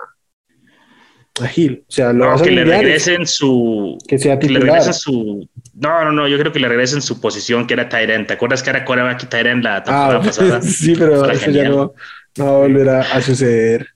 Gil. 1.45 1.83
O 1.87 1.91
sea, 1.91 2.13
lo 2.13 2.35
que 2.41 2.51
le 2.51 2.63
regresen 2.63 3.27
su. 3.27 3.97
Que 4.07 4.17
sea 4.17 4.39
titular. 4.39 4.63
le 4.63 4.69
regresen 4.69 4.93
su. 4.93 5.49
No, 5.75 6.03
no, 6.03 6.11
no. 6.11 6.27
Yo 6.27 6.37
creo 6.39 6.51
que 6.51 6.59
le 6.59 6.67
regresen 6.67 7.01
su 7.01 7.21
posición 7.21 7.67
que 7.67 7.73
era 7.73 7.89
Tyrant. 7.89 8.27
¿Te 8.27 8.33
acuerdas 8.33 8.63
que 8.63 8.69
era 8.71 8.83
coreback 8.85 9.23
y 9.23 9.25
Tyrant 9.27 9.63
la 9.63 9.83
temporada 9.83 10.17
ah, 10.17 10.21
pasada? 10.25 10.61
sí, 10.61 10.95
pero 10.97 11.29
eso 11.29 11.51
ya 11.51 11.69
no, 11.69 11.93
no 12.37 12.45
va 12.45 12.51
a 12.51 12.57
volver 12.57 12.89
a, 12.89 13.21
suceder. 13.21 13.87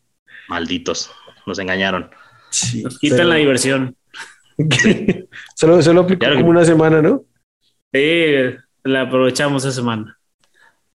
Malditos. 0.47 1.11
Nos 1.47 1.57
engañaron. 1.59 2.11
Nos 2.83 2.99
quitan 2.99 3.29
la 3.29 3.35
diversión. 3.35 3.95
solo 5.55 5.81
solo 5.81 6.01
aplicó 6.01 6.27
como 6.33 6.49
una 6.49 6.65
semana, 6.65 7.01
¿no? 7.01 7.23
Sí, 7.91 8.33
la 8.83 9.01
aprovechamos 9.01 9.65
esa 9.65 9.75
semana. 9.75 10.17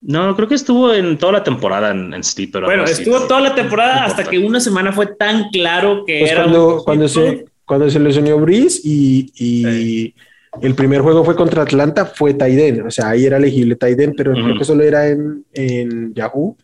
No, 0.07 0.35
creo 0.35 0.47
que 0.47 0.55
estuvo 0.55 0.93
en 0.93 1.17
toda 1.17 1.31
la 1.31 1.43
temporada 1.43 1.89
en, 1.89 2.13
en 2.13 2.21
Bueno, 2.51 2.83
estuvo 2.83 3.21
toda 3.27 3.41
la 3.41 3.55
temporada 3.55 4.05
hasta 4.05 4.23
que 4.23 4.37
una 4.37 4.59
semana 4.59 4.91
fue 4.91 5.07
tan 5.07 5.49
claro 5.49 6.03
que 6.05 6.19
pues 6.19 6.31
era. 6.31 6.43
Cuando, 6.43 6.83
cuando, 6.85 7.07
se, 7.07 7.45
cuando 7.65 7.89
se 7.89 7.99
lesionó 7.99 8.37
Brice 8.37 8.81
y, 8.83 9.31
y 9.35 10.13
el 10.61 10.75
primer 10.75 11.01
juego 11.01 11.25
fue 11.25 11.35
contra 11.35 11.63
Atlanta, 11.63 12.05
fue 12.05 12.35
Taiden. 12.35 12.85
O 12.85 12.91
sea, 12.91 13.09
ahí 13.09 13.25
era 13.25 13.37
elegible 13.37 13.75
Taiden, 13.75 14.13
pero 14.15 14.33
creo 14.33 14.57
que 14.57 14.63
solo 14.63 14.83
era 14.83 15.07
en, 15.07 15.43
en 15.53 16.13
Yahoo. 16.13 16.55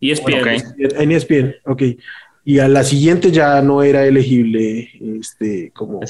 ESPN. 0.00 0.40
Okay. 0.40 0.58
En 0.78 1.12
ESPN, 1.12 1.54
ok. 1.64 1.82
Y 2.44 2.58
a 2.60 2.68
la 2.68 2.84
siguiente 2.84 3.32
ya 3.32 3.60
no 3.60 3.82
era 3.82 4.06
elegible 4.06 4.88
este, 5.18 5.72
como. 5.74 6.00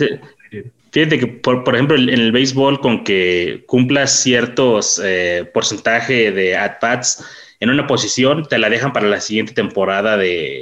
Fíjate 0.92 1.18
que, 1.18 1.26
por, 1.26 1.64
por, 1.64 1.74
ejemplo, 1.74 1.96
en 1.96 2.10
el 2.10 2.32
béisbol, 2.32 2.80
con 2.80 3.02
que 3.02 3.64
cumplas 3.66 4.20
ciertos 4.20 5.00
eh, 5.02 5.50
porcentaje 5.54 6.30
de 6.30 6.54
at-bats 6.54 7.24
en 7.60 7.70
una 7.70 7.86
posición, 7.86 8.46
te 8.46 8.58
la 8.58 8.68
dejan 8.68 8.92
para 8.92 9.08
la 9.08 9.20
siguiente 9.20 9.54
temporada 9.54 10.18
de... 10.18 10.60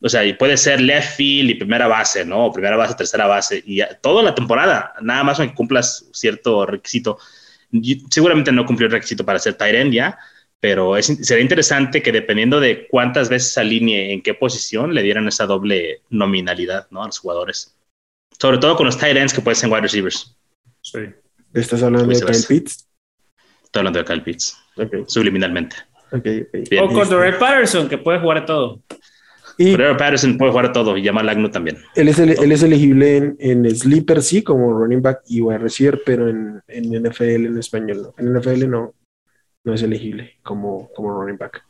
O 0.00 0.08
sea, 0.08 0.24
y 0.24 0.34
puede 0.34 0.56
ser 0.56 0.80
left 0.80 1.16
field 1.16 1.50
y 1.50 1.54
primera 1.56 1.88
base, 1.88 2.24
¿no? 2.24 2.46
O 2.46 2.52
primera 2.52 2.76
base, 2.76 2.94
tercera 2.94 3.26
base, 3.26 3.60
y 3.66 3.80
toda 4.00 4.22
la 4.22 4.32
temporada, 4.32 4.94
nada 5.00 5.24
más 5.24 5.38
que 5.38 5.52
cumplas 5.52 6.08
cierto 6.12 6.64
requisito. 6.64 7.18
seguramente 8.10 8.52
no 8.52 8.64
cumplió 8.64 8.86
el 8.86 8.92
requisito 8.92 9.24
para 9.24 9.40
ser 9.40 9.54
tight 9.54 9.74
end 9.74 9.92
ya, 9.92 10.18
pero 10.60 10.96
es, 10.96 11.06
sería 11.06 11.42
interesante 11.42 12.00
que 12.00 12.12
dependiendo 12.12 12.60
de 12.60 12.86
cuántas 12.86 13.28
veces 13.28 13.58
alinee 13.58 14.12
en 14.12 14.22
qué 14.22 14.34
posición, 14.34 14.94
le 14.94 15.02
dieran 15.02 15.26
esa 15.26 15.46
doble 15.46 16.02
nominalidad, 16.10 16.86
¿no? 16.92 17.02
A 17.02 17.06
los 17.06 17.18
jugadores. 17.18 17.74
Sobre 18.40 18.58
todo 18.58 18.76
con 18.76 18.86
los 18.86 18.96
tight 18.96 19.16
ends 19.16 19.32
que 19.32 19.40
pueden 19.40 19.56
ser 19.56 19.70
wide 19.70 19.82
receivers. 19.82 20.36
Sí. 20.82 21.00
¿Estás 21.54 21.82
hablando 21.82 22.08
de 22.08 22.20
Kyle 22.20 22.44
Pitts? 22.48 22.88
Estoy 23.64 23.80
hablando 23.80 23.98
de 23.98 24.04
Kyle 24.04 24.22
Pitts. 24.22 24.56
Subliminalmente. 25.06 25.76
Okay, 26.10 26.46
o 26.80 26.88
con 26.88 27.10
Red 27.10 27.38
Patterson, 27.38 27.88
que 27.88 27.98
puede 27.98 28.18
jugar 28.20 28.38
a 28.38 28.46
todo. 28.46 28.80
Y 29.58 29.76
Patterson 29.76 30.38
puede 30.38 30.52
jugar 30.52 30.66
a 30.66 30.72
todo 30.72 30.96
y 30.96 31.04
Jamal 31.04 31.28
Agnew 31.28 31.50
también. 31.50 31.78
Él 31.96 32.08
es, 32.08 32.18
él 32.20 32.52
es 32.52 32.62
elegible 32.62 33.16
en, 33.16 33.36
en, 33.40 33.68
Sleeper, 33.76 34.22
sí, 34.22 34.42
como 34.42 34.72
running 34.72 35.02
back 35.02 35.22
y 35.26 35.40
wide 35.40 35.58
receiver, 35.58 36.00
pero 36.06 36.28
en, 36.28 36.62
en 36.68 37.02
NFL 37.02 37.46
en 37.46 37.58
español 37.58 38.02
no. 38.02 38.14
En 38.18 38.38
NFL 38.38 38.70
no, 38.70 38.94
no 39.64 39.74
es 39.74 39.82
elegible 39.82 40.38
como, 40.44 40.88
como 40.94 41.10
running 41.10 41.36
back. 41.36 41.64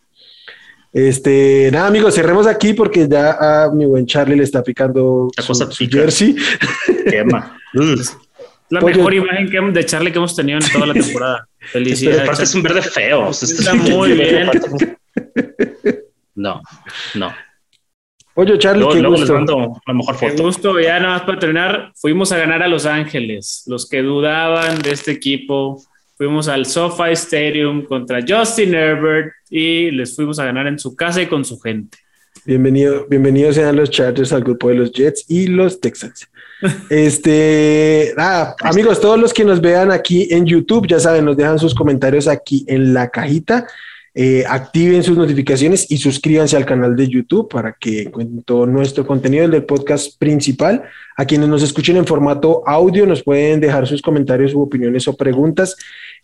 Este, 0.92 1.70
nada, 1.70 1.88
amigos, 1.88 2.14
cerremos 2.14 2.46
aquí 2.46 2.72
porque 2.72 3.06
ya 3.08 3.64
a 3.64 3.70
mi 3.70 3.84
buen 3.84 4.06
Charlie 4.06 4.36
le 4.36 4.44
está 4.44 4.62
picando 4.62 5.28
La 5.36 5.44
cosa 5.44 5.70
su 5.70 5.86
jersey. 5.86 6.34
Quema. 7.08 7.58
La 8.70 8.80
mejor 8.82 9.14
imagen 9.14 9.72
de 9.72 9.86
Charlie 9.86 10.12
que 10.12 10.18
hemos 10.18 10.36
tenido 10.36 10.58
en 10.58 10.70
toda 10.70 10.86
la 10.86 10.94
temporada. 10.94 11.48
Felicidades. 11.58 12.22
Aparte 12.22 12.42
es 12.44 12.54
un 12.54 12.62
verde 12.62 12.82
feo. 12.82 13.30
Está 13.30 13.74
muy 13.74 14.12
bien. 14.12 14.50
No, 16.34 16.62
no. 17.16 17.34
Oye, 18.34 18.56
Charlie, 18.60 18.86
qué 18.92 19.02
gusto. 19.02 19.34
la 19.34 19.92
mejor 19.92 20.14
foto. 20.14 20.36
Qué 20.36 20.40
gusto. 20.40 20.78
Ya 20.78 21.00
nada 21.00 21.14
más 21.14 21.22
para 21.22 21.40
terminar, 21.40 21.90
fuimos 21.96 22.30
a 22.30 22.38
ganar 22.38 22.62
a 22.62 22.68
Los 22.68 22.86
Ángeles. 22.86 23.64
Los 23.66 23.88
que 23.88 24.02
dudaban 24.02 24.78
de 24.80 24.92
este 24.92 25.10
equipo 25.10 25.82
Fuimos 26.18 26.48
al 26.48 26.66
SoFi 26.66 27.12
Stadium 27.12 27.84
contra 27.84 28.18
Justin 28.26 28.74
Herbert 28.74 29.34
y 29.48 29.92
les 29.92 30.16
fuimos 30.16 30.40
a 30.40 30.46
ganar 30.46 30.66
en 30.66 30.76
su 30.76 30.96
casa 30.96 31.22
y 31.22 31.26
con 31.26 31.44
su 31.44 31.60
gente. 31.60 31.96
Bienvenido, 32.44 33.06
bienvenidos 33.08 33.54
sean 33.54 33.76
los 33.76 33.88
Chargers 33.88 34.32
al 34.32 34.42
grupo 34.42 34.68
de 34.68 34.74
los 34.74 34.90
Jets 34.90 35.26
y 35.28 35.46
los 35.46 35.80
Texans. 35.80 36.26
Este, 36.90 38.14
nada, 38.16 38.56
amigos, 38.62 39.00
todos 39.00 39.16
los 39.16 39.32
que 39.32 39.44
nos 39.44 39.60
vean 39.60 39.92
aquí 39.92 40.26
en 40.32 40.44
YouTube, 40.44 40.88
ya 40.88 40.98
saben, 40.98 41.24
nos 41.24 41.36
dejan 41.36 41.60
sus 41.60 41.72
comentarios 41.72 42.26
aquí 42.26 42.64
en 42.66 42.92
la 42.92 43.10
cajita. 43.10 43.68
Eh, 44.12 44.44
activen 44.48 45.04
sus 45.04 45.16
notificaciones 45.16 45.88
y 45.88 45.98
suscríbanse 45.98 46.56
al 46.56 46.66
canal 46.66 46.96
de 46.96 47.06
YouTube 47.06 47.48
para 47.48 47.76
que 47.78 48.02
encuentren 48.02 48.42
todo 48.42 48.66
nuestro 48.66 49.06
contenido 49.06 49.46
del 49.46 49.62
podcast 49.62 50.18
principal. 50.18 50.82
A 51.16 51.24
quienes 51.24 51.48
nos 51.48 51.62
escuchen 51.62 51.96
en 51.96 52.04
formato 52.04 52.64
audio, 52.66 53.06
nos 53.06 53.22
pueden 53.22 53.60
dejar 53.60 53.86
sus 53.86 54.02
comentarios, 54.02 54.50
sus 54.50 54.60
opiniones 54.60 55.06
o 55.06 55.16
preguntas 55.16 55.76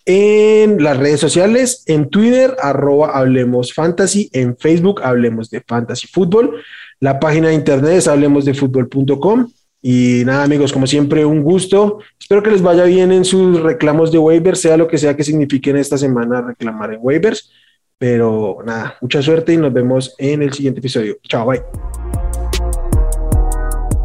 en 0.07 0.83
las 0.83 0.97
redes 0.97 1.21
sociales, 1.21 1.85
en 1.87 2.11
Twitter, 2.11 2.57
arroba 2.61 3.17
Hablemos 3.17 3.73
Fantasy, 3.73 4.31
en 4.33 4.57
Facebook, 4.57 5.01
Hablemos 5.03 5.51
de 5.51 5.61
Fantasy 5.61 6.07
Fútbol, 6.07 6.63
la 7.01 7.21
página 7.21 7.49
de 7.49 7.55
internet 7.55 7.93
es 7.93 8.09
hablemosdefutbol.com. 8.09 9.51
Y 9.87 10.23
nada, 10.25 10.45
amigos, 10.45 10.73
como 10.73 10.87
siempre, 10.87 11.27
un 11.27 11.43
gusto. 11.43 11.99
Espero 12.19 12.43
que 12.43 12.51
les 12.51 12.63
vaya 12.63 12.85
bien 12.85 13.13
en 13.13 13.27
sus 13.27 13.61
reclamos 13.61 14.11
de 14.11 14.17
waivers, 14.17 14.61
sea 14.61 14.79
lo 14.79 14.89
que 14.89 14.97
sea 14.97 15.15
que 15.15 15.23
signifiquen 15.23 15.77
esta 15.77 15.99
semana 15.99 16.41
reclamar 16.41 16.95
en 16.95 17.01
waivers. 17.03 17.53
Pero 17.99 18.59
nada, 18.65 18.97
mucha 19.03 19.21
suerte 19.21 19.53
y 19.53 19.59
nos 19.59 19.75
vemos 19.75 20.15
en 20.17 20.43
el 20.43 20.55
siguiente 20.55 20.81
episodio. 20.81 21.17
Chao, 21.29 21.47
bye. 21.47 21.61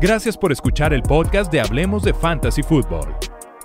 Gracias 0.02 0.38
por 0.38 0.52
escuchar 0.52 0.93
el 0.93 1.02
podcast 1.02 1.52
de 1.52 1.62
Hablemos 1.62 2.04
de 2.04 2.14
Fantasy 2.14 2.62
Football. 2.62 3.28